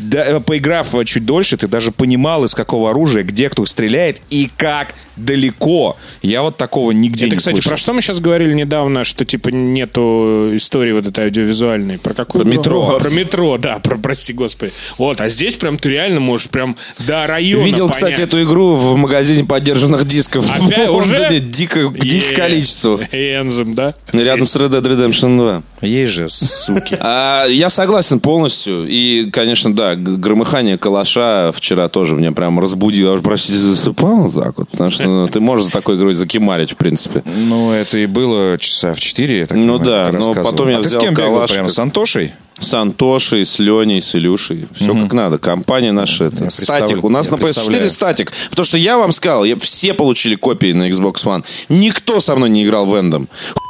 да, 0.00 0.40
поиграв 0.40 0.88
чуть 1.04 1.24
дольше, 1.26 1.56
ты 1.56 1.68
даже 1.68 1.92
понимал, 1.92 2.44
из 2.44 2.54
какого 2.54 2.90
оружия, 2.90 3.22
где 3.24 3.48
кто 3.50 3.66
стреляет 3.66 4.22
и 4.30 4.50
как 4.56 4.94
далеко. 5.16 5.96
Я 6.22 6.42
вот 6.42 6.56
такого 6.56 6.92
нигде 6.92 7.26
Это, 7.26 7.34
не 7.34 7.38
кстати, 7.38 7.54
слышал. 7.56 7.70
про 7.70 7.76
что 7.76 7.92
мы 7.92 8.02
сейчас 8.02 8.20
говорили 8.20 8.52
недавно, 8.54 9.04
что 9.04 9.24
типа 9.24 9.48
нету 9.48 10.50
истории 10.54 10.92
вот 10.92 11.06
этой 11.06 11.24
аудиовизуальной. 11.26 11.98
Про 11.98 12.14
какую? 12.14 12.44
Про 12.44 12.50
метро. 12.50 12.98
Про 13.00 13.10
метро, 13.10 13.58
да, 13.58 13.78
про, 13.78 13.96
прости 13.96 14.32
господи. 14.32 14.72
Вот, 14.98 15.20
а 15.20 15.28
здесь 15.28 15.56
прям 15.56 15.78
ты 15.78 15.90
реально 15.90 16.20
можешь 16.20 16.48
прям 16.48 16.76
до 17.06 17.26
района 17.26 17.64
Видел, 17.64 17.88
понять. 17.88 17.94
кстати, 17.94 18.20
эту 18.20 18.42
игру 18.42 18.74
в 18.76 18.96
магазине 18.96 19.44
поддержанных 19.44 20.06
дисков. 20.06 20.50
Опять 20.50 20.88
в 20.90 20.94
уже? 20.94 21.16
Лондоне. 21.18 21.40
Дико, 21.40 21.88
в 21.88 21.94
диких 21.98 22.30
Е- 22.30 22.36
количествах. 22.36 23.00
Энзем, 23.12 23.74
да? 23.74 23.94
Рядом 24.12 24.46
с 24.46 24.56
Red 24.56 24.70
Dead 24.70 24.82
Redemption 24.82 25.36
2. 25.38 25.62
Есть 25.88 26.12
же, 26.12 26.28
суки. 26.28 26.96
А, 27.00 27.46
я 27.46 27.68
согласен 27.70 28.20
полностью. 28.20 28.86
И, 28.88 29.30
конечно, 29.30 29.74
да, 29.74 29.94
громыхание 29.96 30.78
калаша 30.78 31.50
вчера 31.54 31.88
тоже 31.88 32.14
меня 32.14 32.32
прям 32.32 32.58
разбудило. 32.60 33.08
Я 33.08 33.12
уже, 33.14 33.22
простите, 33.22 33.58
засыпал 33.58 34.28
вот 34.28 34.34
так 34.34 34.58
вот. 34.58 34.68
Потому 34.68 34.90
что 34.90 35.01
ты 35.32 35.40
можешь 35.40 35.66
за 35.66 35.72
такой 35.72 35.96
игрой 35.96 36.14
закимарить, 36.14 36.72
в 36.72 36.76
принципе. 36.76 37.22
Ну, 37.24 37.72
это 37.72 37.98
и 37.98 38.06
было 38.06 38.58
часа 38.58 38.94
в 38.94 39.00
4, 39.00 39.38
я 39.38 39.46
так 39.46 39.56
Ну 39.56 39.78
да, 39.78 40.06
но 40.12 40.18
рассказывал. 40.18 40.50
потом 40.50 40.68
я 40.68 40.78
а 40.78 40.80
взял 40.80 41.00
с 41.00 41.04
кем 41.04 41.14
бегал 41.14 41.46
прям? 41.46 41.68
С 41.68 41.78
Антошей? 41.78 42.32
С 42.58 42.74
Антошей, 42.74 43.44
с 43.44 43.58
Леней, 43.58 44.00
с 44.00 44.14
Илюшей. 44.14 44.66
Все 44.76 44.94
как 44.94 45.12
надо. 45.12 45.38
Компания 45.38 45.90
наша. 45.90 46.26
Это. 46.26 46.48
Статик. 46.48 47.02
У 47.02 47.08
нас 47.08 47.30
на 47.30 47.34
PS4 47.36 47.40
представляю. 47.44 47.90
статик. 47.90 48.32
Потому 48.50 48.64
что 48.66 48.78
я 48.78 48.98
вам 48.98 49.10
сказал, 49.12 49.42
я, 49.44 49.56
все 49.56 49.94
получили 49.94 50.36
копии 50.36 50.72
на 50.72 50.88
Xbox 50.88 51.14
One. 51.24 51.44
Никто 51.68 52.20
со 52.20 52.36
мной 52.36 52.50
не 52.50 52.62
играл 52.64 52.86
в 52.86 52.94
Эндом. 52.94 53.28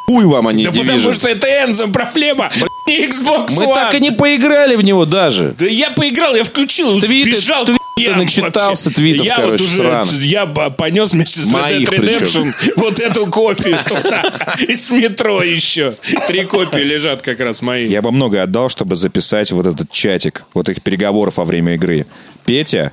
Хуй 0.08 0.26
вам, 0.26 0.50
не 0.50 0.64
Да 0.64 0.70
Division. 0.72 0.82
потому 0.96 1.12
что 1.14 1.28
это 1.28 1.46
Энзем, 1.46 1.90
проблема. 1.92 2.50
Xbox 2.90 3.52
Мы 3.56 3.64
One. 3.66 3.74
так 3.74 3.94
и 3.94 4.00
не 4.00 4.10
поиграли 4.10 4.76
в 4.76 4.82
него 4.82 5.06
даже. 5.06 5.54
Да 5.58 5.64
я 5.66 5.90
поиграл, 5.90 6.34
я 6.34 6.44
включил, 6.44 6.98
Твиты- 7.00 7.30
бежал 7.30 7.64
твиты 7.64 7.78
хуям 8.06 8.18
начитался 8.18 8.88
вообще. 8.88 8.90
твитов, 8.90 9.26
я 9.26 9.36
короче, 9.36 9.50
вот 9.50 9.60
уже, 9.60 9.76
сраных. 9.76 10.12
Я 10.22 10.46
понес 10.46 11.12
вместе 11.12 11.40
с 11.40 11.48
Red 11.48 11.52
Моих 11.52 11.88
Dead 11.88 11.98
Redemption 11.98 12.54
вот 12.76 13.00
эту 13.00 13.26
копию 13.26 13.78
туда. 13.86 14.22
И 14.66 14.74
с 14.74 14.90
метро 14.90 15.42
еще. 15.42 15.94
Три 16.28 16.44
копии 16.44 16.80
лежат 16.80 17.22
как 17.22 17.40
раз 17.40 17.62
мои. 17.62 17.88
Я 17.88 18.02
бы 18.02 18.12
многое 18.12 18.42
отдал, 18.42 18.68
чтобы 18.68 18.96
записать 18.96 19.52
вот 19.52 19.66
этот 19.66 19.90
чатик, 19.90 20.44
вот 20.54 20.68
их 20.68 20.82
переговоров 20.82 21.36
во 21.36 21.44
время 21.44 21.74
игры. 21.74 22.06
Петя, 22.44 22.92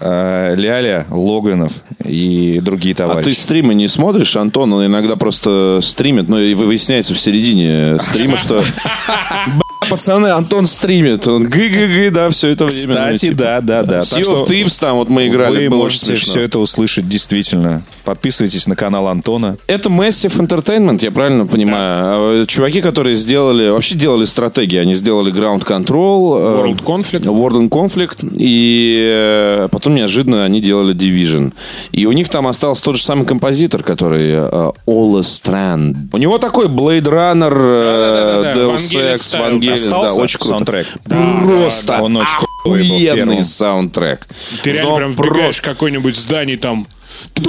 э, 0.00 0.54
Ляля, 0.56 1.06
Логанов 1.10 1.72
и 2.04 2.60
другие 2.62 2.92
А 2.92 2.96
ты 2.96 3.02
товарищи. 3.04 3.34
стримы 3.34 3.74
не 3.74 3.88
смотришь, 3.88 4.36
Антон? 4.36 4.72
Он 4.72 4.86
иногда 4.86 5.16
просто 5.16 5.80
стримит, 5.82 6.28
но 6.28 6.38
и 6.38 6.54
выясняется 6.54 7.14
в 7.14 7.18
середине 7.18 7.98
стрима, 7.98 8.36
что... 8.36 8.62
«Бля, 9.82 9.90
Пацаны, 9.90 10.26
Антон 10.28 10.66
стримит. 10.66 11.26
Он 11.28 11.44
гы-гы-гы, 11.44 12.10
да, 12.10 12.30
все 12.30 12.48
это 12.48 12.64
время. 12.66 13.14
Кстати, 13.14 13.30
да, 13.32 13.60
да, 13.60 13.82
да. 13.82 14.00
Sea 14.00 14.22
of 14.24 14.46
Thieves 14.48 14.78
там 14.80 14.96
вот 14.96 15.08
мы 15.08 15.26
играли, 15.28 15.64
Вы 15.64 15.70
было 15.70 15.84
очень 15.84 15.94
можете 15.98 16.06
смешно. 16.06 16.32
все 16.32 16.40
это 16.42 16.58
услышать 16.58 17.08
действительно. 17.08 17.82
Подписывайтесь 18.04 18.66
на 18.66 18.74
канал 18.76 19.08
Антона. 19.08 19.56
Это 19.66 19.88
Massive 19.88 20.36
Entertainment, 20.38 21.02
я 21.04 21.10
правильно 21.10 21.46
понимаю? 21.46 22.42
А, 22.42 22.46
Чуваки, 22.46 22.80
которые 22.80 23.14
сделали, 23.16 23.68
вообще 23.70 23.94
делали 23.94 24.24
стратегии. 24.24 24.78
Они 24.78 24.94
сделали 24.94 25.32
Ground 25.32 25.64
Control, 25.64 26.36
э, 26.38 26.66
World 26.66 26.82
Conflict. 26.84 27.24
World 27.24 27.60
and 27.60 27.68
Conflict, 27.68 28.34
и 28.36 29.08
э, 29.12 29.68
потом 29.70 29.94
неожиданно 29.94 30.44
они 30.44 30.60
делали 30.60 30.94
Division. 30.94 31.52
И 31.92 32.06
у 32.06 32.12
них 32.12 32.28
там 32.28 32.46
остался 32.46 32.82
тот 32.84 32.96
же 32.96 33.02
самый 33.02 33.24
композитор, 33.24 33.82
который 33.82 34.30
э, 34.32 34.70
Ola 34.86 35.20
Strand. 35.20 35.96
У 36.12 36.18
него 36.18 36.38
такой 36.38 36.66
Blade 36.66 37.02
Runner, 37.02 37.52
э, 37.54 38.52
Deus 38.56 38.74
Vangelis 38.74 39.12
Ex, 39.14 39.71
Vangelis, 39.74 39.90
да, 39.90 39.96
Остался 39.96 40.20
очень 40.20 40.38
круто. 40.38 40.54
саундтрек? 40.54 40.86
Просто 41.04 41.86
да. 41.86 42.02
Он 42.02 42.16
очень 42.16 42.36
охуенный 42.64 43.42
саундтрек. 43.42 44.26
Ты 44.62 44.72
реально 44.72 44.90
Но 44.90 44.96
прям 44.96 45.12
вбегаешь 45.12 45.58
в 45.58 45.62
какое-нибудь 45.62 46.16
здание 46.16 46.56
там. 46.56 46.86
И 47.34 47.40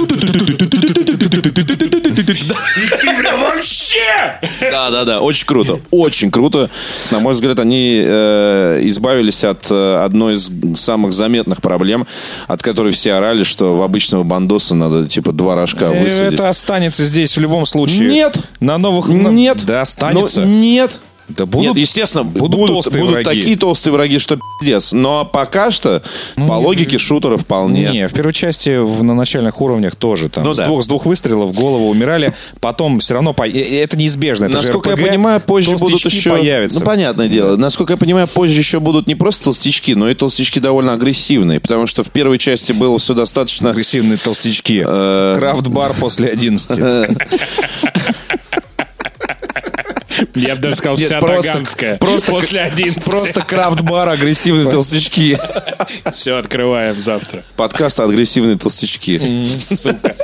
ты 2.90 3.16
прям 3.18 3.40
вообще! 3.40 4.38
Да, 4.60 4.90
да, 4.90 5.04
да, 5.04 5.20
очень 5.20 5.46
круто, 5.46 5.80
очень 5.90 6.30
круто. 6.30 6.70
На 7.10 7.18
мой 7.20 7.32
взгляд, 7.32 7.58
они 7.60 8.02
э, 8.04 8.80
избавились 8.82 9.42
от 9.44 9.70
э, 9.70 9.96
одной 10.04 10.34
из 10.34 10.50
самых 10.78 11.12
заметных 11.12 11.60
проблем, 11.62 12.06
от 12.46 12.62
которой 12.62 12.92
все 12.92 13.14
орали, 13.14 13.44
что 13.44 13.76
в 13.76 13.82
обычного 13.82 14.22
бандоса 14.22 14.74
надо 14.74 15.08
типа 15.08 15.32
два 15.32 15.54
рожка 15.54 15.86
Э, 15.86 16.02
высадить. 16.02 16.34
Это 16.34 16.48
останется 16.48 17.04
здесь 17.04 17.36
в 17.36 17.40
любом 17.40 17.66
случае. 17.66 18.08
Нет. 18.08 18.38
На 18.60 18.78
новых... 18.78 19.08
Нет. 19.08 19.64
Да, 19.64 19.80
останется. 19.82 20.42
Ну, 20.42 20.46
нет. 20.46 21.00
Да 21.28 21.46
будут, 21.46 21.68
Нет, 21.68 21.76
естественно, 21.78 22.22
будут 22.24 22.50
будут, 22.50 22.68
толстые 22.68 23.00
будут 23.02 23.24
враги. 23.24 23.40
такие 23.40 23.56
толстые 23.56 23.92
враги, 23.94 24.18
что 24.18 24.38
пиздец. 24.60 24.92
Но 24.92 25.24
пока 25.24 25.70
что, 25.70 26.02
по 26.36 26.52
логике 26.54 26.98
шутера 26.98 27.38
вполне. 27.38 27.90
Не, 27.90 28.08
в 28.08 28.12
первой 28.12 28.32
части 28.34 28.76
в- 28.76 29.02
на 29.02 29.14
начальных 29.14 29.60
уровнях 29.60 29.96
тоже 29.96 30.28
там 30.28 30.44
Ну 30.44 30.52
с, 30.52 30.58
да. 30.58 30.66
двух, 30.66 30.84
с 30.84 30.86
двух 30.86 31.06
выстрелов 31.06 31.50
в 31.50 31.52
голову 31.54 31.88
умирали, 31.88 32.34
потом 32.60 32.98
все 33.00 33.14
равно 33.14 33.32
по- 33.32 33.48
э, 33.48 33.80
это 33.82 33.96
неизбежно. 33.96 34.44
Это 34.46 34.58
же 34.58 34.64
Насколько 34.64 34.90
я 34.90 34.96
RPG, 34.96 35.08
понимаю, 35.08 35.40
позже 35.40 35.76
будут 35.76 36.04
еще... 36.04 36.30
появятся. 36.30 36.80
Ну, 36.80 36.84
понятное 36.86 37.28
дело. 37.28 37.56
Насколько 37.56 37.94
я 37.94 37.96
понимаю, 37.96 38.28
позже 38.28 38.58
еще 38.58 38.78
будут 38.80 39.06
не 39.06 39.14
просто 39.14 39.44
толстячки, 39.44 39.94
но 39.94 40.10
и 40.10 40.14
толстячки 40.14 40.60
довольно 40.60 40.92
агрессивные. 40.92 41.58
Потому 41.58 41.86
что 41.86 42.02
в 42.02 42.10
первой 42.10 42.36
части 42.38 42.72
было 42.72 42.98
все 42.98 43.14
достаточно... 43.14 43.70
Агрессивные 43.70 44.18
толстячки. 44.18 44.82
Э. 44.86 45.36
Крафт-бар 45.38 45.94
после 45.98 46.28
11. 46.28 46.78
Я 50.34 50.54
бы 50.54 50.60
даже 50.62 50.76
сказал, 50.76 50.96
вся 50.96 51.20
Таганская. 51.20 51.96
просто- 51.98 52.32
После 52.32 52.60
11. 52.60 53.04
Просто 53.04 53.42
крафт-бар 53.42 54.08
агрессивные 54.08 54.70
толстячки. 54.70 55.38
Все, 56.12 56.36
открываем 56.36 57.00
завтра. 57.02 57.42
Подкаст 57.56 58.00
«Агрессивные 58.00 58.56
толстячки». 58.56 59.20
Сука. 59.58 60.14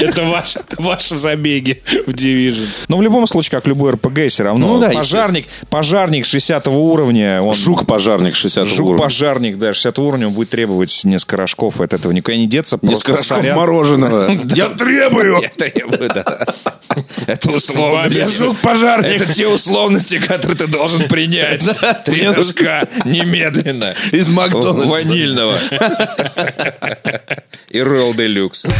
Это 0.00 0.24
ваш- 0.24 0.56
ваши 0.78 1.16
забеги 1.16 1.82
в 2.06 2.10
Division. 2.10 2.66
Но 2.88 2.98
в 2.98 3.02
любом 3.02 3.26
случае, 3.26 3.50
как 3.52 3.66
любой 3.66 3.92
РПГ, 3.92 4.28
все 4.28 4.44
равно 4.44 4.74
Ну 4.74 4.78
да, 4.80 4.90
пожарник, 4.90 5.46
пожарник 5.70 6.24
60 6.26 6.68
уровня, 6.68 7.40
он 7.42 7.54
Жук-пожарник 7.54 8.36
60 8.36 8.64
уровня. 8.64 8.76
Жук-пожарник, 8.76 9.58
да, 9.58 9.72
60 9.74 9.98
уровня, 9.98 10.28
он 10.28 10.34
будет 10.34 10.50
требовать 10.50 11.00
несколько 11.04 11.36
рожков, 11.38 11.80
от 11.80 11.92
этого 11.94 12.12
никуда 12.12 12.36
не 12.36 12.46
деться. 12.46 12.78
Несколько 12.82 13.16
рожков 13.18 13.44
мороженого. 13.54 14.30
Я 14.54 14.66
требую! 14.66 15.40
Я 15.42 15.48
требую, 15.48 16.10
да. 16.14 16.46
Это 17.26 17.50
условности. 17.50 18.18
Я 18.18 18.26
жук-пожарник. 18.26 19.22
Это 19.22 19.32
те 19.32 19.46
условности, 19.46 20.18
которые 20.18 20.56
ты 20.56 20.66
должен 20.66 21.08
принять. 21.08 21.68
Три 22.04 22.26
рожка 22.28 22.88
немедленно. 23.04 23.94
Из 24.12 24.28
Макдональдса. 24.30 24.88
Ванильного. 24.88 25.58
И 27.70 27.78
Royal 27.78 28.14
Deluxe. 28.14 28.70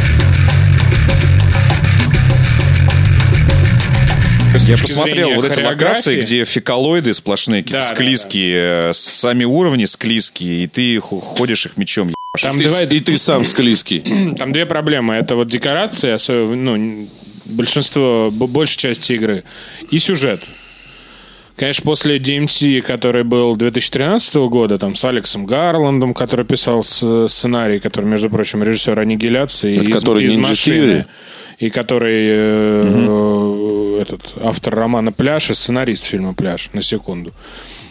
Я 4.67 4.79
посмотрел 4.79 5.35
вот 5.35 5.45
эти 5.45 5.61
локации, 5.61 6.21
где 6.23 6.45
фекалоиды 6.45 7.13
сплошные, 7.15 7.63
какие-то 7.63 7.85
Да, 7.85 7.89
да, 7.91 7.95
склизкие, 7.95 8.89
э, 8.89 8.93
сами 8.95 9.45
уровни 9.45 9.85
склизкие, 9.85 10.65
и 10.65 10.67
ты 10.67 10.99
ходишь 11.01 11.67
их 11.67 11.77
мечом. 11.77 12.13
Там, 12.41 12.59
Ты- 12.59 12.65
давай- 12.65 12.87
И 12.87 13.01
ты 13.01 13.17
сам 13.19 13.45
склизкий. 13.45 14.35
там 14.39 14.53
две 14.53 14.65
проблемы. 14.67 15.15
Это 15.15 15.37
вот 15.37 15.49
декорации, 15.49 16.11
особенно, 16.11 16.77
ну, 16.77 17.09
большинство, 17.47 18.31
б- 18.33 18.47
большая 18.47 18.95
часть 18.95 19.11
игры, 19.11 19.45
и 19.91 19.99
сюжет. 19.99 20.41
Конечно, 21.57 21.85
после 21.85 22.19
DMT, 22.19 22.83
который 22.83 23.25
был 23.25 23.57
2013 23.57 24.35
года, 24.51 24.79
там 24.79 24.95
с 24.95 25.03
Алексом 25.07 25.47
Гарландом, 25.47 26.13
который 26.13 26.45
писал 26.45 26.83
сценарий, 26.83 27.79
который, 27.81 28.05
между 28.05 28.29
прочим, 28.29 28.63
режиссер 28.63 29.01
«Аннигиляции» 29.01 29.73
Это 29.79 29.83
из, 29.91 29.95
который 29.95 30.25
из 30.27 30.35
Ninja 30.35 30.41
«Машины», 30.49 30.93
Theory? 30.93 31.05
и 31.59 31.71
который 31.71 32.27
э, 32.29 33.99
этот 34.03 34.35
автор 34.43 34.75
романа 34.75 35.13
«Пляж» 35.13 35.51
и 35.51 35.55
сценарист 35.55 36.05
фильма 36.05 36.35
«Пляж», 36.35 36.69
на 36.75 36.83
секунду. 36.83 37.33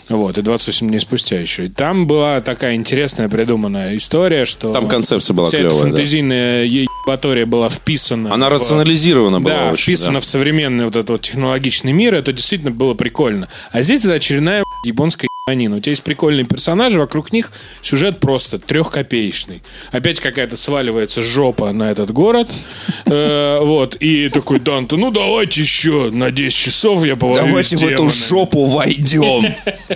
Вот, 0.08 0.38
и 0.38 0.42
28 0.44 0.88
дней 0.88 1.00
спустя 1.00 1.40
еще. 1.40 1.66
И 1.66 1.70
там 1.70 2.06
была 2.06 2.40
такая 2.42 2.76
интересная 2.76 3.28
придуманная 3.28 3.98
история, 3.98 4.46
что... 4.46 4.72
Там 4.72 4.88
концепция 4.88 5.34
была 5.34 5.48
вся 5.48 5.58
эта 5.58 5.68
клевая, 5.70 5.84
да. 5.84 5.90
фантазийная 5.90 6.64
ебатория 6.66 7.46
была 7.48 7.70
вписана... 7.70 8.34
Она 8.34 8.50
в- 8.50 8.54
рационализирована 8.54 9.42
была 9.42 9.56
Да, 9.56 9.72
очень, 9.72 9.84
вписана 9.84 10.14
да. 10.16 10.20
в 10.20 10.26
современный 10.26 10.86
вот 10.86 10.96
этот 10.96 11.10
вот 11.10 11.22
технологичный 11.22 11.92
мир, 11.92 12.14
это 12.14 12.34
действительно 12.34 12.72
было 12.72 12.94
прикольно. 12.94 13.48
А 13.72 13.82
здесь 13.82 14.06
это 14.06 14.14
очередная 14.14 14.64
японская 14.86 15.28
ебанина. 15.48 15.78
У 15.78 15.80
тебя 15.80 15.92
есть 15.92 16.04
прикольные 16.04 16.46
персонажи, 16.46 17.00
вокруг 17.00 17.32
них 17.32 17.52
сюжет 17.82 18.20
просто 18.20 18.58
трехкопеечный. 18.60 19.62
Опять 19.92 20.20
какая-то 20.20 20.56
сваливается 20.56 21.22
жопа 21.24 21.72
на 21.72 21.90
этот 21.92 22.12
город. 22.12 22.48
Э, 23.08 23.60
Вот, 23.62 23.96
и 24.00 24.30
такой 24.30 24.60
Данте, 24.60 24.96
ну 24.96 25.12
давайте 25.12 25.62
еще 25.62 26.10
на 26.12 26.32
10 26.32 26.58
часов 26.58 27.06
я 27.06 27.16
повоюсь 27.16 27.46
Давайте 27.48 27.78
в 27.78 27.84
эту 27.84 27.90
демонами». 27.90 28.10
жопу 28.10 28.66
войдем. 28.66 29.56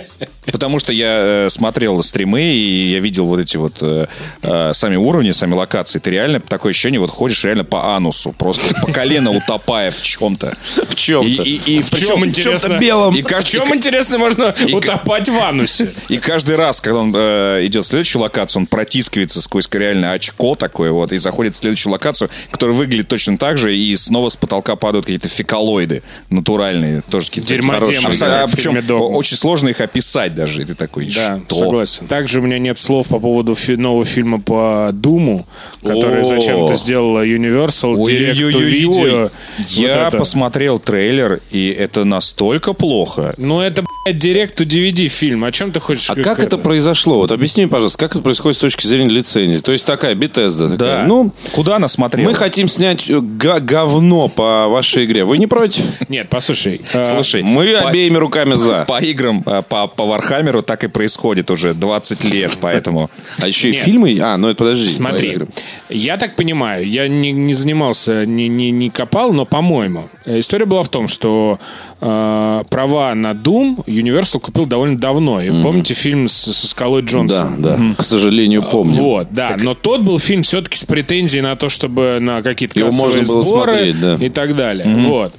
потому 0.60 0.78
что 0.78 0.92
я 0.92 1.46
э, 1.46 1.48
смотрел 1.48 2.02
стримы, 2.02 2.42
и 2.42 2.90
я 2.90 3.00
видел 3.00 3.26
вот 3.26 3.40
эти 3.40 3.56
вот 3.56 3.78
э, 3.80 4.06
э, 4.42 4.72
сами 4.74 4.96
уровни, 4.96 5.30
сами 5.30 5.54
локации. 5.54 5.98
Ты 6.00 6.10
реально, 6.10 6.38
такое 6.40 6.70
ощущение, 6.70 7.00
вот 7.00 7.08
ходишь 7.08 7.42
реально 7.44 7.64
по 7.64 7.96
анусу, 7.96 8.32
просто 8.32 8.74
по 8.82 8.92
колено 8.92 9.30
утопая 9.30 9.90
в 9.90 10.02
чем-то. 10.02 10.58
В 10.86 10.94
чем-то. 10.94 11.42
И, 11.42 11.52
и, 11.64 11.78
и 11.78 11.82
В 11.82 11.90
чем 11.98 12.26
интересно? 12.26 12.78
белом. 12.78 13.16
И 13.16 13.22
В 13.22 13.44
чем 13.44 13.74
интересно 13.74 14.18
можно 14.18 14.54
и- 14.66 14.74
утопать 14.74 15.30
в 15.30 15.38
анусе? 15.38 15.90
И 16.08 16.18
каждый 16.18 16.56
раз, 16.56 16.82
когда 16.82 17.00
он 17.00 17.14
э, 17.16 17.60
идет 17.64 17.86
в 17.86 17.88
следующую 17.88 18.20
локацию, 18.20 18.60
он 18.60 18.66
протискивается 18.66 19.40
сквозь 19.40 19.66
реально 19.72 20.12
очко 20.12 20.56
такое 20.56 20.90
вот 20.90 21.12
и 21.12 21.16
заходит 21.16 21.54
в 21.54 21.56
следующую 21.56 21.92
локацию, 21.92 22.28
которая 22.50 22.76
выглядит 22.76 23.08
точно 23.08 23.38
так 23.38 23.56
же, 23.56 23.74
и 23.74 23.96
снова 23.96 24.28
с 24.28 24.36
потолка 24.36 24.76
падают 24.76 25.06
какие-то 25.06 25.28
фекалоиды 25.28 26.02
натуральные, 26.28 27.02
тоже 27.08 27.28
какие-то 27.28 27.62
хорошие. 27.62 28.28
А 28.42 28.46
причем 28.46 28.76
очень 29.14 29.38
сложно 29.38 29.70
их 29.70 29.80
описать 29.80 30.34
даже, 30.34 30.49
и 30.58 30.64
ты 30.64 30.74
такой, 30.74 31.06
Да, 31.14 31.40
что? 31.46 31.54
согласен. 31.56 32.06
Также 32.06 32.40
у 32.40 32.42
меня 32.42 32.58
нет 32.58 32.78
слов 32.78 33.08
по 33.08 33.18
поводу 33.18 33.54
фи- 33.54 33.76
нового 33.76 34.04
фильма 34.04 34.40
по 34.40 34.90
Думу, 34.92 35.46
который 35.82 36.22
зачем-то 36.22 36.74
сделала 36.74 37.24
Universal, 37.26 37.96
директ-то-видео. 38.06 39.30
Я 39.68 39.98
Вот 40.04 40.08
это. 40.08 40.18
посмотрел 40.18 40.78
трейлер, 40.78 41.40
и 41.50 41.68
это 41.70 42.04
настолько 42.04 42.72
плохо. 42.72 43.34
Ну, 43.36 43.60
это, 43.60 43.84
блядь, 44.04 44.18
директ-то-DVD 44.18 45.08
фильм. 45.08 45.44
О 45.44 45.52
чем 45.52 45.72
ты 45.72 45.80
хочешь? 45.80 46.10
А 46.10 46.14
как 46.16 46.38
это 46.38 46.58
произошло? 46.58 47.18
Вот 47.18 47.32
объясни 47.32 47.66
пожалуйста, 47.66 47.98
как 47.98 48.12
это 48.12 48.22
происходит 48.22 48.56
с 48.56 48.60
точки 48.60 48.86
зрения 48.86 49.10
лицензии? 49.10 49.58
То 49.60 49.72
есть 49.72 49.86
такая 49.86 50.14
Bethesda. 50.14 50.70
Такая, 50.70 50.76
Да. 51.00 51.04
Ну, 51.06 51.32
Куда 51.52 51.76
она 51.76 51.88
смотрела? 51.88 52.26
мы 52.28 52.34
хотим 52.34 52.68
снять 52.68 53.08
э, 53.10 53.20
га- 53.20 53.60
говно 53.60 54.28
по 54.28 54.68
вашей 54.68 55.04
игре. 55.04 55.24
Вы 55.24 55.38
не 55.38 55.46
против? 55.46 55.84
Нет, 56.08 56.28
послушай. 56.28 56.80
э, 56.92 57.04
Слушай, 57.04 57.42
Мы 57.42 57.74
обеими 57.74 58.16
руками 58.16 58.54
за. 58.54 58.84
По 58.86 58.98
играм, 59.02 59.42
э, 59.46 59.62
по, 59.68 59.86
по 59.86 60.06
Warhammer 60.40 60.60
у 60.60 60.62
так 60.62 60.84
и 60.84 60.88
происходит 60.88 61.50
уже 61.50 61.74
20 61.74 62.24
лет, 62.24 62.52
поэтому... 62.60 63.10
А 63.40 63.46
еще 63.46 63.68
и 63.68 63.72
Нет. 63.72 63.82
фильмы? 63.82 64.18
А, 64.22 64.36
ну 64.36 64.48
это 64.48 64.58
подожди. 64.58 64.90
Смотри, 64.90 65.38
я 65.88 66.16
так 66.16 66.36
понимаю, 66.36 66.88
я 66.88 67.08
не, 67.08 67.32
не 67.32 67.54
занимался, 67.54 68.24
не, 68.26 68.48
не, 68.48 68.70
не 68.70 68.90
копал, 68.90 69.32
но, 69.32 69.44
по-моему, 69.44 70.08
э, 70.24 70.38
история 70.40 70.66
была 70.66 70.82
в 70.82 70.88
том, 70.88 71.08
что 71.08 71.58
э, 72.00 72.62
права 72.70 73.14
на 73.14 73.32
Doom 73.32 73.84
Universal 73.86 74.40
купил 74.40 74.66
довольно 74.66 74.96
давно. 74.98 75.40
И 75.42 75.50
помните 75.62 75.94
фильм 75.94 76.28
с- 76.28 76.52
со 76.52 76.66
Скалой 76.66 77.02
Да, 77.02 77.08
Джонсоном? 77.08 77.62
да. 77.62 77.78
К 77.98 78.02
сожалению, 78.02 78.62
помню. 78.62 78.94
Вот, 78.94 79.28
да. 79.30 79.56
Но 79.58 79.74
тот 79.74 80.02
был 80.02 80.18
фильм 80.18 80.42
все-таки 80.42 80.76
с 80.78 80.84
претензией 80.84 81.42
на 81.42 81.56
то, 81.56 81.68
чтобы 81.68 82.18
на 82.20 82.42
какие-то 82.42 82.78
Его 82.78 82.90
можно 82.92 83.22
было 83.24 83.42
сборы 83.42 83.70
смотреть, 83.72 84.00
да. 84.00 84.14
и 84.20 84.28
так 84.28 84.56
далее. 84.56 84.86
Вот. 85.06 85.34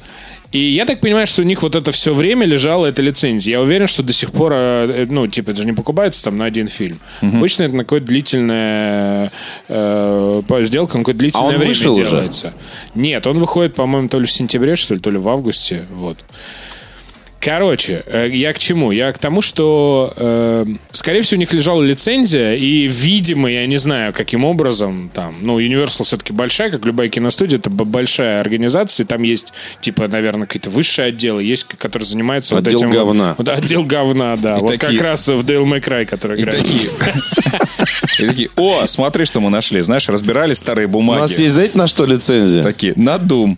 И 0.52 0.60
я 0.60 0.86
так 0.86 1.00
понимаю, 1.00 1.28
что 1.28 1.42
у 1.42 1.46
них 1.46 1.62
вот 1.62 1.76
это 1.76 1.92
все 1.92 2.14
время 2.14 2.46
лежала 2.46 2.86
эта 2.86 3.02
лицензия. 3.02 3.54
Я 3.54 3.62
уверен, 3.62 3.88
что 3.88 4.04
до 4.04 4.12
сих 4.12 4.32
пор, 4.32 4.52
э, 4.54 5.06
ну, 5.10 5.26
типа, 5.28 5.52
это 5.52 5.62
же 5.62 5.66
не 5.66 5.74
покупается 5.74 6.24
там 6.26 6.38
на 6.38 6.46
один 6.46 6.68
фильм. 6.68 7.00
Обычно 7.22 7.64
это 7.64 7.76
на 7.76 7.84
какое-то 7.84 8.08
длительное 8.08 9.32
э, 9.70 10.42
сделка, 10.62 10.98
на 10.98 11.04
какое-то 11.04 11.20
длительное 11.20 11.46
А 11.46 11.50
он 11.50 11.56
время 11.56 11.68
вышел 11.68 11.94
уже? 11.94 12.10
делается. 12.10 12.54
Нет, 12.96 13.26
он 13.28 13.40
выходит, 13.40 13.76
по-моему, 13.76 14.10
то 14.10 14.20
ли 14.20 14.26
в 14.26 14.32
сентябре, 14.32 14.76
что 14.76 14.94
ли, 14.94 15.00
то 15.00 15.10
ли 15.10 15.18
в 15.18 15.30
августе. 15.30 15.86
Вот. 15.90 16.18
Короче, 17.42 18.04
э, 18.06 18.30
я 18.32 18.54
к 18.54 18.60
чему? 18.60 18.92
Я 18.92 19.12
к 19.12 19.18
тому, 19.18 19.42
что, 19.42 20.14
э, 20.16 20.66
скорее 20.92 21.24
всего, 21.24 21.38
у 21.38 21.40
них 21.40 21.52
лежала 21.54 21.82
лицензия, 21.82 22.54
и, 22.54 22.86
видимо, 22.88 23.50
я 23.50 23.66
не 23.66 23.78
знаю, 23.78 24.14
каким 24.14 24.46
образом 24.46 25.10
там, 25.12 25.34
ну, 25.42 25.60
Universal 25.60 26.04
все-таки 26.04 26.34
большая, 26.34 26.70
как 26.70 26.86
любая 26.86 27.10
киностудия, 27.10 27.58
это 27.58 27.72
большая 27.72 28.42
организация, 28.42 29.06
и 29.06 29.08
там 29.08 29.24
есть, 29.24 29.54
типа, 29.82 30.08
наверное, 30.08 30.46
какие-то 30.46 30.70
высшие 30.70 31.08
отделы, 31.08 31.44
есть, 31.44 31.64
которые 31.64 32.08
занимаются 32.08 32.56
Отдел 32.56 32.74
вот 32.74 32.82
этим... 32.84 32.92
говна. 32.92 33.36
Вот, 33.40 33.48
отдел 33.50 33.84
говна, 33.86 34.36
да. 34.38 34.60
вот 34.60 34.78
такие- 34.78 34.92
как 35.00 35.02
раз 35.02 35.28
в 35.28 35.44
Dale 35.44 35.66
May 35.66 35.84
Cry, 35.84 36.06
который 36.06 36.40
И 36.40 36.44
играет. 36.44 36.62
такие, 36.62 36.90
и 38.20 38.26
такие, 38.28 38.50
о, 38.56 38.86
смотри, 38.86 39.26
что 39.26 39.40
мы 39.42 39.50
нашли. 39.50 39.82
Знаешь, 39.82 40.08
разбирали 40.10 40.54
старые 40.54 40.86
У 40.86 40.92
бумаги. 40.92 41.22
нас 41.22 41.40
есть, 41.40 41.56
знаете, 41.56 41.76
на 41.76 41.88
что 41.88 42.06
лицензия? 42.06 42.62
Такие, 42.62 42.94
на 42.96 43.16
Doom. 43.16 43.58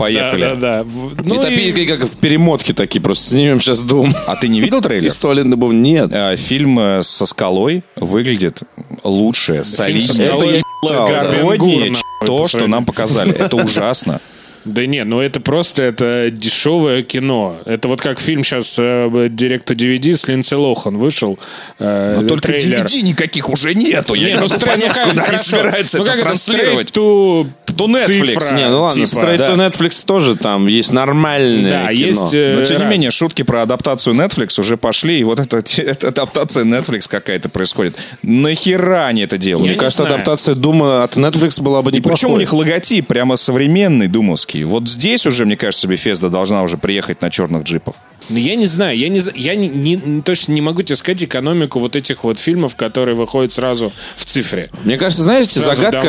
Да, 0.00 0.04
Поехали. 0.06 0.40
да, 0.40 0.54
да. 0.54 0.80
И 0.82 1.28
ну, 1.28 1.40
такие, 1.40 1.68
и- 1.70 1.86
как 1.86 2.04
в 2.08 2.16
перемотке 2.18 2.72
такие, 2.72 3.00
просто 3.00 3.30
снимем 3.30 3.60
сейчас 3.60 3.82
дом. 3.82 4.12
А 4.26 4.34
ты 4.36 4.48
не 4.48 4.60
видел 4.60 4.80
трейлер? 4.80 5.12
Туалетной 5.12 5.56
бомбы. 5.56 5.74
Нет. 5.74 6.10
А, 6.14 6.34
Фильм 6.36 6.78
э, 6.80 7.02
со 7.02 7.26
скалой 7.26 7.82
выглядит 7.96 8.60
лучше, 9.04 9.62
солиднее. 9.64 10.28
Это 10.28 10.44
я 10.44 11.22
нахуй, 11.22 11.94
то, 12.26 12.46
что 12.48 12.66
нам 12.66 12.84
показали. 12.84 13.32
Это 13.32 13.56
ужасно. 13.64 14.20
Да 14.64 14.84
нет, 14.86 15.06
ну 15.06 15.20
это 15.20 15.40
просто 15.40 15.82
это 15.82 16.28
дешевое 16.30 17.02
кино. 17.02 17.58
Это 17.64 17.88
вот 17.88 18.00
как 18.00 18.20
фильм 18.20 18.44
сейчас 18.44 18.74
директор 18.76 19.76
DVD 19.76 20.16
с 20.16 20.28
Линдси 20.28 20.54
Лохан 20.54 20.98
вышел. 20.98 21.38
э, 21.78 22.18
Но 22.20 22.28
только 22.28 22.48
трейлер. 22.48 22.84
DVD 22.84 23.02
никаких 23.02 23.48
уже 23.48 23.74
нету. 23.74 24.14
Не, 24.14 24.22
Я 24.22 24.28
не 24.28 24.34
ну, 24.34 24.40
могу 24.42 24.54
ну 24.54 24.66
понять, 24.66 24.92
как, 24.94 25.08
куда 25.10 25.22
они 25.24 25.38
собираются 25.38 25.98
Ну 25.98 26.02
это 26.04 26.12
как 26.12 26.20
это, 26.20 26.26
транслировать. 26.28 26.88
to, 26.90 27.46
To 27.66 27.86
Netflix. 27.86 28.26
цифра, 28.40 28.56
Не, 28.56 28.68
ну 28.68 28.82
ладно, 28.82 29.06
типа. 29.06 29.20
Straight 29.20 29.36
да. 29.38 29.50
to 29.50 29.56
Netflix 29.56 30.04
тоже 30.04 30.36
там 30.36 30.66
есть 30.66 30.92
нормальное 30.92 31.86
Да, 31.86 31.94
кино. 31.94 32.06
есть... 32.08 32.34
э, 32.34 32.56
Но, 32.58 32.66
тем 32.66 32.76
не 32.78 32.82
раз. 32.82 32.90
менее, 32.90 33.10
шутки 33.10 33.42
про 33.42 33.62
адаптацию 33.62 34.14
Netflix 34.14 34.60
уже 34.60 34.76
пошли, 34.76 35.18
и 35.20 35.24
вот 35.24 35.40
эта, 35.40 35.58
эта 35.82 36.08
адаптация 36.08 36.64
Netflix 36.64 37.08
какая-то 37.08 37.48
происходит. 37.48 37.96
Нахера 38.22 39.06
они 39.06 39.22
это 39.22 39.38
делают? 39.38 39.64
Мне 39.64 39.74
не 39.74 39.78
кажется, 39.78 40.02
знаю. 40.02 40.14
адаптация 40.16 40.54
Дума 40.54 41.04
от 41.04 41.16
Netflix 41.16 41.62
была 41.62 41.82
бы 41.82 41.90
И 41.90 41.94
неплохой. 41.94 42.14
причем 42.16 42.32
у 42.32 42.36
них 42.36 42.52
логотип 42.52 43.06
прямо 43.06 43.36
современный 43.36 44.08
думовский. 44.08 44.49
Вот 44.64 44.88
здесь 44.88 45.26
уже, 45.26 45.46
мне 45.46 45.56
кажется, 45.56 45.88
Bethesda 45.88 46.28
должна 46.28 46.62
уже 46.62 46.76
приехать 46.76 47.22
на 47.22 47.30
черных 47.30 47.62
джипах. 47.62 47.94
Ну, 48.28 48.36
я 48.38 48.54
не 48.54 48.66
знаю, 48.66 48.96
я, 48.96 49.08
не, 49.08 49.20
я 49.34 49.54
не, 49.54 49.68
не- 49.68 50.22
точно 50.22 50.52
не 50.52 50.60
могу 50.60 50.82
тебе 50.82 50.96
сказать 50.96 51.24
экономику 51.24 51.80
вот 51.80 51.96
этих 51.96 52.22
вот 52.22 52.38
фильмов, 52.38 52.76
которые 52.76 53.16
выходят 53.16 53.50
сразу 53.52 53.92
в 54.16 54.24
цифре. 54.24 54.70
Мне 54.84 54.96
кажется, 54.98 55.22
знаете, 55.24 55.58
Сразу 55.60 55.82
загадка, 55.82 56.00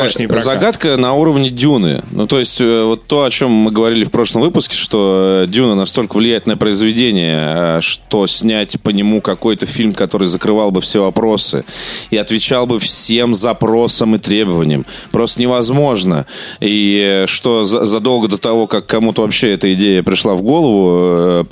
загадка 0.43 0.97
на 0.97 1.13
уровне 1.13 1.49
Дюны. 1.49 2.03
Ну, 2.11 2.27
то 2.27 2.39
есть, 2.39 2.61
э, 2.61 2.83
вот 2.83 3.07
то, 3.07 3.23
о 3.23 3.31
чем 3.31 3.49
мы 3.51 3.71
говорили 3.71 4.03
в 4.03 4.11
прошлом 4.11 4.41
выпуске, 4.43 4.75
что 4.75 5.43
э, 5.45 5.47
Дюна 5.49 5.73
настолько 5.75 6.17
влияет 6.17 6.45
на 6.45 6.57
произведение, 6.57 7.77
э, 7.77 7.81
что 7.81 8.27
снять 8.27 8.79
по 8.81 8.89
нему 8.89 9.21
какой-то 9.21 9.65
фильм, 9.65 9.93
который 9.93 10.27
закрывал 10.27 10.71
бы 10.71 10.81
все 10.81 11.01
вопросы 11.03 11.63
и 12.11 12.17
отвечал 12.17 12.67
бы 12.67 12.77
всем 12.79 13.33
запросам 13.33 14.15
и 14.15 14.19
требованиям, 14.19 14.85
просто 15.11 15.41
невозможно. 15.41 16.25
И 16.59 17.23
что 17.27 17.63
за- 17.63 17.85
задолго 17.85 18.27
до 18.27 18.37
того, 18.37 18.67
как 18.67 18.85
кому-то 18.85 19.21
вообще 19.23 19.53
эта 19.53 19.73
идея 19.73 20.03
пришла 20.03 20.35
в 20.35 20.41
голову, 20.41 21.39
э, 21.41 21.43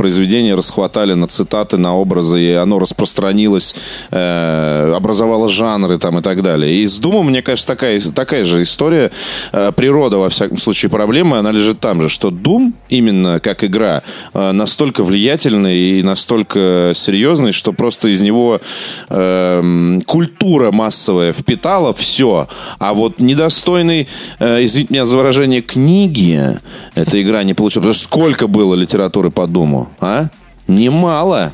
произведение 0.49 0.55
расхватали 0.55 1.13
на 1.13 1.27
цитаты, 1.27 1.77
на 1.77 1.95
образы, 1.95 2.41
и 2.41 2.53
оно 2.53 2.79
распространилось, 2.79 3.75
э, 4.11 4.93
образовало 4.95 5.49
жанры 5.49 5.97
там 5.97 6.17
и 6.19 6.21
так 6.21 6.41
далее. 6.41 6.81
И 6.81 6.85
с 6.85 6.97
Думом, 6.97 7.27
мне 7.27 7.41
кажется, 7.41 7.67
такая, 7.67 7.99
такая 8.13 8.43
же 8.43 8.61
история. 8.61 9.11
Э, 9.53 9.71
природа, 9.71 10.17
во 10.17 10.29
всяком 10.29 10.57
случае, 10.57 10.89
проблемы, 10.89 11.37
она 11.37 11.51
лежит 11.51 11.79
там 11.79 12.01
же, 12.01 12.09
что 12.09 12.31
Дум, 12.31 12.73
именно 12.89 13.39
как 13.39 13.63
игра, 13.63 14.01
э, 14.33 14.51
настолько 14.51 15.03
влиятельный 15.03 15.99
и 15.99 16.03
настолько 16.03 16.91
серьезный, 16.93 17.51
что 17.51 17.73
просто 17.73 18.07
из 18.07 18.21
него 18.21 18.59
эм, 19.09 20.01
культура 20.05 20.71
массовая 20.71 21.33
впитала 21.33 21.93
все, 21.93 22.47
а 22.79 22.93
вот 22.93 23.19
недостойный, 23.19 24.07
э, 24.39 24.63
извините 24.63 24.93
меня 24.93 25.05
за 25.05 25.17
выражение, 25.17 25.61
книги 25.61 26.59
эта 26.95 27.21
игра 27.21 27.43
не 27.43 27.53
получила. 27.53 27.81
Потому 27.81 27.93
что 27.93 28.03
сколько 28.03 28.47
было 28.47 28.75
литературы 28.75 29.29
по 29.29 29.47
Думу, 29.47 29.89
а? 29.99 30.29
Немало. 30.69 31.53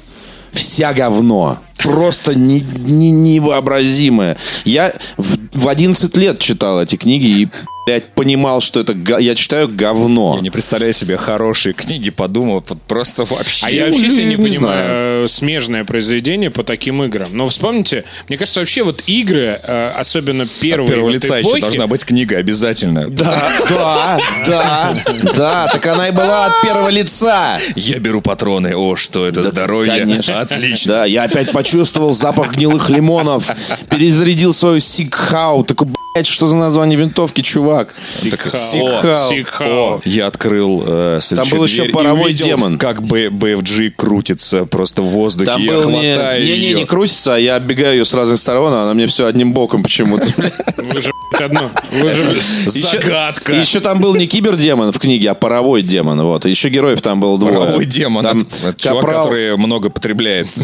Вся 0.51 0.93
говно. 0.93 1.57
Просто 1.77 2.35
не, 2.35 2.59
не- 2.61 3.11
невообразимое. 3.11 4.37
Я 4.63 4.93
в, 5.17 5.37
в 5.53 5.67
11 5.67 6.15
лет 6.17 6.39
читал 6.39 6.81
эти 6.81 6.95
книги 6.95 7.25
и, 7.25 7.47
блядь, 7.85 8.09
понимал, 8.13 8.61
что 8.61 8.79
это... 8.79 8.93
га- 8.93 9.19
Я 9.19 9.35
читаю 9.35 9.67
говно. 9.71 10.33
Я 10.37 10.41
не 10.41 10.49
представляю 10.49 10.93
себе 10.93 11.17
хорошие 11.17 11.73
книги, 11.73 12.09
подумал, 12.09 12.61
просто 12.87 13.25
вообще. 13.25 13.65
А 13.65 13.71
я 13.71 13.85
вообще 13.85 14.09
себе 14.09 14.23
не, 14.25 14.35
не 14.35 14.37
понимаю 14.37 15.25
э, 15.25 15.27
смежное 15.27 15.83
произведение 15.83 16.49
по 16.49 16.63
таким 16.63 17.03
играм. 17.03 17.29
Но 17.31 17.47
вспомните, 17.47 18.03
мне 18.27 18.37
кажется, 18.37 18.59
вообще 18.61 18.83
вот 18.83 19.03
игры, 19.07 19.59
э, 19.61 19.91
особенно 19.97 20.45
первые 20.61 20.87
Первого 20.89 21.05
вот 21.07 21.13
лица 21.15 21.39
эпохи, 21.41 21.55
еще 21.57 21.61
должна 21.61 21.87
быть 21.87 22.05
книга 22.05 22.37
обязательно. 22.37 23.09
Да, 23.09 23.49
да, 23.69 24.19
да, 24.47 24.95
да, 25.35 25.67
так 25.71 25.85
она 25.85 26.07
и 26.09 26.11
была 26.11 26.45
от 26.47 26.61
первого 26.63 26.89
лица. 26.89 27.59
Я 27.75 27.99
беру 27.99 28.21
патроны. 28.21 28.75
О, 28.75 28.95
что 28.95 29.27
это 29.27 29.43
здоровье. 29.43 29.99
конечно. 29.99 30.39
Отлично. 30.39 30.93
Да, 30.93 31.05
я 31.05 31.23
опять 31.23 31.51
почувствовал 31.51 32.13
запах 32.13 32.53
гнилых 32.55 32.89
лимонов, 32.89 33.49
перезарядил 33.89 34.53
свою 34.53 34.79
сикхау, 34.79 35.63
такой, 35.63 35.87
блядь, 36.15 36.25
что 36.27 36.47
за 36.47 36.55
название 36.55 36.97
винтовки, 36.97 37.41
чувак? 37.41 37.74
Сикхау. 38.03 39.29
Сикхау. 39.29 40.01
Я 40.05 40.27
открыл 40.27 40.83
э, 40.85 41.19
следующую 41.21 41.57
был 41.57 41.65
еще 41.65 41.83
паровой 41.85 42.25
увидел, 42.25 42.45
демон. 42.47 42.77
как 42.77 43.01
Б- 43.01 43.27
BFG 43.27 43.91
крутится 43.91 44.65
просто 44.65 45.01
в 45.01 45.05
воздухе. 45.07 45.51
Там 45.51 45.61
я 45.61 45.71
был 45.71 45.89
не, 45.89 46.15
не, 46.43 46.57
не, 46.67 46.73
не 46.73 46.85
крутится, 46.85 47.35
а 47.35 47.37
я 47.39 47.55
оббегаю 47.55 47.97
ее 47.97 48.05
с 48.05 48.13
разных 48.13 48.39
сторон, 48.39 48.73
а 48.73 48.83
она 48.83 48.93
мне 48.93 49.07
все 49.07 49.25
одним 49.25 49.53
боком 49.53 49.83
почему-то. 49.83 50.27
Вы 50.77 51.01
же, 51.01 51.11
одно. 51.39 51.69
Вы 51.91 52.11
же, 52.11 52.41
Загадка. 52.65 53.53
Еще, 53.53 53.61
еще 53.61 53.79
там 53.79 53.99
был 53.99 54.15
не 54.15 54.27
кибердемон 54.27 54.91
в 54.91 54.99
книге, 54.99 55.31
а 55.31 55.33
паровой 55.35 55.81
демон. 55.81 56.21
Вот. 56.21 56.45
Еще 56.45 56.69
героев 56.69 57.01
там 57.01 57.19
было 57.19 57.37
двое. 57.37 57.59
Паровой 57.59 57.85
демон. 57.85 58.23
Там 58.23 58.39
это, 58.39 58.69
это 58.69 58.81
чувак, 58.81 59.05
который 59.05 59.57
много 59.57 59.89
потребляет. 59.89 60.47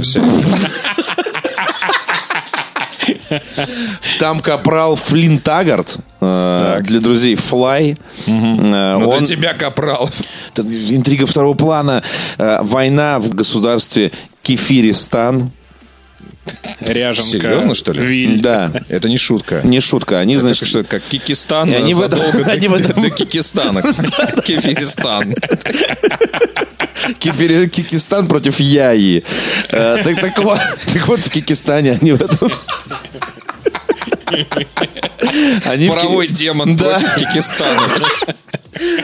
Там 4.20 4.40
капрал 4.40 4.96
Флинн 4.96 5.40
Таггарт, 5.40 5.98
э, 6.20 6.80
для 6.84 7.00
друзей 7.00 7.36
Флай. 7.36 7.98
Э, 8.28 8.32
Ну, 8.98 9.10
он- 9.10 9.24
для 9.24 9.36
тебя, 9.36 9.54
Капрал. 9.54 10.10
Интрига 10.58 11.26
второго 11.26 11.54
плана. 11.56 12.04
Э, 12.38 12.60
Война 12.62 13.20
в 13.20 13.34
государстве 13.34 14.12
Кефиристан. 14.44 15.52
ряженка. 16.82 17.30
Серьезно, 17.30 17.74
что 17.74 17.92
ли? 17.94 18.04
Виль. 18.04 18.42
Да. 18.42 18.72
Это 18.90 19.08
не 19.10 19.18
шутка. 19.18 19.62
Не 19.64 19.80
шутка. 19.80 20.20
Они, 20.20 20.34
Это 20.34 20.42
значит, 20.42 20.68
что, 20.68 20.84
как 20.84 21.02
Кикистан 21.04 21.70
И 21.72 21.76
они 21.76 21.94
в 21.94 22.02
этом- 22.02 22.20
задолго 22.20 22.44
до- 22.46 22.52
они 22.52 22.68
в 22.68 22.74
этом- 22.74 23.02
до 23.02 23.10
Кикистана. 23.10 23.82
Кефиристан. 24.46 25.36
Кикистан 27.70 28.28
против 28.28 28.60
Яи. 28.60 29.24
Э, 29.70 30.02
Так, 30.04 30.22
так 30.22 30.38
вот, 30.40 30.60
так 30.94 31.08
вот, 31.08 31.20
в 31.26 31.30
Кикистане 31.30 31.98
они 32.02 32.14
в 32.14 32.22
этом... 32.22 32.52
Они 35.66 35.88
в 35.88 35.94
Паровой 35.94 36.28
демон 36.28 36.76
Да. 36.76 36.86
против 36.86 37.16
Кикистана. 37.16 37.88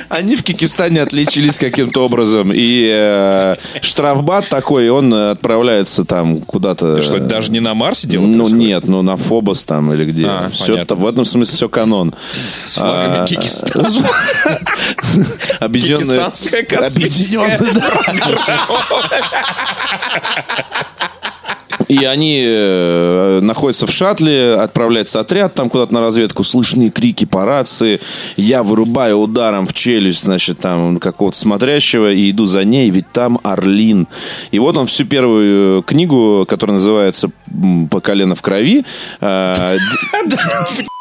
Они 0.10 0.36
в 0.36 0.44
Кикистане 0.44 1.02
отличились 1.02 1.58
каким-то 1.60 2.06
образом. 2.06 2.52
И 2.54 2.90
э, 2.92 3.56
штрафбат 3.82 4.48
такой, 4.50 4.90
он 4.90 5.14
отправляется 5.14 6.04
там 6.06 6.42
куда-то... 6.42 7.02
Что, 7.02 7.20
даже 7.20 7.52
не 7.52 7.60
на 7.60 7.74
Марсе 7.74 8.08
дело 8.08 8.24
Ну 8.26 8.40
происходит? 8.40 8.58
нет, 8.68 8.88
ну 8.88 9.02
на 9.02 9.18
Фобос 9.18 9.66
там 9.66 9.92
или 9.94 10.06
где. 10.06 10.26
А, 10.28 10.50
все 10.52 10.74
понятно. 10.74 10.96
в 10.96 11.08
этом 11.08 11.26
смысле 11.26 11.56
все 11.56 11.70
канон. 11.70 12.14
С 12.66 12.76
флагами 12.76 13.18
А, 13.24 13.26
Кикистана. 13.28 13.88
Объединенная... 15.60 16.00
Кикистанская 16.00 16.64
космическая 16.64 17.58
Объединенная- 17.58 18.38
И 21.88 22.04
они 22.04 22.44
э, 22.46 23.40
находятся 23.42 23.88
в 23.88 23.92
шаттле, 23.92 24.56
отправляется 24.56 25.20
отряд 25.20 25.54
там 25.54 25.70
куда-то 25.70 25.94
на 25.94 26.02
разведку, 26.02 26.44
слышны 26.44 26.90
крики 26.90 27.26
по 27.26 27.46
рации. 27.46 28.00
Я 28.36 28.64
вырубаю 28.64 29.18
ударом 29.18 29.66
в 29.68 29.74
челюсть, 29.74 30.24
значит, 30.24 30.60
там 30.60 30.98
какого-то 30.98 31.38
смотрящего 31.38 32.12
и 32.12 32.32
иду 32.32 32.46
за 32.46 32.64
ней, 32.64 32.90
ведь 32.90 33.12
там 33.12 33.40
Орлин. 33.44 34.08
И 34.52 34.60
вот 34.60 34.78
он 34.78 34.88
всю 34.88 35.06
первую 35.06 35.80
э, 35.80 35.84
книгу, 35.84 36.46
которая 36.48 36.76
называется 36.76 37.30
«По 37.90 38.02
колено 38.02 38.36
в 38.36 38.42
крови», 38.42 38.84
э, 39.22 39.78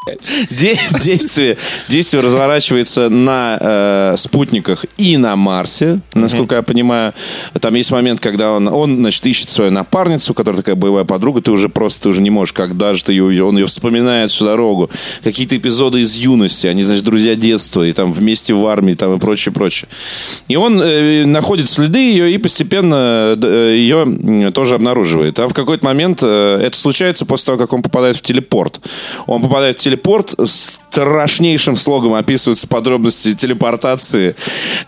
Де- 0.51 0.79
действие, 1.03 1.57
действие 1.89 2.23
разворачивается 2.23 3.09
на 3.09 3.59
э, 3.61 4.15
спутниках 4.17 4.85
и 4.97 5.17
на 5.17 5.35
Марсе, 5.35 6.01
насколько 6.15 6.55
я 6.55 6.63
понимаю. 6.63 7.13
Там 7.61 7.75
есть 7.75 7.91
момент, 7.91 8.21
когда 8.21 8.53
он, 8.53 8.69
он, 8.69 8.97
значит, 8.97 9.27
ищет 9.27 9.49
свою 9.49 9.73
напарницу, 9.73 10.33
которая 10.33 10.63
такая 10.63 10.77
боевая 10.77 11.05
подруга, 11.05 11.41
ты 11.41 11.51
уже 11.51 11.69
просто 11.69 12.05
ты 12.05 12.09
уже 12.11 12.23
не 12.23 12.31
можешь, 12.31 12.53
когда 12.53 12.95
же 12.95 13.03
ты 13.03 13.13
ее 13.13 13.25
увидел. 13.25 13.49
Он 13.49 13.59
ее 13.59 13.67
вспоминает 13.67 14.31
всю 14.31 14.45
дорогу. 14.45 14.91
Какие-то 15.25 15.57
эпизоды 15.57 16.01
из 16.01 16.15
юности, 16.17 16.69
они, 16.69 16.83
значит, 16.83 17.05
друзья 17.05 17.35
детства, 17.35 17.83
и 17.83 17.93
там 17.93 18.13
вместе 18.13 18.55
в 18.55 18.65
армии, 18.67 18.95
там 18.95 19.15
и 19.15 19.19
прочее, 19.19 19.53
прочее. 19.53 19.89
И 20.47 20.55
он 20.55 20.81
э, 20.81 21.25
находит 21.25 21.69
следы 21.69 21.99
ее 21.99 22.33
и 22.33 22.39
постепенно 22.39 23.37
э, 23.43 23.75
ее 23.77 24.53
тоже 24.53 24.77
обнаруживает. 24.77 25.39
А 25.41 25.49
в 25.49 25.55
какой-то 25.55 25.85
момент 25.85 26.21
э, 26.23 26.61
это 26.63 26.77
случается 26.77 27.27
после 27.27 27.47
того, 27.47 27.59
как 27.59 27.73
он 27.73 27.83
попадает 27.83 28.17
в 28.17 28.23
телепорт. 28.23 28.81
Он 29.27 29.43
попадает 29.43 29.79
в 29.79 29.81
телепорт, 29.81 29.96
страшнейшим 30.45 31.77
слогом 31.77 32.15
описываются 32.15 32.69
подробности 32.69 33.35
телепортации. 33.35 34.37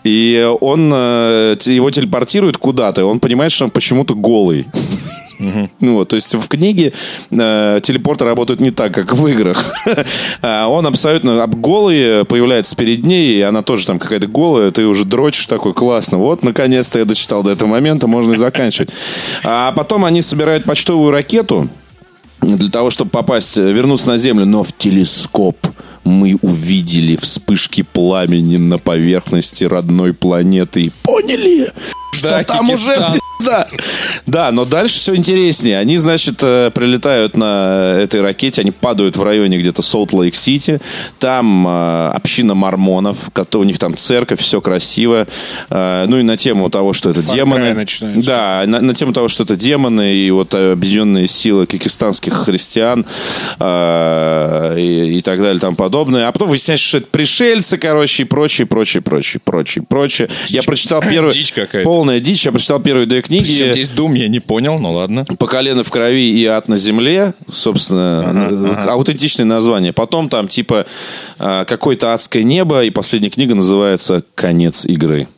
И 0.04 0.48
он 0.60 0.90
э, 0.92 1.56
его 1.66 1.90
телепортирует 1.90 2.56
куда-то, 2.56 3.00
и 3.00 3.04
он 3.04 3.20
понимает, 3.20 3.52
что 3.52 3.64
он 3.64 3.70
почему-то 3.70 4.14
голый. 4.14 4.66
Ну 5.38 5.94
вот, 5.94 6.08
то 6.08 6.16
есть 6.16 6.34
в 6.34 6.48
книге 6.48 6.92
э, 7.30 7.80
телепорты 7.82 8.24
работают 8.24 8.60
не 8.60 8.72
так, 8.72 8.92
как 8.92 9.12
в 9.12 9.26
играх. 9.28 9.72
А 10.42 10.66
Он 10.66 10.86
абсолютно 10.86 11.42
об- 11.42 11.54
голый 11.54 12.24
появляется 12.24 12.74
перед 12.74 13.04
ней, 13.04 13.38
и 13.38 13.40
она 13.42 13.62
тоже 13.62 13.86
там 13.86 13.98
какая-то 14.00 14.26
голая, 14.26 14.70
ты 14.72 14.84
уже 14.86 15.04
дрочишь 15.04 15.46
такой, 15.46 15.74
классно. 15.74 16.18
Вот, 16.18 16.42
наконец-то 16.42 16.98
я 16.98 17.04
дочитал 17.04 17.42
до 17.42 17.52
этого 17.52 17.68
момента, 17.68 18.08
можно 18.08 18.32
и 18.32 18.36
заканчивать. 18.36 18.90
А 19.44 19.70
потом 19.72 20.04
они 20.04 20.22
собирают 20.22 20.64
почтовую 20.64 21.12
ракету, 21.12 21.68
для 22.40 22.70
того, 22.70 22.90
чтобы 22.90 23.10
попасть, 23.10 23.56
вернуться 23.56 24.08
на 24.08 24.16
Землю, 24.16 24.46
но 24.46 24.62
в 24.62 24.72
телескоп. 24.88 25.56
Мы 26.04 26.38
увидели 26.40 27.16
вспышки 27.16 27.82
пламени 27.82 28.56
на 28.56 28.78
поверхности 28.78 29.64
родной 29.64 30.14
планеты 30.14 30.84
и 30.86 30.92
поняли, 31.02 31.70
что 32.18 32.28
Да, 32.28 32.44
там 32.44 32.70
уже... 32.70 32.94
Да. 33.40 33.68
да, 34.26 34.50
но 34.50 34.64
дальше 34.64 34.98
все 34.98 35.14
интереснее. 35.14 35.78
Они, 35.78 35.96
значит, 35.96 36.38
э, 36.42 36.72
прилетают 36.74 37.36
на 37.36 37.96
этой 38.00 38.20
ракете, 38.20 38.62
они 38.62 38.72
падают 38.72 39.16
в 39.16 39.22
районе 39.22 39.58
где-то 39.58 39.80
Солт-Лейк-Сити. 39.80 40.80
Там 41.20 41.66
э, 41.66 42.10
община 42.14 42.54
мормонов, 42.54 43.30
кото- 43.32 43.60
у 43.60 43.62
них 43.64 43.78
там 43.78 43.96
церковь, 43.96 44.40
все 44.40 44.60
красиво. 44.60 45.28
Э, 45.70 46.06
ну 46.08 46.18
и 46.18 46.22
на 46.24 46.36
тему 46.36 46.68
того, 46.68 46.92
что 46.92 47.10
это 47.10 47.20
Cry 47.20 47.34
демоны. 47.34 47.74
начинается. 47.74 48.26
Да, 48.28 48.64
на, 48.66 48.80
на 48.80 48.92
тему 48.92 49.12
того, 49.12 49.28
что 49.28 49.44
это 49.44 49.54
демоны 49.54 50.14
и 50.14 50.30
вот 50.32 50.52
объединенные 50.54 51.28
силы 51.28 51.66
киргизстанских 51.66 52.32
христиан 52.34 53.06
э, 53.60 54.74
и, 54.78 55.18
и 55.18 55.20
так 55.20 55.38
далее 55.38 55.56
и 55.56 55.60
тому 55.60 55.76
подобное. 55.76 56.28
А 56.28 56.32
потом 56.32 56.48
выясняется, 56.48 56.86
что 56.86 56.98
это 56.98 57.06
пришельцы, 57.10 57.78
короче, 57.78 58.24
и 58.24 58.26
прочее, 58.26 58.66
прочее, 58.66 59.00
прочее, 59.02 59.40
прочее, 59.44 59.84
прочее. 59.88 60.28
Я 60.48 60.62
прочитал 60.62 61.00
первую... 61.02 61.32
Дичь 61.32 61.52
какая-то. 61.52 61.88
Полная 62.08 62.20
дичь. 62.20 62.46
Я 62.46 62.52
прочитал 62.52 62.80
первые 62.80 63.04
две 63.04 63.20
Причем 63.20 63.44
книги. 63.44 63.70
здесь 63.70 63.90
Дум, 63.90 64.14
я 64.14 64.28
не 64.28 64.40
понял, 64.40 64.78
ну 64.78 64.94
ладно. 64.94 65.26
По 65.38 65.46
колено 65.46 65.84
в 65.84 65.90
крови 65.90 66.30
и 66.30 66.46
ад 66.46 66.66
на 66.66 66.78
земле, 66.78 67.34
собственно, 67.52 68.80
э, 68.86 68.88
аутентичное 68.88 69.44
название. 69.44 69.92
Потом 69.92 70.30
там 70.30 70.48
типа 70.48 70.86
э, 71.38 71.64
какое-то 71.66 72.14
адское 72.14 72.44
небо, 72.44 72.82
и 72.82 72.88
последняя 72.88 73.28
книга 73.28 73.54
называется 73.54 74.24
«Конец 74.34 74.86
игры». 74.86 75.28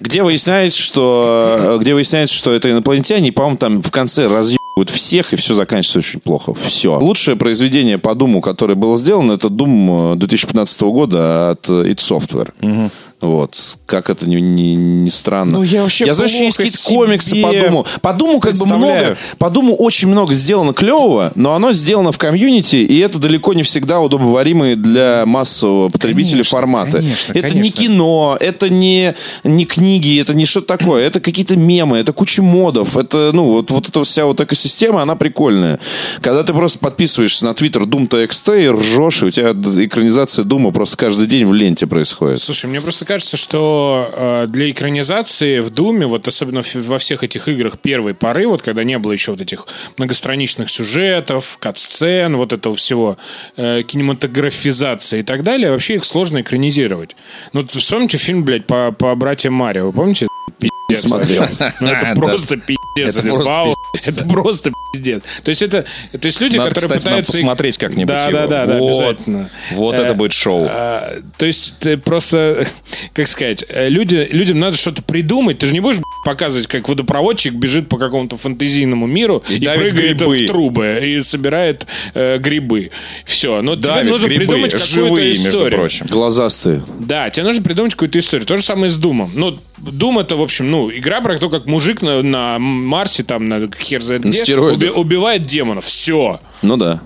Где 0.00 0.24
выясняется, 0.24 0.80
что, 0.80 1.76
э, 1.76 1.78
где 1.80 1.94
выясняется, 1.94 2.34
что 2.34 2.52
это 2.52 2.68
инопланетяне, 2.68 3.28
и, 3.28 3.30
по-моему, 3.30 3.56
там 3.56 3.82
в 3.82 3.92
конце 3.92 4.26
разъебывают 4.26 4.90
всех, 4.90 5.32
и 5.32 5.36
все 5.36 5.54
заканчивается 5.54 5.98
очень 6.00 6.18
плохо. 6.18 6.54
Все. 6.54 6.98
Лучшее 6.98 7.36
произведение 7.36 7.98
по 7.98 8.16
Думу, 8.16 8.40
которое 8.40 8.74
было 8.74 8.96
сделано, 8.96 9.32
это 9.32 9.46
Doom 9.46 10.16
2015 10.16 10.82
года 10.82 11.50
от 11.50 11.68
э, 11.68 11.92
id 11.92 11.98
Software. 11.98 12.90
Вот. 13.24 13.78
Как 13.86 14.10
это 14.10 14.28
не, 14.28 14.40
не- 14.40 14.74
не 14.74 15.10
странно. 15.10 15.58
Ну, 15.58 15.62
я 15.62 15.82
вообще 15.82 16.12
знаю, 16.12 16.28
что 16.28 16.44
есть 16.44 16.56
какие-то 16.56 16.82
комиксы 16.84 17.40
по 17.40 17.52
Думу. 17.52 17.86
По 18.02 18.12
Думу 18.12 18.40
как 18.40 18.54
бы 18.56 18.66
много, 18.66 19.16
по 19.38 19.50
Думу 19.50 19.74
очень 19.76 20.08
много 20.08 20.34
сделано 20.34 20.72
клевого, 20.72 21.32
но 21.34 21.54
оно 21.54 21.72
сделано 21.72 22.12
в 22.12 22.18
комьюнити, 22.18 22.76
и 22.76 22.98
это 22.98 23.18
далеко 23.18 23.54
не 23.54 23.62
всегда 23.62 24.00
удобоваримые 24.00 24.76
для 24.76 25.24
массового 25.26 25.88
потребителя 25.88 26.34
Конечно, 26.34 26.50
форматы. 26.58 26.90
конечно, 26.98 27.32
это 27.32 27.46
не 27.46 27.50
конечно. 27.70 27.82
кино, 27.82 28.36
это 28.40 28.68
не, 28.68 29.14
не 29.42 29.64
книги, 29.64 30.20
это 30.20 30.34
не 30.34 30.44
что-то 30.46 30.76
такое. 30.76 31.06
Это 31.06 31.20
какие-то 31.20 31.56
мемы, 31.56 31.98
это 31.98 32.12
куча 32.12 32.42
модов. 32.42 32.96
Это, 32.96 33.30
ну, 33.32 33.50
вот, 33.52 33.70
вот 33.70 33.88
эта 33.88 34.04
вся 34.04 34.26
вот 34.26 34.40
экосистема, 34.40 35.02
она 35.02 35.16
прикольная. 35.16 35.78
Когда 36.20 36.42
ты 36.42 36.52
просто 36.52 36.78
подписываешься 36.78 37.44
на 37.44 37.54
твиттер 37.54 37.82
Doom.txt 37.82 38.64
и 38.64 38.68
ржешь, 38.68 39.22
и 39.22 39.26
у 39.26 39.30
тебя 39.30 39.52
экранизация 39.52 40.44
Дума 40.44 40.70
просто 40.70 40.96
каждый 40.96 41.26
день 41.26 41.46
в 41.46 41.54
ленте 41.54 41.86
происходит. 41.86 42.40
Слушай, 42.40 42.66
мне 42.66 42.80
просто 42.80 43.04
кажется, 43.14 43.36
что 43.36 44.10
э, 44.12 44.46
для 44.48 44.72
экранизации 44.72 45.60
в 45.60 45.70
Думе, 45.70 46.04
вот 46.04 46.26
особенно 46.26 46.62
во 46.74 46.98
всех 46.98 47.22
этих 47.22 47.46
играх 47.46 47.78
первой 47.78 48.12
поры, 48.12 48.48
вот 48.48 48.62
когда 48.62 48.82
не 48.82 48.98
было 48.98 49.12
еще 49.12 49.30
вот 49.30 49.40
этих 49.40 49.68
многостраничных 49.98 50.68
сюжетов, 50.68 51.58
кат-сцен, 51.60 52.36
вот 52.36 52.52
этого 52.52 52.74
всего, 52.74 53.16
э, 53.56 53.82
кинематографизации 53.86 55.20
и 55.20 55.22
так 55.22 55.44
далее, 55.44 55.70
вообще 55.70 55.94
их 55.94 56.04
сложно 56.04 56.40
экранизировать. 56.40 57.14
Ну, 57.52 57.64
вспомните 57.64 58.18
фильм, 58.18 58.42
блядь, 58.42 58.66
по, 58.66 58.90
по 58.90 59.14
братьям 59.14 59.54
Марио, 59.54 59.86
вы 59.86 59.92
помните? 59.92 60.26
Пиздец 60.58 61.06
Смотрел. 61.06 61.46
Ну, 61.78 61.86
это 61.86 62.14
просто 62.16 62.56
пиздец. 62.56 62.83
Это 62.96 63.22
просто 63.22 63.52
вау. 63.52 63.74
пиздец, 63.94 64.08
Это 64.14 64.24
да. 64.24 64.30
просто 64.34 64.72
пиздец. 64.92 65.22
То 65.42 65.48
есть 65.50 65.62
это, 65.62 65.84
то 66.12 66.26
есть 66.26 66.40
люди, 66.40 66.56
Надо, 66.56 66.70
которые 66.70 66.88
кстати, 66.88 67.04
нам 67.04 67.10
пытаются... 67.12 67.32
посмотреть 67.32 67.78
как-нибудь 67.78 68.06
Да, 68.08 68.22
его. 68.28 68.32
да, 68.32 68.46
да, 68.46 68.66
да, 68.66 68.78
Вот. 68.78 68.88
обязательно. 69.00 69.50
Вот 69.72 69.94
Э, 69.98 70.02
это 70.02 70.14
будет 70.14 70.32
шоу. 70.32 70.66
а, 70.70 71.12
то 71.36 71.46
есть 71.46 71.74
ты 71.80 71.96
просто, 71.96 72.66
как 73.12 73.26
сказать, 73.28 73.64
э, 73.68 73.88
люди, 73.88 74.28
людям 74.30 74.58
надо 74.60 74.76
что-то 74.76 75.02
придумать. 75.02 75.58
Ты 75.58 75.66
же 75.66 75.72
не 75.72 75.80
будешь 75.80 75.98
показывать, 76.24 76.66
как 76.68 76.88
водопроводчик 76.88 77.54
бежит 77.54 77.88
по 77.88 77.98
какому-то 77.98 78.36
фантазийному 78.36 79.06
миру 79.06 79.42
и, 79.48 79.58
давит 79.58 79.92
прыгает 79.94 80.18
грибы. 80.18 80.36
в 80.38 80.46
трубы 80.46 81.00
и 81.02 81.20
собирает 81.22 81.86
э, 82.14 82.38
грибы. 82.38 82.90
Все. 83.26 83.60
Но 83.62 83.74
тебе 83.76 83.88
Давит 83.88 84.10
нужно 84.12 84.26
грибы, 84.26 84.46
придумать 84.46 84.72
какую-то 84.72 85.22
между 85.22 85.48
историю. 85.50 85.78
прочим. 85.80 86.06
Глазастые. 86.06 86.82
Да, 87.00 87.30
тебе 87.30 87.44
нужно 87.44 87.62
придумать 87.62 87.92
какую-то 87.92 88.18
историю. 88.18 88.46
То 88.46 88.56
же 88.56 88.62
самое 88.62 88.90
с 88.90 88.96
Думом. 88.96 89.30
Ну, 89.34 89.58
Дум 89.78 90.18
это, 90.18 90.36
в 90.36 90.42
общем, 90.42 90.70
ну, 90.70 90.90
игра 90.90 91.20
про 91.20 91.36
то, 91.38 91.50
как 91.50 91.66
мужик 91.66 92.00
на, 92.02 92.22
на 92.22 92.58
Марсе, 92.58 93.22
там, 93.24 93.48
на 93.48 93.68
хер 93.80 94.00
где, 94.00 94.32
стероидах. 94.32 94.96
убивает 94.96 95.42
демонов. 95.42 95.84
Все. 95.84 96.40
Ну 96.62 96.76
да. 96.76 97.00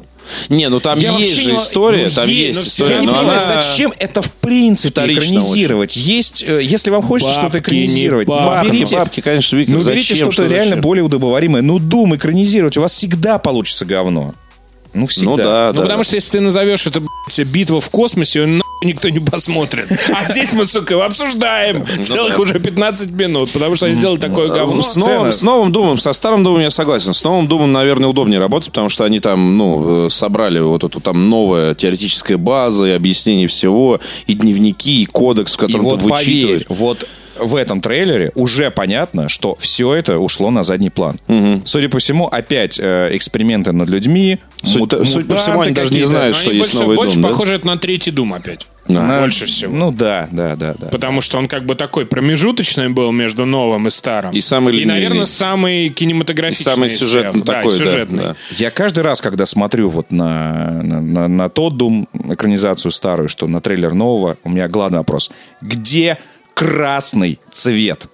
Не, 0.50 0.68
ну 0.68 0.78
там 0.78 0.98
Я 0.98 1.16
есть 1.16 1.38
же 1.38 1.52
не- 1.52 1.56
история, 1.58 2.04
ну, 2.08 2.10
там 2.12 2.28
есть, 2.28 2.58
есть 2.58 2.78
но 2.78 2.84
история, 2.84 2.94
Я 2.96 3.00
не 3.00 3.06
но 3.06 3.12
понимаю, 3.14 3.40
она- 3.42 3.60
зачем 3.62 3.94
это 3.98 4.20
в 4.20 4.30
принципе 4.32 4.90
Вторично 4.92 5.38
экранизировать. 5.38 5.96
Есть, 5.96 6.44
э, 6.46 6.60
если 6.62 6.90
вам 6.90 7.02
хочется 7.02 7.32
что-то 7.32 7.58
экранизировать, 7.60 8.28
ну, 8.28 8.34
бабки. 8.36 8.68
Берите, 8.70 8.96
бабки, 8.96 9.20
конечно, 9.22 9.56
Виктор, 9.56 9.76
ну, 9.78 9.84
берите 9.84 10.00
зачем, 10.14 10.16
что-то 10.30 10.32
что 10.32 10.46
реально 10.54 10.68
зачем? 10.70 10.80
более 10.82 11.02
удобоваримое. 11.04 11.62
Ну, 11.62 11.78
Дум 11.78 12.14
экранизировать, 12.14 12.76
у 12.76 12.82
вас 12.82 12.92
всегда 12.92 13.38
получится 13.38 13.86
говно. 13.86 14.34
Ну, 14.92 15.06
всегда. 15.06 15.30
Ну 15.30 15.36
да, 15.38 15.66
Ну, 15.68 15.72
да. 15.76 15.82
потому 15.82 16.02
что 16.04 16.16
если 16.16 16.32
ты 16.32 16.40
назовешь 16.40 16.86
это, 16.86 17.00
блядь, 17.00 17.48
битва 17.48 17.80
в 17.80 17.88
космосе, 17.88 18.44
нахуй 18.44 18.67
никто 18.82 19.08
не 19.08 19.18
посмотрит. 19.20 19.88
А 20.14 20.24
здесь 20.24 20.52
мы, 20.52 20.64
сука, 20.64 20.94
его 20.94 21.02
обсуждаем 21.04 21.84
целых 22.02 22.38
уже 22.38 22.58
15 22.60 23.10
минут, 23.10 23.50
потому 23.52 23.76
что 23.76 23.86
они 23.86 23.94
сделали 23.94 24.18
такое 24.18 24.48
говно. 24.48 24.82
С 24.82 24.96
новым, 24.96 25.32
с 25.32 25.42
новым 25.42 25.72
Думом, 25.72 25.98
со 25.98 26.12
старым 26.12 26.44
Думом 26.44 26.60
я 26.62 26.70
согласен. 26.70 27.12
С 27.14 27.22
новым 27.24 27.48
Думом, 27.48 27.72
наверное, 27.72 28.08
удобнее 28.08 28.38
работать, 28.38 28.68
потому 28.70 28.88
что 28.88 29.04
они 29.04 29.20
там, 29.20 29.56
ну, 29.56 30.06
э, 30.06 30.10
собрали 30.10 30.60
вот 30.60 30.84
эту 30.84 31.00
там 31.00 31.28
новая 31.30 31.74
теоретическая 31.74 32.36
база 32.36 32.86
и 32.86 32.90
объяснение 32.90 33.48
всего, 33.48 34.00
и 34.26 34.34
дневники, 34.34 35.02
и 35.02 35.06
кодекс, 35.06 35.56
в 35.56 35.62
И 35.62 35.66
котором 35.66 35.84
вот 35.84 36.00
ты 36.02 36.08
поверь, 36.08 36.26
вычитываешь. 36.26 36.64
вот 36.68 37.06
в 37.40 37.56
этом 37.56 37.80
трейлере 37.80 38.32
уже 38.34 38.70
понятно, 38.70 39.28
что 39.28 39.54
все 39.56 39.94
это 39.94 40.18
ушло 40.18 40.50
на 40.50 40.62
задний 40.62 40.90
план. 40.90 41.18
Судя 41.64 41.88
по 41.88 41.98
всему, 41.98 42.26
опять 42.26 42.78
э, 42.80 43.10
эксперименты 43.12 43.72
над 43.72 43.88
людьми. 43.88 44.38
Суть- 44.62 44.92
мут- 44.92 45.08
суть 45.08 45.28
по 45.28 45.36
всему, 45.36 45.60
они 45.60 45.72
даже 45.72 45.92
не 45.92 46.04
знают, 46.04 46.34
что 46.36 46.50
есть 46.50 46.72
больше, 46.72 46.78
новый 46.80 46.96
больше 46.96 47.14
Дум, 47.14 47.22
да? 47.22 47.28
похоже 47.28 47.54
это 47.54 47.66
на 47.66 47.76
третий 47.78 48.10
Дум 48.10 48.34
опять. 48.34 48.66
На- 48.88 49.20
Больше 49.20 49.44
всего. 49.44 49.76
Ну 49.76 49.92
да, 49.92 50.28
да, 50.32 50.56
да, 50.56 50.74
да. 50.78 50.86
Потому 50.88 51.20
что 51.20 51.36
он 51.36 51.46
как 51.46 51.66
бы 51.66 51.74
такой 51.74 52.06
промежуточный 52.06 52.88
был 52.88 53.12
между 53.12 53.44
новым 53.44 53.86
и 53.86 53.90
старым. 53.90 54.30
И 54.30 54.40
самый 54.40 54.72
И, 54.72 54.78
линейный. 54.78 54.94
наверное, 54.94 55.26
самый 55.26 55.86
И 55.86 55.90
кинематографичный. 55.90 56.64
самый 56.72 56.86
из 56.88 56.98
сюжетный. 56.98 57.42
Да, 57.42 57.52
такой, 57.54 57.78
да, 57.78 57.84
сюжетный. 57.84 58.18
да. 58.18 58.36
Я 58.56 58.70
каждый 58.70 59.00
раз, 59.00 59.20
когда 59.20 59.44
смотрю 59.44 59.90
вот 59.90 60.10
на, 60.10 60.80
на, 60.82 61.00
на, 61.02 61.28
на 61.28 61.48
тот 61.50 61.76
Дум, 61.76 62.08
экранизацию 62.32 62.90
старую, 62.90 63.28
что 63.28 63.46
на 63.46 63.60
трейлер 63.60 63.92
нового, 63.92 64.38
у 64.42 64.48
меня 64.48 64.68
главный 64.68 64.98
вопрос. 64.98 65.30
Где 65.60 66.16
красный 66.58 67.38
цвет? 67.52 68.08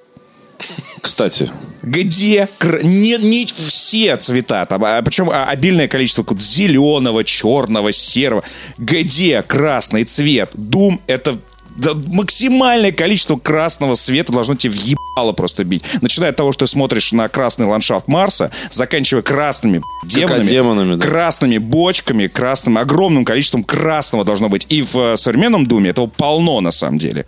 Кстати, 1.01 1.51
Где 1.83 2.47
кр- 2.59 2.85
не, 2.85 3.17
не 3.17 3.47
все 3.47 4.17
цвета, 4.19 4.67
там, 4.67 4.85
а, 4.85 5.01
причем 5.01 5.31
а, 5.31 5.47
обильное 5.47 5.89
количество 5.89 6.27
зеленого, 6.39 7.25
черного, 7.25 7.91
серого. 7.91 8.45
Где 8.77 9.43
красный 9.43 10.05
цвет? 10.05 10.51
Дум 10.53 11.01
это 11.07 11.39
да, 11.77 11.91
максимальное 12.07 12.93
количество 12.93 13.37
красного 13.37 13.95
света 13.95 14.33
должно 14.33 14.55
тебе 14.55 14.75
въебало 14.75 15.33
просто 15.33 15.65
бить. 15.65 15.83
Начиная 16.01 16.31
от 16.31 16.37
того, 16.37 16.53
что 16.53 16.67
ты 16.67 16.71
смотришь 16.71 17.13
на 17.13 17.29
красный 17.29 17.67
ландшафт 17.67 18.09
Марса, 18.09 18.51
заканчивая 18.71 19.23
красными 19.23 19.83
демонами, 20.05 20.45
демонами, 20.47 20.95
да. 20.97 21.07
красными 21.07 21.59
бочками, 21.59 22.27
красным, 22.27 22.79
огромным 22.79 23.25
количеством 23.25 23.65
красного 23.65 24.25
должно 24.25 24.49
быть. 24.49 24.67
И 24.69 24.83
в 24.83 24.97
э, 24.97 25.17
современном 25.17 25.67
Думе 25.67 25.91
этого 25.91 26.07
полно 26.07 26.61
на 26.61 26.71
самом 26.71 26.99
деле. 26.99 27.27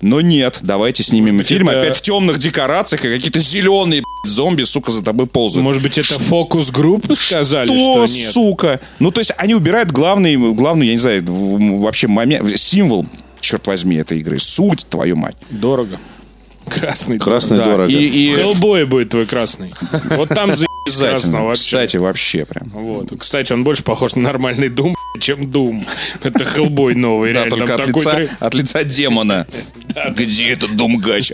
Но 0.00 0.20
нет, 0.20 0.60
давайте 0.62 1.02
снимем 1.02 1.42
фильм 1.42 1.68
это- 1.68 1.80
опять 1.80 1.96
в 1.96 2.02
темных 2.02 2.38
декорациях 2.38 3.04
и 3.04 3.08
какие-то 3.08 3.40
зеленые 3.40 4.02
зомби, 4.24 4.62
сука, 4.62 4.92
за 4.92 5.02
тобой 5.02 5.26
ползают. 5.26 5.64
Может 5.64 5.82
быть, 5.82 5.98
это 5.98 6.18
фокус-группы 6.20 7.16
сказали, 7.16 7.68
Что, 7.68 8.06
что 8.06 8.14
нет? 8.14 8.30
сука? 8.30 8.80
Ну, 8.98 9.10
то 9.10 9.20
есть 9.20 9.32
они 9.36 9.54
убирают 9.54 9.90
главный, 9.90 10.36
главный, 10.54 10.86
я 10.86 10.92
не 10.92 10.98
знаю, 10.98 11.24
вообще 11.26 12.06
момент, 12.06 12.58
символ, 12.58 13.06
черт 13.40 13.66
возьми, 13.66 13.96
этой 13.96 14.18
игры. 14.20 14.38
Суть, 14.40 14.86
твою 14.88 15.16
мать. 15.16 15.36
Дорого. 15.50 15.98
Красный. 16.68 17.18
красный 17.18 17.56
Да, 17.58 17.64
дорого. 17.64 17.90
и, 17.90 17.96
и 18.06 18.34
Хеллбой 18.34 18.84
будет 18.84 19.10
твой 19.10 19.26
красный. 19.26 19.72
Вот 20.10 20.28
там 20.28 20.54
за 20.54 20.66
красного 20.98 21.46
вообще. 21.46 21.62
Кстати, 21.64 21.96
вообще 21.96 22.44
прям. 22.44 22.68
Вот. 22.74 23.08
Кстати, 23.18 23.52
он 23.52 23.64
больше 23.64 23.82
похож 23.82 24.14
на 24.16 24.22
нормальный 24.22 24.68
Дум, 24.68 24.94
чем 25.20 25.50
Дум. 25.50 25.86
Это 26.22 26.44
Хеллбой 26.44 26.94
новый. 26.94 27.32
Да, 27.32 27.46
только 27.46 27.74
от 27.74 27.86
лица, 27.86 28.26
от 28.38 28.54
лица 28.54 28.84
демона. 28.84 29.46
Где 30.14 30.50
этот 30.52 30.76
Думгач? 30.76 31.32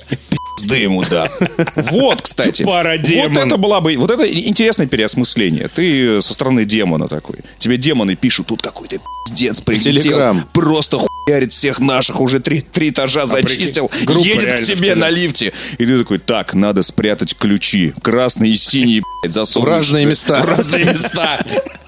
Пизды 0.57 0.79
ему, 0.79 1.03
да. 1.03 1.29
Вот, 1.75 2.23
кстати. 2.23 2.63
Пара 2.63 2.97
Вот 2.97 3.03
демон. 3.03 3.39
это 3.39 3.57
была 3.57 3.81
бы... 3.81 3.97
Вот 3.97 4.11
это 4.11 4.25
интересное 4.31 4.87
переосмысление. 4.87 5.69
Ты 5.69 6.23
со 6.23 6.33
стороны 6.33 6.65
демона 6.65 7.09
такой. 7.09 7.41
Тебе 7.59 7.77
демоны 7.77 8.15
пишут, 8.15 8.47
тут 8.47 8.63
какой-то 8.63 8.99
пиздец 9.25 9.61
прилетел. 9.61 10.03
Телеграм. 10.03 10.49
Просто 10.53 10.99
хуярит 10.99 11.53
всех 11.53 11.79
наших, 11.81 12.21
уже 12.21 12.41
три, 12.41 12.61
три 12.61 12.91
этажа 12.91 13.27
зачистил. 13.27 13.89
прикинь, 13.89 14.07
группа 14.07 14.27
едет 14.27 14.61
к 14.61 14.63
тебе 14.63 14.95
на 14.95 15.11
лифте. 15.11 15.53
И 15.79 15.87
ты 15.87 15.99
такой, 15.99 16.19
так, 16.19 16.55
надо 16.55 16.83
спрятать 16.83 17.37
ключи. 17.37 17.95
Красные 18.03 18.53
и 18.53 18.57
синие, 18.57 19.03
блядь, 19.23 19.35
засунуть. 19.35 19.69
В 19.69 19.71
разные 19.71 20.07
места. 20.07 20.43
В 20.43 20.47
разные 20.47 20.85
места. 20.85 21.39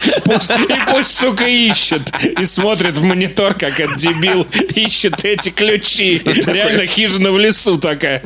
И 0.05 0.91
пусть, 0.91 1.15
сука, 1.15 1.47
ищет. 1.47 2.13
И 2.39 2.45
смотрит 2.47 2.97
в 2.97 3.03
монитор, 3.03 3.55
как 3.55 3.81
этот 3.81 3.97
дебил 3.99 4.47
ищет 4.75 5.25
эти 5.25 5.51
ключи. 5.51 6.23
Реально 6.25 6.87
хижина 6.87 7.33
в 7.33 7.39
лесу 7.39 7.79
такая. 7.79 8.23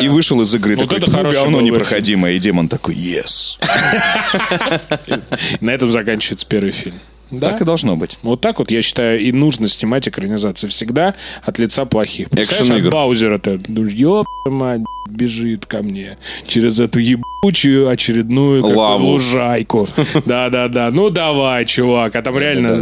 И 0.00 0.08
вышел 0.08 0.40
из 0.42 0.54
игры. 0.54 0.76
Вот 0.76 0.92
это 0.92 1.06
«Тьфу, 1.06 1.16
хороший 1.16 1.36
говно 1.36 1.60
непроходимое. 1.60 2.34
И 2.34 2.38
демон 2.38 2.68
такой, 2.68 2.94
yes. 2.94 3.58
На 5.60 5.70
этом 5.70 5.90
заканчивается 5.90 6.46
первый 6.46 6.72
фильм. 6.72 6.94
Да? 7.30 7.50
Так 7.50 7.62
и 7.62 7.64
должно 7.64 7.96
быть. 7.96 8.18
Вот 8.22 8.40
так 8.40 8.58
вот, 8.60 8.70
я 8.70 8.82
считаю, 8.82 9.20
и 9.20 9.32
нужно 9.32 9.68
снимать 9.68 10.06
экранизации 10.08 10.68
всегда 10.68 11.14
от 11.42 11.58
лица 11.58 11.84
плохих. 11.84 12.30
Представляешь, 12.30 12.68
Экшен-игр. 12.68 12.88
от 12.88 12.92
Баузера-то, 12.92 13.58
ну, 13.68 13.84
ёб 13.84 14.26
мать, 14.46 14.82
бежит 15.08 15.66
ко 15.66 15.82
мне 15.82 16.16
через 16.46 16.78
эту 16.80 17.00
ебучую 17.00 17.88
очередную 17.88 18.64
Лаву. 18.64 19.06
лужайку. 19.12 19.88
Да-да-да, 20.24 20.90
ну 20.92 21.10
давай, 21.10 21.64
чувак, 21.64 22.14
а 22.16 22.22
там 22.22 22.38
реально... 22.38 22.76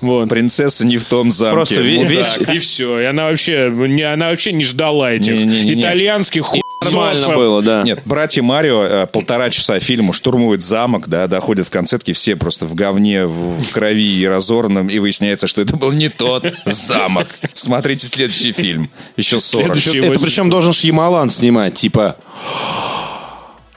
Вот. 0.00 0.28
Принцесса 0.28 0.86
не 0.86 0.96
в 0.96 1.04
том 1.04 1.30
замке. 1.30 1.54
Просто 1.56 1.80
весь- 1.82 2.38
И 2.54 2.58
все, 2.58 3.00
и 3.00 3.04
она 3.04 3.24
вообще, 3.24 3.72
не, 3.76 4.02
она 4.02 4.30
вообще 4.30 4.52
не 4.52 4.64
ждала 4.64 5.12
этих 5.12 5.34
итальянских 5.34 6.44
хуй 6.44 6.60
Нормально 6.82 7.28
было, 7.28 7.62
да. 7.62 7.82
Нет, 7.82 8.00
братья 8.04 8.42
Марио 8.42 8.82
э, 8.82 9.06
полтора 9.06 9.50
часа 9.50 9.78
фильма 9.78 10.12
штурмуют 10.12 10.62
замок, 10.62 11.08
да, 11.08 11.26
доходят 11.26 11.66
в 11.66 11.70
концетке 11.70 12.12
все 12.14 12.36
просто 12.36 12.64
в 12.64 12.74
говне, 12.74 13.26
в, 13.26 13.70
крови 13.72 14.18
и 14.18 14.26
разорванном, 14.26 14.88
и 14.88 14.98
выясняется, 14.98 15.46
что 15.46 15.60
это 15.60 15.76
был 15.76 15.92
не 15.92 16.08
тот 16.08 16.46
замок. 16.64 17.28
Смотрите 17.54 18.06
следующий 18.06 18.52
фильм. 18.52 18.90
Еще 19.16 19.38
40. 19.40 19.66
Следующий. 19.66 19.98
Это 19.98 20.08
80. 20.08 20.24
причем 20.24 20.50
должен 20.50 20.72
Шьямалан 20.72 21.28
снимать, 21.30 21.74
типа... 21.74 22.16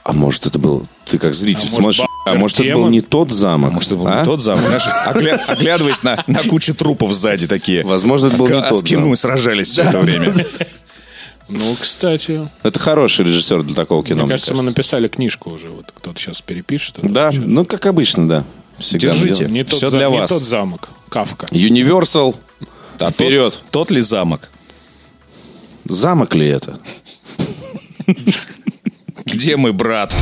А 0.02 0.12
может, 0.12 0.46
это 0.46 0.58
был... 0.58 0.86
Ты 1.06 1.18
как 1.18 1.34
зритель 1.34 1.68
А 1.72 1.80
может, 1.80 1.96
смотришь... 1.96 2.00
А 2.00 2.30
Баузер 2.30 2.40
может, 2.40 2.60
это 2.60 2.74
был 2.74 2.88
не 2.88 3.00
тот 3.00 3.30
замок? 3.30 3.72
Может, 3.72 3.88
это 3.92 3.96
был 3.96 4.06
а? 4.06 4.20
не 4.20 4.24
тот 4.24 4.40
замок. 4.42 4.64
Знаешь, 4.66 4.86
огля- 5.06 5.40
оглядываясь 5.46 6.02
на, 6.02 6.22
на 6.26 6.42
кучу 6.42 6.74
трупов 6.74 7.12
сзади 7.12 7.46
такие. 7.46 7.84
Возможно, 7.84 8.28
это 8.28 8.36
был 8.36 8.48
не 8.48 8.54
А 8.54 8.68
тот 8.68 8.80
с 8.80 8.82
кем 8.82 9.00
замок. 9.00 9.10
мы 9.10 9.16
сражались 9.16 9.68
все 9.68 9.82
это 9.82 10.00
время? 10.00 10.34
Ну, 11.48 11.76
кстати, 11.78 12.48
Это 12.62 12.78
хороший 12.78 13.26
режиссер 13.26 13.62
для 13.62 13.74
такого 13.74 14.02
кино, 14.02 14.16
мне 14.20 14.24
мне 14.24 14.32
кажется, 14.32 14.54
мы 14.54 14.62
написали 14.62 15.08
книжку 15.08 15.50
уже. 15.50 15.68
Вот 15.68 15.92
кто-то 15.94 16.18
сейчас 16.18 16.40
перепишет. 16.40 16.96
Да, 17.02 17.30
сейчас. 17.32 17.44
ну, 17.46 17.64
как 17.64 17.84
обычно, 17.86 18.28
да. 18.28 18.44
Всегда 18.78 19.12
Держите. 19.12 19.46
Не 19.46 19.62
тот, 19.62 19.76
всё 19.76 19.90
за- 19.90 19.98
для 19.98 20.08
не 20.08 20.18
вас. 20.18 20.30
тот 20.30 20.42
замок. 20.44 20.88
Кавка. 21.08 21.46
Universal. 21.52 22.34
А 22.98 23.10
Вперед. 23.10 23.52
Тот, 23.54 23.70
тот 23.70 23.90
ли 23.90 24.00
замок? 24.00 24.50
Замок 25.84 26.34
ли 26.34 26.46
это? 26.46 26.78
Где 29.26 29.56
мой 29.56 29.72
брат? 29.72 30.14